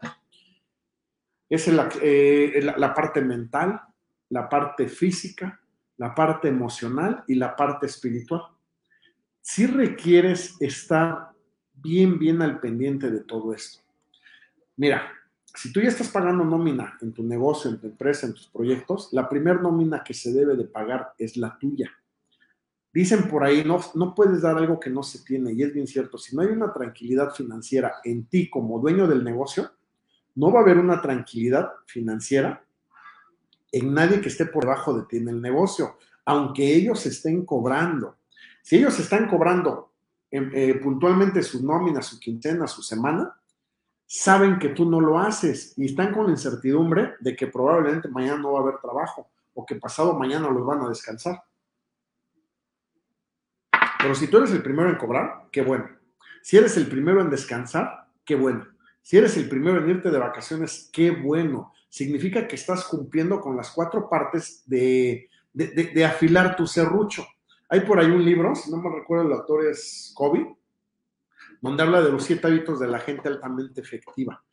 Es 1.48 1.68
eh, 1.68 2.60
la, 2.64 2.76
la 2.76 2.94
parte 2.96 3.22
mental, 3.22 3.80
la 4.30 4.50
parte 4.50 4.88
física, 4.88 5.62
la 5.98 6.16
parte 6.16 6.48
emocional 6.48 7.24
y 7.28 7.36
la 7.36 7.56
parte 7.56 7.86
espiritual. 7.86 8.42
Si 9.42 9.68
requieres 9.68 10.60
estar 10.60 11.30
bien, 11.72 12.18
bien 12.18 12.42
al 12.42 12.60
pendiente 12.60 13.12
de 13.12 13.20
todo 13.20 13.54
esto. 13.54 13.84
Mira, 14.76 15.04
si 15.54 15.72
tú 15.72 15.82
ya 15.82 15.90
estás 15.90 16.10
pagando 16.10 16.44
nómina 16.44 16.98
en 17.00 17.14
tu 17.14 17.22
negocio, 17.22 17.70
en 17.70 17.80
tu 17.80 17.86
empresa, 17.86 18.26
en 18.26 18.34
tus 18.34 18.48
proyectos, 18.48 19.10
la 19.12 19.30
primera 19.30 19.62
nómina 19.62 20.04
que 20.04 20.16
se 20.16 20.34
debe 20.34 20.56
de 20.56 20.66
pagar 20.66 21.14
es 21.20 21.38
la 21.38 21.56
tuya. 21.60 21.92
Dicen 22.92 23.30
por 23.30 23.44
ahí, 23.44 23.64
no, 23.64 23.80
no 23.96 24.16
puedes 24.16 24.42
dar 24.42 24.58
algo 24.58 24.80
que 24.80 24.90
no 24.90 25.04
se 25.04 25.24
tiene, 25.24 25.54
y 25.54 25.62
es 25.62 25.74
bien 25.74 25.86
cierto, 25.86 26.18
si 26.18 26.36
no 26.36 26.42
hay 26.42 26.48
una 26.48 26.74
tranquilidad 26.74 27.34
financiera 27.34 27.96
en 28.04 28.26
ti 28.26 28.50
como 28.50 28.80
dueño 28.80 29.08
del 29.08 29.24
negocio, 29.24 29.72
no 30.36 30.52
va 30.52 30.60
a 30.60 30.64
haber 30.64 30.78
una 30.78 31.02
tranquilidad 31.02 31.70
financiera 31.86 32.64
en 33.72 33.94
nadie 33.94 34.22
que 34.22 34.30
esté 34.30 34.46
por 34.46 34.64
debajo 34.64 34.98
de 34.98 35.06
ti 35.06 35.18
en 35.18 35.30
el 35.30 35.42
negocio, 35.42 35.98
aunque 36.26 36.76
ellos 36.76 37.06
estén 37.06 37.46
cobrando. 37.46 38.18
Si 38.62 38.78
ellos 38.78 39.00
están 39.00 39.28
cobrando 39.28 39.92
em, 40.32 40.52
eh, 40.54 40.76
puntualmente 40.76 41.44
su 41.44 41.66
nómina, 41.66 42.02
su 42.02 42.20
quincena, 42.20 42.68
su 42.68 42.82
semana, 42.82 43.36
saben 44.06 44.58
que 44.58 44.70
tú 44.70 44.90
no 44.90 45.00
lo 45.00 45.20
haces 45.20 45.78
y 45.78 45.86
están 45.86 46.14
con 46.14 46.26
la 46.26 46.32
incertidumbre 46.32 47.16
de 47.20 47.36
que 47.36 47.48
probablemente 47.48 48.10
mañana 48.10 48.38
no 48.38 48.54
va 48.54 48.60
a 48.60 48.62
haber 48.64 48.80
trabajo 48.80 49.30
o 49.54 49.66
que 49.66 49.76
pasado 49.76 50.14
mañana 50.14 50.50
los 50.50 50.66
van 50.66 50.82
a 50.82 50.90
descansar. 50.90 51.44
Pero 54.00 54.16
si 54.16 54.28
tú 54.28 54.38
eres 54.38 54.52
el 54.52 54.64
primero 54.64 54.90
en 54.90 54.96
cobrar, 54.96 55.50
qué 55.52 55.62
bueno. 55.62 55.90
Si 56.42 56.58
eres 56.58 56.78
el 56.78 56.88
primero 56.88 57.22
en 57.22 57.30
descansar, 57.30 58.08
qué 58.24 58.36
bueno. 58.36 58.66
Si 59.02 59.18
eres 59.18 59.36
el 59.36 59.50
primero 59.50 59.84
en 59.84 59.90
irte 59.90 60.10
de 60.10 60.18
vacaciones, 60.18 60.90
qué 60.94 61.12
bueno. 61.12 61.74
Significa 61.90 62.48
que 62.48 62.56
estás 62.56 62.86
cumpliendo 62.86 63.42
con 63.42 63.58
las 63.58 63.72
cuatro 63.72 64.10
partes 64.10 64.64
de, 64.66 65.30
afilar 66.06 66.56
tu 66.56 66.66
serrucho. 66.66 67.28
Hay 67.68 67.82
por 67.82 68.00
ahí 68.00 68.10
un 68.10 68.24
libro, 68.24 68.56
si 68.56 68.72
no 68.72 68.78
me 68.78 68.90
recuerdo, 68.90 69.28
el 69.28 69.34
autor 69.34 69.66
es 69.66 70.14
Kobe, 70.16 70.56
donde 71.62 71.84
habla 71.84 72.02
de 72.02 72.12
los 72.12 72.24
siete 72.24 72.48
hábitos 72.48 72.80
de 72.80 72.88
la 72.88 73.00
gente 73.00 73.28
altamente 73.28 73.82
efectiva. 73.82 74.44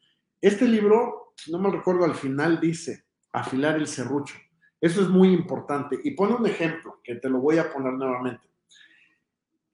Este 0.41 0.67
libro, 0.67 1.35
si 1.37 1.53
no 1.53 1.59
me 1.59 1.71
recuerdo, 1.71 2.05
al 2.05 2.15
final 2.15 2.61
dice 2.61 3.05
afilar 3.33 3.77
el 3.77 3.87
serrucho. 3.87 4.35
Eso 4.81 5.03
es 5.03 5.09
muy 5.09 5.33
importante. 5.33 5.99
Y 6.03 6.11
pone 6.13 6.35
un 6.35 6.47
ejemplo 6.47 7.01
que 7.05 7.15
te 7.15 7.29
lo 7.29 7.39
voy 7.39 7.59
a 7.59 7.73
poner 7.73 7.93
nuevamente. 7.93 8.43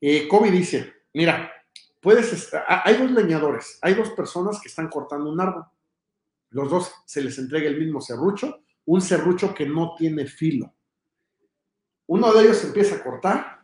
Eh, 0.04 0.26
Kobe 0.26 0.50
dice, 0.50 0.92
mira, 1.14 1.52
puedes 2.00 2.32
estar, 2.32 2.64
hay 2.66 2.96
dos 2.96 3.12
leñadores, 3.12 3.78
hay 3.80 3.94
dos 3.94 4.10
personas 4.10 4.60
que 4.60 4.66
están 4.66 4.88
cortando 4.88 5.30
un 5.30 5.40
árbol. 5.40 5.64
Los 6.50 6.68
dos 6.68 6.92
se 7.06 7.22
les 7.22 7.38
entrega 7.38 7.68
el 7.68 7.78
mismo 7.78 8.00
serrucho, 8.00 8.64
un 8.84 9.00
serrucho 9.00 9.54
que 9.54 9.64
no 9.64 9.94
tiene 9.96 10.26
filo. 10.26 10.74
Uno 12.08 12.32
de 12.32 12.42
ellos 12.42 12.64
empieza 12.64 12.96
a 12.96 13.02
cortar 13.04 13.62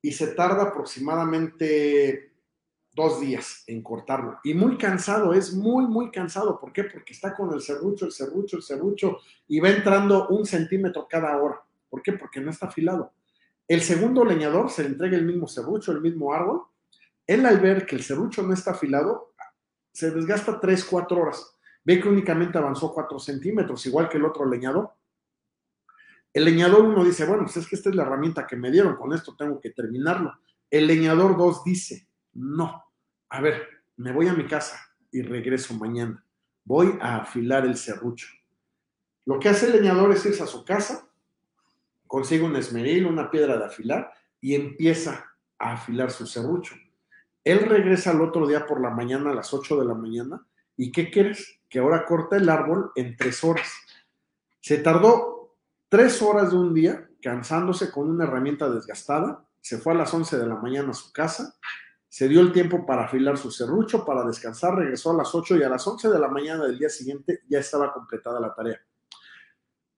y 0.00 0.12
se 0.12 0.28
tarda 0.28 0.62
aproximadamente 0.62 2.34
dos 2.92 3.20
días 3.20 3.64
en 3.66 3.82
cortarlo. 3.82 4.38
Y 4.44 4.54
muy 4.54 4.78
cansado, 4.78 5.34
es 5.34 5.52
muy, 5.52 5.88
muy 5.88 6.12
cansado. 6.12 6.60
¿Por 6.60 6.72
qué? 6.72 6.84
Porque 6.84 7.14
está 7.14 7.34
con 7.34 7.52
el 7.52 7.60
serrucho, 7.60 8.06
el 8.06 8.12
serrucho, 8.12 8.58
el 8.58 8.62
serrucho 8.62 9.18
y 9.48 9.58
va 9.58 9.70
entrando 9.70 10.28
un 10.28 10.46
centímetro 10.46 11.08
cada 11.10 11.36
hora. 11.36 11.60
¿Por 11.88 12.00
qué? 12.00 12.12
Porque 12.12 12.40
no 12.40 12.52
está 12.52 12.66
afilado. 12.66 13.12
El 13.70 13.82
segundo 13.82 14.24
leñador 14.24 14.68
se 14.68 14.82
le 14.82 14.88
entrega 14.88 15.16
el 15.16 15.24
mismo 15.24 15.46
serrucho, 15.46 15.92
el 15.92 16.00
mismo 16.00 16.34
árbol. 16.34 16.62
Él 17.24 17.46
al 17.46 17.60
ver 17.60 17.86
que 17.86 17.94
el 17.94 18.02
serrucho 18.02 18.42
no 18.42 18.52
está 18.52 18.72
afilado, 18.72 19.32
se 19.92 20.10
desgasta 20.10 20.58
tres, 20.58 20.84
cuatro 20.84 21.20
horas. 21.20 21.56
Ve 21.84 22.00
que 22.00 22.08
únicamente 22.08 22.58
avanzó 22.58 22.92
cuatro 22.92 23.20
centímetros, 23.20 23.86
igual 23.86 24.08
que 24.08 24.18
el 24.18 24.24
otro 24.24 24.44
leñador. 24.44 24.90
El 26.32 26.46
leñador 26.46 26.80
uno 26.80 27.04
dice, 27.04 27.24
bueno, 27.24 27.44
pues 27.44 27.58
es 27.58 27.68
que 27.68 27.76
esta 27.76 27.90
es 27.90 27.94
la 27.94 28.02
herramienta 28.02 28.44
que 28.44 28.56
me 28.56 28.72
dieron, 28.72 28.96
con 28.96 29.12
esto 29.12 29.36
tengo 29.36 29.60
que 29.60 29.70
terminarlo. 29.70 30.36
El 30.68 30.88
leñador 30.88 31.36
dos 31.36 31.62
dice, 31.62 32.08
no, 32.32 32.84
a 33.28 33.40
ver, 33.40 33.68
me 33.98 34.10
voy 34.10 34.26
a 34.26 34.34
mi 34.34 34.48
casa 34.48 34.80
y 35.12 35.22
regreso 35.22 35.74
mañana. 35.74 36.26
Voy 36.64 36.98
a 37.00 37.18
afilar 37.18 37.64
el 37.66 37.76
serrucho. 37.76 38.26
Lo 39.26 39.38
que 39.38 39.48
hace 39.48 39.66
el 39.66 39.74
leñador 39.74 40.10
es 40.10 40.26
irse 40.26 40.42
a 40.42 40.48
su 40.48 40.64
casa, 40.64 41.08
consigue 42.10 42.42
un 42.42 42.56
esmeril, 42.56 43.06
una 43.06 43.30
piedra 43.30 43.56
de 43.56 43.66
afilar 43.66 44.12
y 44.40 44.56
empieza 44.56 45.32
a 45.60 45.74
afilar 45.74 46.10
su 46.10 46.26
serrucho. 46.26 46.74
Él 47.44 47.60
regresa 47.60 48.10
al 48.10 48.20
otro 48.20 48.48
día 48.48 48.66
por 48.66 48.80
la 48.80 48.90
mañana 48.90 49.30
a 49.30 49.34
las 49.34 49.54
8 49.54 49.78
de 49.78 49.86
la 49.86 49.94
mañana 49.94 50.44
y 50.76 50.90
¿qué 50.90 51.08
quieres? 51.08 51.60
Que 51.68 51.78
ahora 51.78 52.04
corta 52.04 52.36
el 52.36 52.48
árbol 52.48 52.90
en 52.96 53.16
tres 53.16 53.44
horas. 53.44 53.70
Se 54.60 54.78
tardó 54.78 55.56
tres 55.88 56.20
horas 56.20 56.50
de 56.50 56.56
un 56.56 56.74
día 56.74 57.08
cansándose 57.22 57.92
con 57.92 58.10
una 58.10 58.24
herramienta 58.24 58.68
desgastada, 58.68 59.46
se 59.60 59.78
fue 59.78 59.92
a 59.92 59.98
las 59.98 60.12
11 60.12 60.36
de 60.36 60.48
la 60.48 60.56
mañana 60.56 60.90
a 60.90 60.94
su 60.94 61.12
casa, 61.12 61.54
se 62.08 62.26
dio 62.26 62.40
el 62.40 62.50
tiempo 62.50 62.84
para 62.84 63.04
afilar 63.04 63.38
su 63.38 63.52
serrucho, 63.52 64.04
para 64.04 64.24
descansar, 64.24 64.74
regresó 64.74 65.12
a 65.12 65.18
las 65.18 65.32
8 65.32 65.58
y 65.58 65.62
a 65.62 65.68
las 65.68 65.86
11 65.86 66.08
de 66.08 66.18
la 66.18 66.26
mañana 66.26 66.64
del 66.64 66.76
día 66.76 66.88
siguiente 66.88 67.42
ya 67.48 67.60
estaba 67.60 67.92
completada 67.92 68.40
la 68.40 68.52
tarea. 68.52 68.80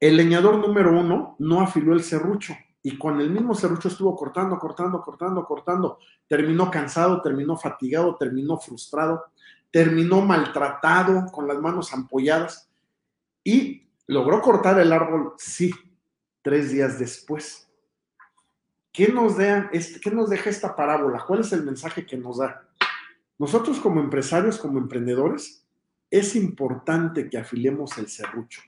El 0.03 0.17
leñador 0.17 0.59
número 0.59 0.91
uno 0.99 1.37
no 1.39 1.61
afiló 1.61 1.93
el 1.93 2.03
serrucho 2.03 2.57
y 2.83 2.99
con 2.99 3.21
el 3.21 3.31
mismo 3.31 3.55
serrucho 3.55 3.87
estuvo 3.87 4.17
cortando, 4.17 4.59
cortando, 4.59 5.01
cortando, 5.01 5.45
cortando. 5.45 5.99
Terminó 6.27 6.73
cansado, 6.73 7.23
terminó 7.23 7.57
fatigado, 7.57 8.17
terminó 8.17 8.59
frustrado, 8.59 9.27
terminó 9.71 10.21
maltratado, 10.21 11.27
con 11.27 11.47
las 11.47 11.61
manos 11.61 11.95
ampolladas 11.95 12.69
y 13.45 13.93
logró 14.09 14.43
cortar 14.43 14.81
el 14.81 14.93
árbol, 14.93 15.35
sí, 15.39 15.73
tres 16.43 16.73
días 16.73 16.99
después. 16.99 17.71
¿Qué 18.91 19.07
nos, 19.07 19.37
¿Qué 19.37 20.11
nos 20.11 20.31
deja 20.31 20.51
esta 20.51 20.75
parábola? 20.75 21.25
¿Cuál 21.25 21.43
es 21.43 21.53
el 21.53 21.63
mensaje 21.63 22.05
que 22.05 22.17
nos 22.17 22.39
da? 22.39 22.69
Nosotros 23.39 23.79
como 23.79 24.01
empresarios, 24.01 24.59
como 24.59 24.81
emprendedores, 24.81 25.65
es 26.11 26.35
importante 26.35 27.31
que 27.31 27.39
afilemos 27.39 27.97
el 27.99 28.09
serrucho. 28.09 28.63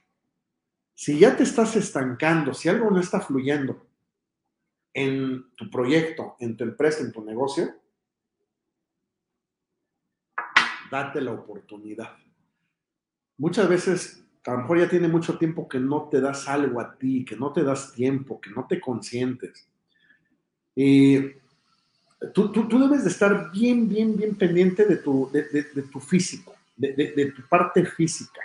Si 0.95 1.19
ya 1.19 1.35
te 1.35 1.43
estás 1.43 1.75
estancando, 1.75 2.53
si 2.53 2.69
algo 2.69 2.89
no 2.89 2.99
está 2.99 3.19
fluyendo 3.19 3.85
en 4.93 5.53
tu 5.55 5.69
proyecto, 5.69 6.37
en 6.39 6.55
tu 6.55 6.63
empresa, 6.63 7.03
en 7.03 7.11
tu 7.11 7.23
negocio, 7.23 7.69
date 10.89 11.19
la 11.19 11.33
oportunidad. 11.33 12.15
Muchas 13.37 13.67
veces, 13.67 14.25
a 14.45 14.51
lo 14.51 14.59
mejor 14.59 14.79
ya 14.79 14.89
tiene 14.89 15.09
mucho 15.09 15.37
tiempo 15.37 15.67
que 15.67 15.79
no 15.79 16.07
te 16.09 16.21
das 16.21 16.47
algo 16.47 16.79
a 16.79 16.95
ti, 16.97 17.25
que 17.25 17.35
no 17.35 17.51
te 17.51 17.63
das 17.63 17.93
tiempo, 17.93 18.39
que 18.39 18.51
no 18.51 18.65
te 18.65 18.79
consientes. 18.79 19.67
Eh, 20.77 21.41
tú, 22.33 22.51
debes 22.69 23.03
de 23.03 23.09
estar 23.09 23.51
bien, 23.51 23.89
bien, 23.89 24.15
bien 24.15 24.35
pendiente 24.35 24.85
de 24.85 24.95
tu, 24.97 25.29
de, 25.31 25.43
tu 25.91 25.99
físico, 25.99 26.55
de, 26.77 27.33
tu 27.35 27.41
parte 27.49 27.85
física. 27.85 28.41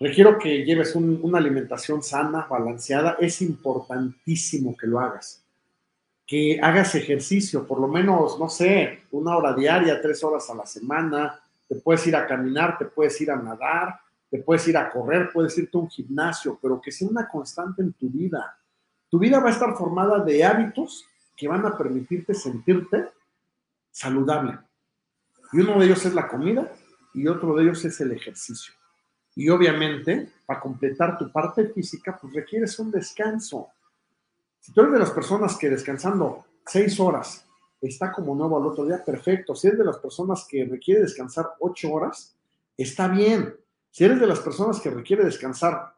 Requiero 0.00 0.38
que 0.38 0.64
lleves 0.64 0.94
una 0.94 1.38
alimentación 1.38 2.02
sana, 2.02 2.46
balanceada. 2.48 3.16
Es 3.18 3.42
importantísimo 3.42 4.76
que 4.76 4.86
lo 4.86 5.00
hagas. 5.00 5.44
Que 6.24 6.60
hagas 6.62 6.94
ejercicio, 6.94 7.66
por 7.66 7.80
lo 7.80 7.88
menos, 7.88 8.38
no 8.38 8.48
sé, 8.48 9.04
una 9.10 9.36
hora 9.36 9.54
diaria, 9.54 10.00
tres 10.00 10.22
horas 10.22 10.48
a 10.50 10.54
la 10.54 10.66
semana. 10.66 11.40
Te 11.66 11.76
puedes 11.76 12.06
ir 12.06 12.14
a 12.14 12.26
caminar, 12.26 12.78
te 12.78 12.84
puedes 12.84 13.20
ir 13.20 13.30
a 13.30 13.36
nadar, 13.36 13.98
te 14.30 14.38
puedes 14.38 14.68
ir 14.68 14.76
a 14.76 14.88
correr, 14.88 15.30
puedes 15.32 15.56
irte 15.58 15.76
a 15.76 15.80
un 15.80 15.88
gimnasio, 15.88 16.58
pero 16.62 16.80
que 16.80 16.92
sea 16.92 17.08
una 17.08 17.26
constante 17.26 17.82
en 17.82 17.92
tu 17.94 18.08
vida. 18.08 18.56
Tu 19.10 19.18
vida 19.18 19.40
va 19.40 19.48
a 19.48 19.52
estar 19.52 19.74
formada 19.74 20.22
de 20.22 20.44
hábitos 20.44 21.06
que 21.36 21.48
van 21.48 21.64
a 21.66 21.76
permitirte 21.76 22.34
sentirte 22.34 23.08
saludable. 23.90 24.58
Y 25.52 25.60
uno 25.60 25.78
de 25.78 25.86
ellos 25.86 26.04
es 26.04 26.14
la 26.14 26.28
comida 26.28 26.70
y 27.14 27.26
otro 27.26 27.56
de 27.56 27.64
ellos 27.64 27.84
es 27.84 28.00
el 28.00 28.12
ejercicio. 28.12 28.77
Y 29.38 29.48
obviamente, 29.50 30.32
para 30.44 30.58
completar 30.58 31.16
tu 31.16 31.30
parte 31.30 31.68
física, 31.68 32.18
pues 32.20 32.34
requieres 32.34 32.76
un 32.80 32.90
descanso. 32.90 33.68
Si 34.58 34.72
tú 34.72 34.80
eres 34.80 34.94
de 34.94 34.98
las 34.98 35.12
personas 35.12 35.56
que 35.56 35.70
descansando 35.70 36.44
seis 36.66 36.98
horas 36.98 37.46
está 37.80 38.10
como 38.10 38.34
nuevo 38.34 38.56
al 38.58 38.66
otro 38.66 38.84
día, 38.84 39.04
perfecto. 39.04 39.54
Si 39.54 39.68
eres 39.68 39.78
de 39.78 39.84
las 39.84 39.98
personas 39.98 40.44
que 40.50 40.64
requiere 40.64 41.02
descansar 41.02 41.50
ocho 41.60 41.92
horas, 41.92 42.36
está 42.76 43.06
bien. 43.06 43.54
Si 43.92 44.04
eres 44.04 44.18
de 44.18 44.26
las 44.26 44.40
personas 44.40 44.80
que 44.80 44.90
requiere 44.90 45.22
descansar 45.22 45.94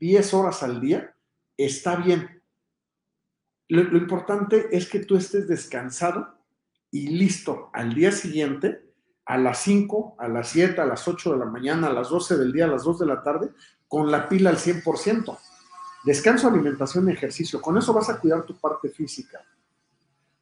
diez 0.00 0.34
horas 0.34 0.64
al 0.64 0.80
día, 0.80 1.14
está 1.56 1.94
bien. 1.94 2.42
Lo, 3.68 3.84
lo, 3.84 3.98
importante 3.98 4.66
es 4.76 4.88
que 4.88 4.98
tú 4.98 5.16
estés 5.16 5.46
descansado 5.46 6.34
y 6.90 7.06
listo 7.06 7.70
al 7.72 7.94
día 7.94 8.10
siguiente, 8.10 8.89
a 9.30 9.38
las 9.38 9.58
5, 9.58 10.16
a 10.18 10.28
las 10.28 10.48
7, 10.48 10.80
a 10.80 10.86
las 10.86 11.06
8 11.06 11.32
de 11.32 11.38
la 11.38 11.44
mañana, 11.44 11.86
a 11.86 11.92
las 11.92 12.08
12 12.08 12.36
del 12.36 12.52
día, 12.52 12.64
a 12.64 12.68
las 12.68 12.84
2 12.84 12.98
de 12.98 13.06
la 13.06 13.22
tarde, 13.22 13.50
con 13.86 14.10
la 14.10 14.28
pila 14.28 14.50
al 14.50 14.56
100%. 14.56 15.38
Descanso, 16.04 16.48
alimentación 16.48 17.08
ejercicio. 17.08 17.60
Con 17.60 17.78
eso 17.78 17.92
vas 17.92 18.10
a 18.10 18.18
cuidar 18.18 18.42
tu 18.42 18.56
parte 18.56 18.88
física 18.88 19.40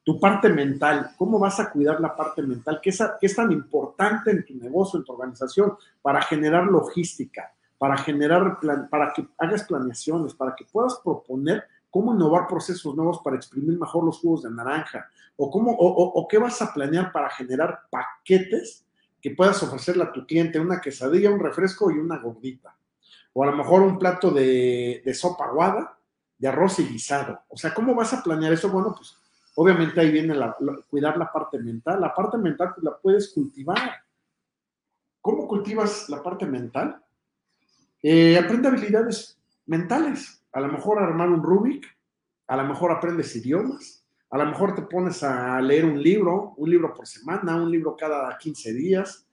tu 0.08 0.18
parte 0.18 0.48
mental, 0.48 1.10
cómo 1.18 1.38
vas 1.38 1.60
a 1.60 1.70
cuidar 1.70 2.00
la 2.00 2.16
parte 2.16 2.40
mental, 2.40 2.80
¿Qué 2.82 2.88
es, 2.88 2.98
es 3.20 3.36
tan 3.36 3.52
importante 3.52 4.30
en 4.30 4.42
tu 4.42 4.54
negocio, 4.54 4.98
en 4.98 5.04
tu 5.04 5.12
organización, 5.12 5.76
para 6.00 6.22
generar 6.22 6.64
logística, 6.64 7.52
para 7.76 7.98
generar, 7.98 8.58
plan, 8.58 8.88
para 8.88 9.12
que 9.12 9.28
hagas 9.36 9.64
planeaciones, 9.64 10.32
para 10.32 10.56
que 10.56 10.64
puedas 10.64 10.98
proponer 11.04 11.62
cómo 11.90 12.14
innovar 12.14 12.46
procesos 12.46 12.94
nuevos 12.94 13.20
para 13.22 13.36
exprimir 13.36 13.78
mejor 13.78 14.04
los 14.04 14.18
jugos 14.18 14.42
de 14.42 14.50
naranja, 14.50 15.08
o, 15.36 15.50
cómo, 15.50 15.74
o, 15.78 16.26
qué 16.28 16.38
vas 16.38 16.60
a 16.62 16.72
planear 16.72 17.12
para 17.12 17.30
generar 17.30 17.82
paquetes 17.90 18.84
que 19.20 19.30
puedas 19.30 19.62
ofrecerle 19.62 20.04
a 20.04 20.12
tu 20.12 20.26
cliente, 20.26 20.60
una 20.60 20.80
quesadilla, 20.80 21.30
un 21.30 21.40
refresco 21.40 21.90
y 21.90 21.98
una 21.98 22.18
gordita, 22.18 22.76
o 23.32 23.42
a 23.42 23.46
lo 23.46 23.56
mejor 23.56 23.82
un 23.82 23.98
plato 23.98 24.30
de, 24.30 25.02
de 25.04 25.14
sopa 25.14 25.46
aguada, 25.46 25.98
de 26.38 26.48
arroz 26.48 26.78
y 26.78 26.84
guisado. 26.84 27.40
O 27.48 27.56
sea, 27.56 27.74
¿cómo 27.74 27.94
vas 27.94 28.12
a 28.14 28.22
planear 28.22 28.52
eso? 28.52 28.68
Bueno, 28.68 28.94
pues 28.96 29.16
Obviamente 29.60 30.00
ahí 30.00 30.12
viene 30.12 30.36
cuidar 30.88 31.16
la 31.16 31.32
parte 31.32 31.58
mental. 31.58 32.00
La 32.00 32.14
parte 32.14 32.38
mental 32.38 32.74
pues, 32.74 32.84
la 32.84 32.96
puedes 32.96 33.32
cultivar. 33.32 34.04
¿Cómo 35.20 35.48
cultivas 35.48 36.08
la 36.08 36.22
parte 36.22 36.46
mental? 36.46 37.02
Eh, 38.00 38.38
aprende 38.38 38.68
habilidades 38.68 39.36
mentales. 39.66 40.37
A 40.52 40.60
lo 40.60 40.68
mejor 40.68 40.98
armar 40.98 41.28
un 41.28 41.42
Rubik, 41.42 41.86
a 42.46 42.56
lo 42.56 42.64
mejor 42.64 42.90
aprendes 42.90 43.34
idiomas, 43.36 44.04
a 44.30 44.38
lo 44.38 44.46
mejor 44.46 44.74
te 44.74 44.82
pones 44.82 45.22
a 45.22 45.60
leer 45.60 45.84
un 45.84 46.02
libro, 46.02 46.54
un 46.56 46.70
libro 46.70 46.94
por 46.94 47.06
semana, 47.06 47.56
un 47.56 47.70
libro 47.70 47.96
cada 47.96 48.36
15 48.36 48.72
días. 48.72 49.26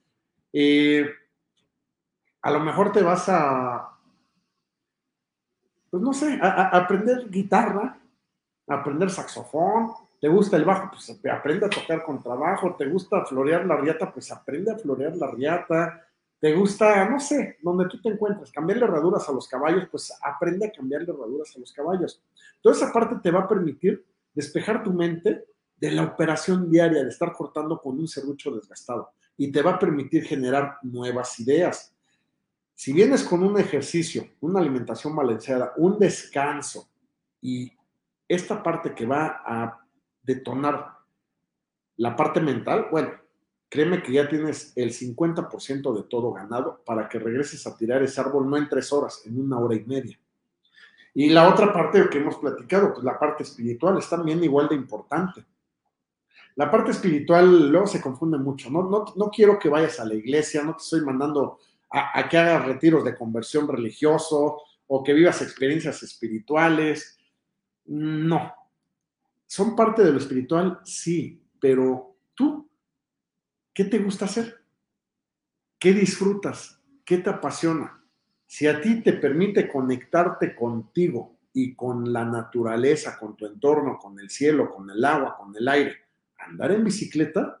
Eh, 0.52 1.08
a 2.42 2.50
lo 2.50 2.60
mejor 2.60 2.92
te 2.92 3.02
vas 3.02 3.28
a, 3.28 3.90
pues 5.90 6.02
no 6.02 6.12
sé, 6.12 6.38
a, 6.40 6.68
aprender 6.76 7.28
guitarra, 7.28 7.98
a 8.68 8.74
aprender 8.74 9.10
saxofón, 9.10 10.06
¿Te 10.20 10.28
gusta 10.28 10.56
el 10.56 10.64
bajo? 10.64 10.90
Pues 10.90 11.10
aprende 11.30 11.66
a 11.66 11.70
tocar 11.70 12.02
con 12.02 12.22
trabajo. 12.22 12.74
¿Te 12.74 12.86
gusta 12.86 13.24
florear 13.24 13.66
la 13.66 13.76
riata? 13.76 14.10
Pues 14.10 14.32
aprende 14.32 14.72
a 14.72 14.78
florear 14.78 15.14
la 15.16 15.30
riata. 15.30 16.05
¿Te 16.38 16.54
gusta, 16.54 17.08
no 17.08 17.18
sé, 17.18 17.56
donde 17.62 17.88
tú 17.88 18.00
te 18.00 18.10
encuentres, 18.10 18.52
cambiarle 18.52 18.84
herraduras 18.84 19.28
a 19.28 19.32
los 19.32 19.48
caballos? 19.48 19.88
Pues 19.90 20.12
aprende 20.22 20.66
a 20.66 20.72
cambiarle 20.72 21.10
herraduras 21.10 21.54
a 21.56 21.60
los 21.60 21.72
caballos. 21.72 22.22
Toda 22.60 22.74
esa 22.74 22.92
parte 22.92 23.16
te 23.22 23.30
va 23.30 23.40
a 23.40 23.48
permitir 23.48 24.04
despejar 24.34 24.82
tu 24.82 24.92
mente 24.92 25.46
de 25.76 25.90
la 25.90 26.04
operación 26.04 26.70
diaria, 26.70 27.02
de 27.02 27.08
estar 27.08 27.32
cortando 27.32 27.80
con 27.80 27.98
un 27.98 28.06
serrucho 28.06 28.50
desgastado. 28.54 29.10
Y 29.36 29.50
te 29.50 29.62
va 29.62 29.72
a 29.72 29.78
permitir 29.78 30.24
generar 30.24 30.78
nuevas 30.82 31.38
ideas. 31.40 31.94
Si 32.74 32.92
vienes 32.92 33.24
con 33.24 33.42
un 33.42 33.58
ejercicio, 33.58 34.28
una 34.40 34.60
alimentación 34.60 35.16
balanceada, 35.16 35.72
un 35.78 35.98
descanso 35.98 36.90
y 37.40 37.72
esta 38.28 38.62
parte 38.62 38.94
que 38.94 39.06
va 39.06 39.42
a 39.46 39.80
detonar 40.22 40.96
la 41.96 42.14
parte 42.14 42.40
mental, 42.40 42.88
bueno, 42.90 43.12
créeme 43.68 44.02
que 44.02 44.12
ya 44.12 44.28
tienes 44.28 44.72
el 44.76 44.92
50% 44.92 45.94
de 45.94 46.02
todo 46.04 46.32
ganado 46.32 46.82
para 46.84 47.08
que 47.08 47.18
regreses 47.18 47.66
a 47.66 47.76
tirar 47.76 48.02
ese 48.02 48.20
árbol 48.20 48.48
no 48.48 48.56
en 48.56 48.68
tres 48.68 48.92
horas, 48.92 49.22
en 49.26 49.40
una 49.40 49.58
hora 49.58 49.74
y 49.74 49.84
media. 49.84 50.18
Y 51.14 51.30
la 51.30 51.48
otra 51.48 51.72
parte 51.72 52.08
que 52.10 52.18
hemos 52.18 52.36
platicado, 52.36 52.92
pues 52.92 53.04
la 53.04 53.18
parte 53.18 53.42
espiritual 53.42 53.98
es 53.98 54.08
también 54.08 54.42
igual 54.44 54.68
de 54.68 54.74
importante. 54.74 55.44
La 56.56 56.70
parte 56.70 56.90
espiritual 56.90 57.70
luego 57.70 57.86
se 57.86 58.00
confunde 58.00 58.38
mucho. 58.38 58.70
No, 58.70 58.82
no, 58.88 59.04
no 59.16 59.30
quiero 59.30 59.58
que 59.58 59.68
vayas 59.68 59.98
a 60.00 60.04
la 60.04 60.14
iglesia, 60.14 60.62
no 60.62 60.76
te 60.76 60.82
estoy 60.82 61.00
mandando 61.02 61.58
a, 61.90 62.28
que 62.28 62.36
hagas 62.36 62.66
retiros 62.66 63.04
de 63.04 63.16
conversión 63.16 63.66
religioso 63.66 64.58
o 64.86 65.02
que 65.02 65.12
vivas 65.12 65.40
experiencias 65.42 66.02
espirituales. 66.02 67.18
No, 67.86 68.52
¿Son 69.46 69.76
parte 69.76 70.02
de 70.02 70.12
lo 70.12 70.18
espiritual? 70.18 70.80
Sí, 70.84 71.40
pero 71.60 72.16
tú, 72.34 72.65
¿qué 73.76 73.84
te 73.84 73.98
gusta 73.98 74.24
hacer? 74.24 74.56
¿Qué 75.78 75.92
disfrutas? 75.92 76.80
¿Qué 77.04 77.18
te 77.18 77.28
apasiona? 77.28 78.02
Si 78.46 78.66
a 78.66 78.80
ti 78.80 79.02
te 79.02 79.12
permite 79.12 79.68
conectarte 79.68 80.56
contigo 80.56 81.36
y 81.52 81.74
con 81.74 82.10
la 82.10 82.24
naturaleza, 82.24 83.18
con 83.18 83.36
tu 83.36 83.44
entorno, 83.44 83.98
con 83.98 84.18
el 84.18 84.30
cielo, 84.30 84.74
con 84.74 84.88
el 84.88 85.04
agua, 85.04 85.36
con 85.36 85.54
el 85.54 85.68
aire, 85.68 85.94
andar 86.38 86.72
en 86.72 86.84
bicicleta, 86.84 87.60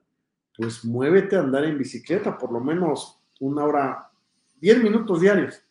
pues 0.56 0.86
muévete 0.86 1.36
a 1.36 1.40
andar 1.40 1.64
en 1.64 1.76
bicicleta 1.76 2.38
por 2.38 2.50
lo 2.50 2.60
menos 2.60 3.20
una 3.40 3.64
hora, 3.64 4.10
diez 4.58 4.82
minutos 4.82 5.20
diarios. 5.20 5.62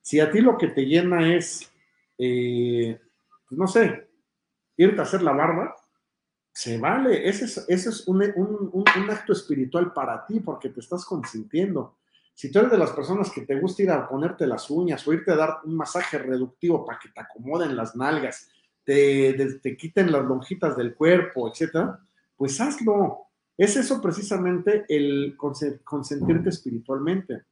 Si 0.00 0.18
a 0.18 0.30
ti 0.30 0.40
lo 0.40 0.56
que 0.56 0.68
te 0.68 0.86
llena 0.86 1.34
es, 1.34 1.70
eh, 2.16 2.98
pues 3.46 3.58
no 3.58 3.66
sé, 3.66 4.08
irte 4.78 5.00
a 5.00 5.02
hacer 5.02 5.20
la 5.20 5.32
barba, 5.32 5.76
se 6.54 6.78
vale. 6.78 7.28
Ese 7.28 7.46
es, 7.68 8.06
un, 8.06 8.22
acto 9.10 9.32
espiritual 9.32 9.92
para 9.92 10.24
ti 10.24 10.38
porque 10.38 10.70
te 10.70 10.80
estás 10.80 11.04
consintiendo. 11.04 11.96
Si 12.32 12.50
tú 12.50 12.60
eres 12.60 12.70
de 12.70 12.78
las 12.78 12.90
personas 12.90 13.30
que 13.30 13.42
te 13.42 13.58
gusta 13.58 13.82
ir 13.82 13.90
a 13.90 14.08
ponerte 14.08 14.46
las 14.46 14.70
uñas 14.70 15.06
o 15.06 15.12
irte 15.12 15.32
a 15.32 15.36
dar 15.36 15.58
un 15.64 15.76
masaje 15.76 16.16
reductivo 16.16 16.84
para 16.84 16.98
que 16.98 17.08
te 17.08 17.20
acomoden 17.20 17.76
las 17.76 17.96
nalgas, 17.96 18.48
te, 18.84 19.34
te, 19.34 19.54
te 19.54 19.76
quiten 19.76 20.12
las 20.12 20.24
lonjitas 20.24 20.76
del 20.76 20.94
cuerpo, 20.94 21.48
etcétera, 21.50 21.98
pues 22.36 22.60
hazlo. 22.60 23.26
Es 23.56 23.76
eso 23.76 24.00
precisamente 24.00 24.84
el 24.88 25.36
consentirte 25.36 26.48
espiritualmente. 26.50 27.42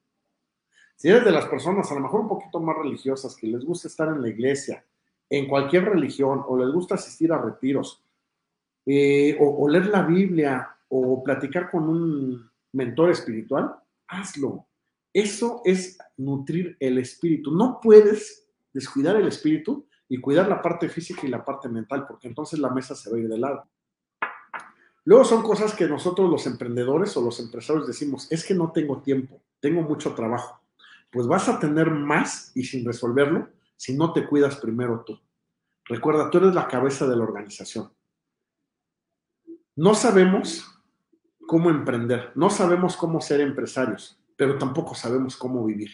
Si 0.96 1.09
eres 1.09 1.24
de 1.24 1.32
las 1.32 1.46
personas 1.46 1.90
a 1.90 1.94
lo 1.94 2.00
mejor 2.00 2.20
un 2.20 2.28
poquito 2.28 2.61
más 2.61 2.76
religiosas 2.76 3.34
que 3.34 3.48
les 3.48 3.64
gusta 3.64 3.88
estar 3.88 4.09
en 4.09 4.22
la 4.22 4.28
iglesia, 4.28 4.84
en 5.28 5.48
cualquier 5.48 5.86
religión 5.86 6.44
o 6.46 6.57
les 6.57 6.72
gusta 6.72 6.94
asistir 6.96 7.32
a 7.32 7.40
retiros 7.40 8.01
eh, 8.87 9.37
o, 9.41 9.64
o, 9.64 9.68
leer 9.68 9.87
la 9.87 10.03
Biblia 10.03 10.76
o 10.89 11.22
platicar 11.22 11.70
con 11.70 11.89
un 11.89 12.51
mentor 12.72 13.11
espiritual, 13.11 13.74
hazlo. 14.09 14.66
Eso 15.12 15.62
es 15.64 15.99
nutrir 16.16 16.76
el 16.80 16.99
espíritu. 16.99 17.51
No 17.51 17.80
puedes 17.80 18.49
descuidar 18.72 19.16
el 19.16 19.28
espíritu 19.28 19.87
y 20.09 20.18
cuidar 20.18 20.49
la 20.49 20.61
parte 20.61 20.89
física 20.89 21.26
y 21.26 21.30
la 21.30 21.45
parte 21.45 21.68
mental, 21.68 22.07
porque 22.07 22.28
entonces 22.28 22.59
la 22.59 22.70
mesa 22.70 22.95
se 22.95 23.11
va 23.11 23.16
a 23.16 23.20
ir 23.20 23.28
de 23.28 23.39
lado. 23.39 23.68
Luego 25.05 25.24
son 25.24 25.43
cosas 25.43 25.74
que 25.74 25.89
nosotros 25.89 26.30
los 26.30 26.47
emprendedores 26.47 27.16
o 27.16 27.22
los 27.22 27.41
empresarios 27.41 27.87
decimos, 27.87 28.30
es 28.30 28.45
que 28.45 28.55
no 28.55 28.70
tengo 28.70 29.03
tiempo, 29.03 29.43
tengo 29.59 29.83
mucho 29.83 30.14
trabajo. 30.14 30.61
Pues 31.11 31.26
vas 31.26 31.49
a 31.49 31.59
tener 31.59 31.91
más 31.91 32.53
y 32.55 32.64
sin 32.64 32.85
resolverlo, 32.85 33.49
si 33.76 33.97
no 33.97 34.12
te 34.12 34.26
cuidas 34.26 34.57
primero 34.57 35.03
tú. 35.05 35.18
Recuerda, 35.87 36.30
tú 36.30 36.39
eres 36.39 36.55
la 36.55 36.68
cabeza 36.68 37.07
de 37.07 37.16
la 37.16 37.24
organización. 37.24 37.91
No 39.74 39.94
sabemos 39.94 40.66
cómo 41.46 41.70
emprender, 41.70 42.30
no 42.34 42.50
sabemos 42.50 42.96
cómo 42.96 43.20
ser 43.20 43.40
empresarios, 43.40 44.20
pero 44.36 44.58
tampoco 44.58 44.94
sabemos 44.94 45.36
cómo 45.36 45.64
vivir. 45.64 45.90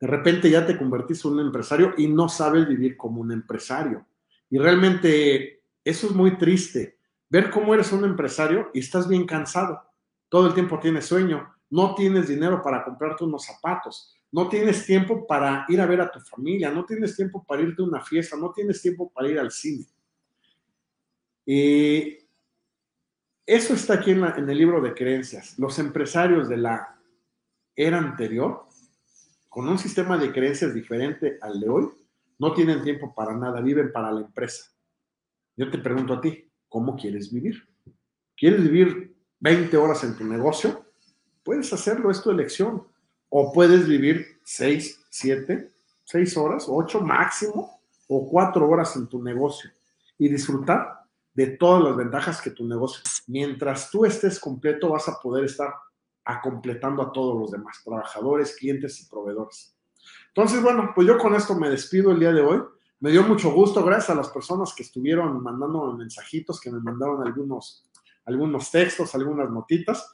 De 0.00 0.06
repente 0.06 0.48
ya 0.48 0.64
te 0.64 0.78
convertiste 0.78 1.26
en 1.26 1.34
un 1.34 1.40
empresario 1.40 1.92
y 1.96 2.06
no 2.06 2.28
sabes 2.28 2.68
vivir 2.68 2.96
como 2.96 3.20
un 3.20 3.32
empresario. 3.32 4.06
Y 4.48 4.58
realmente 4.58 5.62
eso 5.84 6.06
es 6.06 6.14
muy 6.14 6.38
triste. 6.38 6.98
Ver 7.28 7.50
cómo 7.50 7.74
eres 7.74 7.92
un 7.92 8.04
empresario 8.04 8.70
y 8.72 8.78
estás 8.78 9.08
bien 9.08 9.26
cansado. 9.26 9.82
Todo 10.28 10.46
el 10.46 10.54
tiempo 10.54 10.78
tienes 10.78 11.06
sueño, 11.06 11.52
no 11.68 11.94
tienes 11.96 12.28
dinero 12.28 12.62
para 12.62 12.84
comprarte 12.84 13.24
unos 13.24 13.44
zapatos, 13.44 14.16
no 14.30 14.48
tienes 14.48 14.86
tiempo 14.86 15.26
para 15.26 15.66
ir 15.68 15.80
a 15.80 15.86
ver 15.86 16.00
a 16.00 16.10
tu 16.10 16.20
familia, 16.20 16.70
no 16.70 16.84
tienes 16.84 17.16
tiempo 17.16 17.44
para 17.44 17.62
irte 17.62 17.82
a 17.82 17.86
una 17.86 18.00
fiesta, 18.00 18.36
no 18.36 18.52
tienes 18.52 18.80
tiempo 18.80 19.10
para 19.10 19.28
ir 19.28 19.38
al 19.38 19.50
cine. 19.50 19.84
Y 21.44 22.19
eso 23.50 23.74
está 23.74 23.94
aquí 23.94 24.12
en, 24.12 24.22
el 24.22 24.56
libro 24.56 24.80
de 24.80 24.94
creencias. 24.94 25.58
Los 25.58 25.80
empresarios 25.80 26.48
de 26.48 26.56
la 26.56 26.96
era 27.74 27.98
anterior 27.98 28.64
con 29.48 29.68
un 29.68 29.76
sistema 29.76 30.16
de 30.16 30.30
creencias 30.30 30.72
diferente 30.72 31.36
al 31.42 31.58
de 31.58 31.68
hoy, 31.68 31.88
no 32.38 32.52
tienen 32.52 32.84
tiempo 32.84 33.12
para 33.12 33.36
nada, 33.36 33.60
viven 33.60 33.90
para 33.90 34.12
la 34.12 34.20
empresa. 34.20 34.70
Yo 35.56 35.68
te 35.68 35.78
pregunto 35.78 36.14
a 36.14 36.20
ti, 36.20 36.48
¿cómo 36.68 36.96
quieres 36.96 37.32
vivir? 37.32 37.68
¿Quieres 38.36 38.62
vivir 38.62 39.16
20 39.40 39.76
horas 39.76 40.04
en 40.04 40.16
tu 40.16 40.22
negocio? 40.22 40.86
Puedes 41.42 41.72
hacerlo, 41.72 42.08
es 42.12 42.22
tu 42.22 42.30
elección. 42.30 42.86
O 43.30 43.52
puedes 43.52 43.88
vivir 43.88 44.38
6, 44.44 45.06
7, 45.10 45.72
6 46.04 46.36
horas, 46.36 46.66
8 46.68 47.00
máximo, 47.00 47.80
o 48.06 48.30
4 48.30 48.68
horas 48.68 48.94
en 48.94 49.08
tu 49.08 49.20
negocio 49.20 49.72
y 50.18 50.28
disfrutar 50.28 50.99
de 51.34 51.48
todas 51.56 51.82
las 51.82 51.96
ventajas 51.96 52.40
que 52.40 52.50
tu 52.50 52.66
negocio. 52.66 53.02
Mientras 53.26 53.90
tú 53.90 54.04
estés 54.04 54.38
completo, 54.38 54.90
vas 54.90 55.08
a 55.08 55.18
poder 55.20 55.44
estar 55.44 55.74
completando 56.42 57.02
a 57.02 57.12
todos 57.12 57.38
los 57.40 57.50
demás, 57.50 57.80
trabajadores, 57.84 58.56
clientes 58.56 59.00
y 59.00 59.08
proveedores. 59.08 59.74
Entonces, 60.28 60.62
bueno, 60.62 60.92
pues 60.94 61.06
yo 61.06 61.18
con 61.18 61.34
esto 61.34 61.56
me 61.56 61.68
despido 61.68 62.12
el 62.12 62.20
día 62.20 62.32
de 62.32 62.40
hoy. 62.40 62.62
Me 63.00 63.10
dio 63.10 63.22
mucho 63.22 63.50
gusto, 63.50 63.82
gracias 63.82 64.10
a 64.10 64.14
las 64.14 64.28
personas 64.28 64.74
que 64.74 64.82
estuvieron 64.82 65.42
mandando 65.42 65.92
mensajitos, 65.94 66.60
que 66.60 66.70
me 66.70 66.80
mandaron 66.80 67.26
algunos, 67.26 67.88
algunos 68.26 68.70
textos, 68.70 69.14
algunas 69.14 69.50
notitas. 69.50 70.12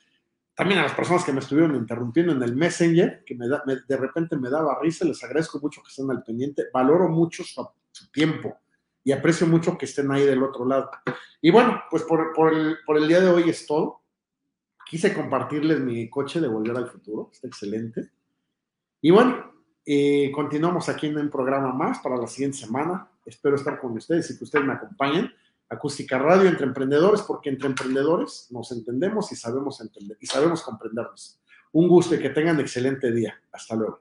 También 0.55 0.81
a 0.81 0.85
las 0.85 0.95
personas 0.95 1.25
que 1.25 1.33
me 1.33 1.41
estuvieron 1.41 1.75
interrumpiendo 1.75 2.33
en 2.33 2.43
el 2.43 2.57
Messenger, 2.57 3.25
que 3.27 3.35
me, 3.35 3.47
de 3.47 3.97
repente 3.97 4.37
me 4.37 4.49
daba 4.49 4.79
risa, 4.81 5.05
les 5.05 5.23
agradezco 5.23 5.59
mucho 5.61 5.83
que 5.83 5.89
estén 5.89 6.11
al 6.11 6.23
pendiente. 6.23 6.67
Valoro 6.73 7.09
mucho 7.09 7.45
su, 7.45 7.69
tiempo 8.11 8.57
y 9.07 9.13
aprecio 9.13 9.47
mucho 9.47 9.79
que 9.79 9.85
estén 9.85 10.11
ahí 10.11 10.27
del 10.27 10.43
otro 10.43 10.67
lado. 10.67 10.91
Y 11.41 11.53
bueno, 11.53 11.81
pues 11.89 12.03
por, 12.03 12.99
el 12.99 13.07
día 13.09 13.21
de 13.21 13.29
hoy 13.29 13.49
es 13.49 13.65
todo. 13.65 14.03
Quise 14.85 15.15
compartirles 15.15 15.79
mi 15.79 16.11
coche 16.11 16.41
de 16.41 16.49
Volver 16.49 16.77
al 16.77 16.91
Futuro, 16.91 17.31
está 17.33 17.47
excelente. 17.47 18.11
Y 19.01 19.13
bueno, 19.13 19.53
eh, 19.85 20.33
continuamos 20.35 20.89
aquí 20.89 21.07
en 21.07 21.19
un 21.19 21.31
programa 21.31 21.73
más 21.73 22.01
para 22.01 22.17
la 22.17 22.27
siguiente 22.27 22.59
semana. 22.59 23.09
Espero 23.25 23.55
estar 23.55 23.79
con 23.79 23.93
ustedes 23.93 24.29
y 24.33 24.39
que 24.39 24.43
ustedes 24.43 24.65
me 24.65 24.73
acompañen. 24.73 25.33
Acústica 25.69 26.19
Radio 26.19 26.49
entre 26.49 26.67
emprendedores, 26.67 27.23
porque 27.23 27.51
entre 27.51 27.69
emprendedores 27.69 28.49
nos 28.51 28.73
entendemos 28.73 29.31
y 29.31 29.37
sabemos 29.37 29.81
entender 29.81 30.17
y 30.21 30.27
sabemos 30.27 30.63
comprendernos. 30.63 31.41
Un 31.71 31.87
gusto 31.87 32.17
y 32.17 32.19
que 32.19 32.31
tengan 32.31 32.59
excelente 32.59 33.13
día. 33.13 33.41
Hasta 33.53 33.77
luego. 33.77 34.01